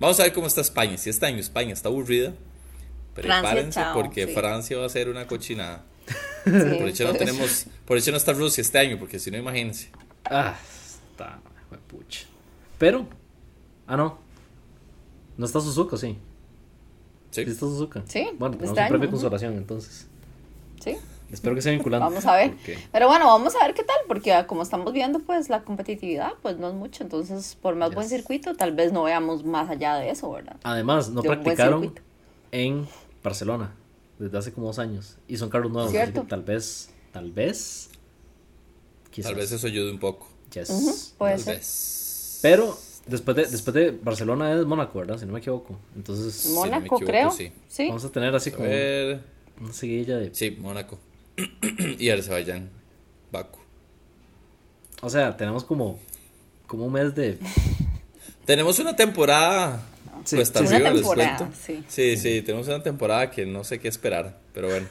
vamos 0.00 0.18
a 0.20 0.22
ver 0.24 0.32
cómo 0.32 0.46
está 0.46 0.62
España. 0.62 0.96
Si 0.96 1.10
este 1.10 1.26
año 1.26 1.38
España 1.38 1.72
está 1.74 1.88
aburrida, 1.90 2.32
prepárense 3.14 3.80
chao, 3.80 3.94
porque 3.94 4.26
sí. 4.26 4.32
Francia 4.34 4.78
va 4.78 4.86
a 4.86 4.88
ser 4.88 5.08
una 5.08 5.26
cochinada. 5.26 5.84
Sí, 6.46 6.52
Por 6.78 6.88
eso 6.88 7.04
no 7.04 7.12
tenemos, 7.14 7.66
por 7.84 7.98
eso 7.98 8.10
no 8.12 8.16
está 8.16 8.32
Rusia 8.32 8.60
este 8.62 8.78
año, 8.78 8.98
porque 8.98 9.18
si 9.18 9.30
no, 9.30 9.36
imagínense. 9.38 9.90
Ah, 10.24 10.54
está. 11.10 11.38
Pucha. 11.88 12.26
Pero. 12.78 13.06
Ah, 13.86 13.96
no. 13.96 14.18
No 15.36 15.44
está 15.46 15.60
Suzuka, 15.60 15.96
sí. 15.96 16.16
Sí. 17.30 17.44
Sí 17.44 17.50
está 17.50 17.66
Suzuka. 17.66 18.02
Sí, 18.06 18.28
Bueno, 18.38 18.54
este 18.54 18.66
tenemos 18.66 18.78
un 18.78 18.88
premio 18.88 19.06
de 19.06 19.10
consolación, 19.10 19.56
entonces. 19.56 20.06
Sí. 20.82 20.96
Espero 21.30 21.56
que 21.56 21.62
sea 21.62 21.72
vinculante. 21.72 22.04
Vamos 22.04 22.24
a 22.26 22.36
ver. 22.36 22.52
porque- 22.52 22.78
Pero 22.92 23.08
bueno, 23.08 23.26
vamos 23.26 23.54
a 23.56 23.66
ver 23.66 23.74
qué 23.74 23.82
tal, 23.82 23.96
porque 24.06 24.32
ah, 24.32 24.46
como 24.46 24.62
estamos 24.62 24.92
viendo, 24.92 25.18
pues 25.18 25.48
la 25.48 25.62
competitividad, 25.62 26.32
pues 26.42 26.56
no 26.58 26.68
es 26.68 26.74
mucho. 26.74 27.02
Entonces, 27.02 27.56
por 27.60 27.74
más 27.74 27.92
buen 27.92 28.08
circuito, 28.08 28.54
tal 28.54 28.72
vez 28.72 28.92
no 28.92 29.02
veamos 29.02 29.44
más 29.44 29.68
allá 29.68 29.96
de 29.96 30.10
eso, 30.10 30.30
¿verdad? 30.30 30.56
Además, 30.62 31.10
no 31.10 31.22
De 31.22 31.28
practicaron 31.28 31.92
en 32.52 32.86
Barcelona 33.24 33.72
desde 34.18 34.38
hace 34.38 34.52
como 34.52 34.66
dos 34.68 34.78
años. 34.78 35.16
Y 35.28 35.36
son 35.36 35.48
carros 35.50 35.70
nuevos. 35.72 35.94
así 35.94 36.12
que 36.12 36.20
tal 36.20 36.42
vez. 36.42 36.90
Tal 37.12 37.32
vez. 37.32 37.88
Quizás. 39.10 39.30
Tal 39.32 39.40
vez 39.40 39.52
eso 39.52 39.66
ayude 39.66 39.90
un 39.90 39.98
poco. 39.98 40.28
Yes. 40.52 40.70
Ujú, 40.70 40.94
puede 41.18 41.34
Tal 41.34 41.40
ser. 41.44 41.56
vez. 41.56 42.38
Pero 42.42 42.78
después 43.06 43.36
de, 43.36 43.46
después 43.46 43.74
de 43.74 43.90
Barcelona 43.90 44.52
es 44.52 44.64
Mónaco, 44.66 44.98
¿verdad? 44.98 45.18
Si 45.18 45.26
no 45.26 45.32
me 45.32 45.38
equivoco. 45.40 45.78
Entonces 45.96 46.46
no 46.46 46.50
me 46.50 46.56
Mónaco, 46.70 46.96
equivoco, 46.96 47.04
creo. 47.06 47.30
sí. 47.30 47.52
Sí. 47.68 47.88
vamos 47.88 48.04
a 48.04 48.10
tener 48.12 48.34
así 48.34 48.50
A 48.50 48.52
como 48.54 48.68
ver. 48.68 49.20
una 49.60 49.72
seguidilla 49.72 50.18
de... 50.18 50.34
Sí, 50.34 50.50
Mónaco. 50.60 50.98
y 51.98 52.08
Azerbaiyán. 52.10 52.70
Baku. 53.32 53.58
O 55.02 55.10
sea, 55.10 55.36
tenemos 55.36 55.64
como, 55.64 55.98
como 56.66 56.86
un 56.86 56.92
mes 56.92 57.14
de... 57.14 57.38
Tenemos 58.44 58.78
una 58.78 58.94
temporada. 58.94 59.82
Sí, 60.26 60.36
cuesta 60.36 60.58
sí, 60.60 60.66
Una 60.66 60.74
arriba, 60.76 60.90
les 60.90 61.00
temporada, 61.00 61.36
cuento. 61.38 61.56
sí. 61.66 61.84
Sí, 61.88 62.16
sí, 62.16 62.42
tenemos 62.42 62.66
una 62.68 62.82
temporada 62.82 63.30
que 63.30 63.46
no 63.46 63.64
sé 63.64 63.78
qué 63.78 63.88
esperar, 63.88 64.38
pero 64.52 64.68
bueno. 64.68 64.86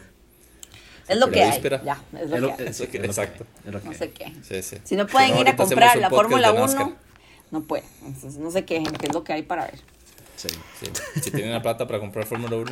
Es 1.07 1.17
lo 1.19 1.29
que 1.29 1.43
hay. 1.43 1.61
Ya, 1.61 2.01
es 2.19 2.29
lo 2.29 2.35
es 2.37 2.41
lo- 2.41 2.55
que 2.57 2.63
hay. 2.63 2.69
es- 2.69 2.79
Lo 2.79 2.89
que- 2.89 2.97
exacto. 2.97 3.45
es 3.65 3.73
lo 3.73 3.81
que 3.81 3.87
No 3.89 3.93
sé 3.93 4.09
qué. 4.11 4.33
Sí, 4.41 4.63
sí. 4.63 4.77
Si 4.83 4.95
no 4.95 5.05
pueden 5.07 5.35
Si 5.35 5.41
ir 5.41 5.49
a 5.49 5.55
comprar 5.55 5.97
la 5.97 6.09
Fórmula 6.09 6.47
de 6.47 6.53
1, 6.53 6.61
NASCAR. 6.65 6.89
no 7.51 7.61
pueden. 7.63 7.85
Entonces, 8.05 8.37
no 8.39 8.49
se 8.49 8.65
quejen, 8.65 8.85
que 8.93 9.05
es 9.07 9.13
lo 9.13 9.23
que 9.23 9.33
hay 9.33 9.43
para 9.43 9.65
ver. 9.65 9.79
Sí. 10.35 10.47
Sí. 10.81 10.87
Si 11.21 11.31
tienen 11.31 11.51
la 11.51 11.61
plata 11.61 11.85
para 11.85 11.99
comprar 11.99 12.25
Fórmula 12.25 12.55
1, 12.55 12.71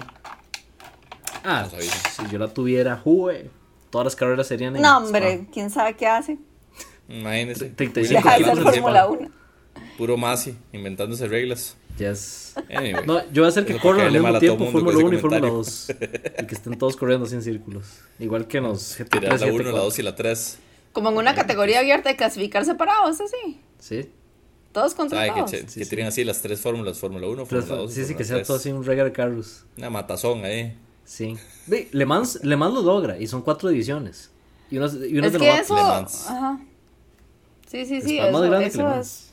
Ah, 1.43 1.67
si 2.15 2.29
yo 2.31 2.39
la 2.39 2.47
tuviera, 2.47 2.97
jue, 2.97 3.49
todas 3.89 4.05
las 4.05 4.15
carreras 4.15 4.47
serían 4.47 4.75
en 4.77 4.81
No, 4.81 4.97
hombre, 4.97 5.45
quién 5.51 5.69
sabe 5.69 5.95
qué 5.95 6.07
hace. 6.07 6.37
ser 8.47 8.57
encima. 8.67 8.71
Fórmula 8.71 9.07
1. 9.07 9.29
Puro 9.97 10.17
Masi, 10.17 10.55
inventándose 10.71 11.27
reglas. 11.27 11.75
Spa. 11.95 12.09
Yes. 12.09 12.53
Anyway. 12.69 13.05
No, 13.05 13.21
yo 13.31 13.41
voy 13.41 13.45
a 13.45 13.47
hacer 13.49 13.65
que 13.65 13.73
Eso 13.73 13.81
corran 13.81 14.07
al 14.07 14.11
mismo 14.13 14.39
tiempo 14.39 14.65
Fórmula 14.71 14.95
ese 14.95 15.03
1 15.05 15.17
y 15.17 15.21
Fórmula 15.21 15.41
comentario. 15.41 15.57
2. 15.57 15.89
Y 16.41 16.45
que 16.47 16.55
estén 16.55 16.77
todos 16.77 16.95
corriendo 16.95 17.25
así 17.25 17.35
en 17.35 17.41
círculos. 17.43 17.85
Igual 18.19 18.47
que 18.47 18.57
en 18.57 18.63
los 18.63 18.99
GT3 18.99 19.09
Tirar 19.19 19.39
la 19.39 19.47
y 19.47 19.51
1, 19.51 19.63
la 19.71 19.79
2 19.79 19.93
GT4. 19.95 19.99
y 19.99 20.01
la 20.03 20.15
3. 20.15 20.57
Como 20.91 21.09
en 21.09 21.17
una 21.17 21.33
categoría 21.35 21.79
abierta 21.79 22.09
de 22.09 22.15
clasificar 22.15 22.65
separados, 22.65 23.19
así. 23.21 23.59
Sí. 23.79 24.09
Todos 24.71 24.95
contra. 24.95 25.23
Que, 25.25 25.31
todos. 25.39 25.51
se- 25.51 25.67
Sí, 25.67 25.79
que 25.79 25.85
sí. 25.85 25.89
tienen 25.89 26.07
así 26.07 26.23
las 26.23 26.41
tres 26.41 26.59
fórmulas: 26.59 26.97
Fórmula 26.99 27.27
1, 27.27 27.45
Pero, 27.45 27.61
Fórmula 27.61 27.81
2. 27.83 27.91
y 27.91 27.93
sí, 27.95 28.01
sí, 28.01 28.01
Fórmula 28.05 28.17
que 28.17 28.23
sea 28.25 28.35
3. 28.37 28.47
todo 28.47 28.57
así 28.57 28.71
un 28.71 28.83
reggae 28.83 29.03
de 29.03 29.11
carros. 29.11 29.65
Una 29.77 29.89
matazón 29.91 30.43
ahí. 30.45 30.75
Sí. 31.05 31.37
Ve, 31.67 31.89
Le 31.91 32.05
Mans, 32.05 32.39
Le 32.43 32.55
Mans 32.55 32.73
lo 32.73 32.81
logra 32.81 33.17
y 33.19 33.27
son 33.27 33.41
cuatro 33.41 33.69
divisiones. 33.69 34.31
Y 34.71 34.77
unas, 34.77 34.95
y 34.95 35.17
unas 35.17 35.27
Es 35.27 35.33
de 35.33 35.39
que 35.39 35.57
eso. 35.57 35.75
Le 35.75 35.81
Mans. 35.83 36.27
Ajá. 36.27 36.59
Sí, 37.67 37.85
sí, 37.85 38.01
sí. 38.01 38.17
Es 38.17 38.31
más 38.31 38.41
Eso, 38.41 38.49
grande 38.49 38.57
que 38.57 38.77
Le 38.77 38.83
eso 38.83 38.83
Mans. 38.83 39.07
es. 39.07 39.32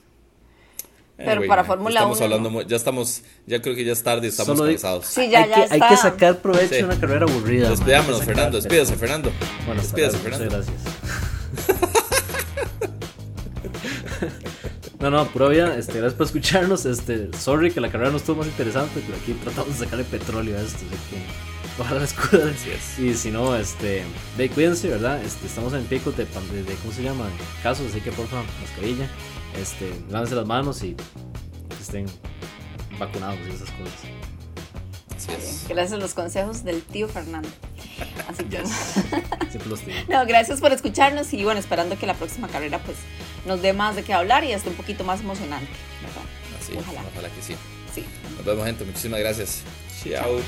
Pero 1.24 1.46
para 1.46 1.64
Fórmula 1.64 2.04
1. 2.06 2.12
Estamos 2.14 2.20
hablando, 2.34 2.62
ya 2.62 2.76
estamos, 2.76 3.22
ya 3.46 3.60
creo 3.60 3.74
que 3.74 3.84
ya 3.84 3.92
es 3.92 4.02
tarde, 4.02 4.28
estamos 4.28 4.56
Solo 4.58 4.70
cansados. 4.70 5.06
Sí, 5.06 5.28
ya, 5.30 5.42
hay, 5.44 5.48
ya 5.50 5.54
que, 5.56 5.62
está. 5.62 5.74
hay 5.74 5.80
que 5.90 5.96
sacar 5.96 6.38
provecho 6.38 6.68
Sí. 6.68 6.74
de 6.76 6.84
una 6.84 6.98
carrera 6.98 7.26
aburrida. 7.28 7.68
Despidámonos, 7.70 8.22
Fernando, 8.24 8.56
despídase, 8.56 8.96
Fernando. 8.96 9.30
Bueno, 9.66 9.80
despídase, 9.82 10.18
Fernando. 10.18 10.44
Muchas 10.46 10.66
gracias. 10.66 11.90
No, 15.00 15.08
no, 15.10 15.26
pura 15.28 15.48
vida, 15.48 15.76
este, 15.78 15.94
gracias 15.94 16.12
por 16.12 16.26
escucharnos. 16.26 16.84
Este, 16.84 17.30
sorry 17.38 17.70
que 17.70 17.80
la 17.80 17.90
carrera 17.90 18.10
no 18.10 18.18
estuvo 18.18 18.36
más 18.36 18.46
interesante, 18.48 19.00
pero 19.06 19.16
aquí 19.16 19.32
tratamos 19.42 19.78
de 19.78 19.84
sacarle 19.86 20.04
petróleo 20.04 20.58
a 20.58 20.60
esto. 20.60 20.76
Así 20.76 21.16
que 21.16 21.82
ojalá 21.82 22.04
es. 22.04 22.98
Y 22.98 23.14
si 23.14 23.30
no, 23.30 23.56
este, 23.56 24.02
de, 24.36 24.48
cuídense, 24.50 24.88
¿verdad? 24.88 25.22
Este, 25.24 25.46
estamos 25.46 25.72
en 25.72 25.84
pico 25.84 26.12
de, 26.12 26.26
de, 26.26 26.62
de- 26.64 26.74
¿cómo 26.74 26.92
se 26.92 27.02
llama? 27.02 27.24
Casos, 27.62 27.86
así 27.90 28.02
que 28.02 28.12
porfa, 28.12 28.42
mascarilla. 28.60 29.08
Este, 29.56 29.92
lávense 30.10 30.34
las 30.34 30.46
manos 30.46 30.82
y 30.82 30.96
estén 31.80 32.06
vacunados 32.98 33.38
y 33.46 33.50
esas 33.50 33.70
cosas. 33.70 33.94
Así 35.16 35.32
es. 35.32 35.66
Gracias 35.68 35.92
a 35.92 35.96
los 35.98 36.14
consejos 36.14 36.64
del 36.64 36.82
tío 36.82 37.08
Fernando. 37.08 37.48
Así 38.28 38.44
que, 38.44 38.62
Siempre 39.50 39.68
los 39.68 39.84
digo. 39.84 39.98
no, 40.08 40.24
gracias 40.26 40.60
por 40.60 40.72
escucharnos 40.72 41.32
y 41.34 41.44
bueno, 41.44 41.60
esperando 41.60 41.98
que 41.98 42.06
la 42.06 42.14
próxima 42.14 42.48
carrera 42.48 42.78
pues 42.78 42.96
nos 43.46 43.60
dé 43.60 43.72
más 43.72 43.96
de 43.96 44.02
qué 44.04 44.12
hablar 44.14 44.44
y 44.44 44.52
esté 44.52 44.70
un 44.70 44.76
poquito 44.76 45.04
más 45.04 45.20
emocionante, 45.20 45.68
¿verdad? 46.00 46.22
Así, 46.60 46.72
Ojalá. 46.78 47.02
ojalá 47.12 47.28
que 47.28 47.42
sí. 47.42 47.54
Sí. 47.94 48.04
Nos 48.36 48.46
vemos, 48.46 48.64
gente. 48.64 48.84
Muchísimas 48.84 49.20
gracias. 49.20 49.62
Chao. 50.04 50.40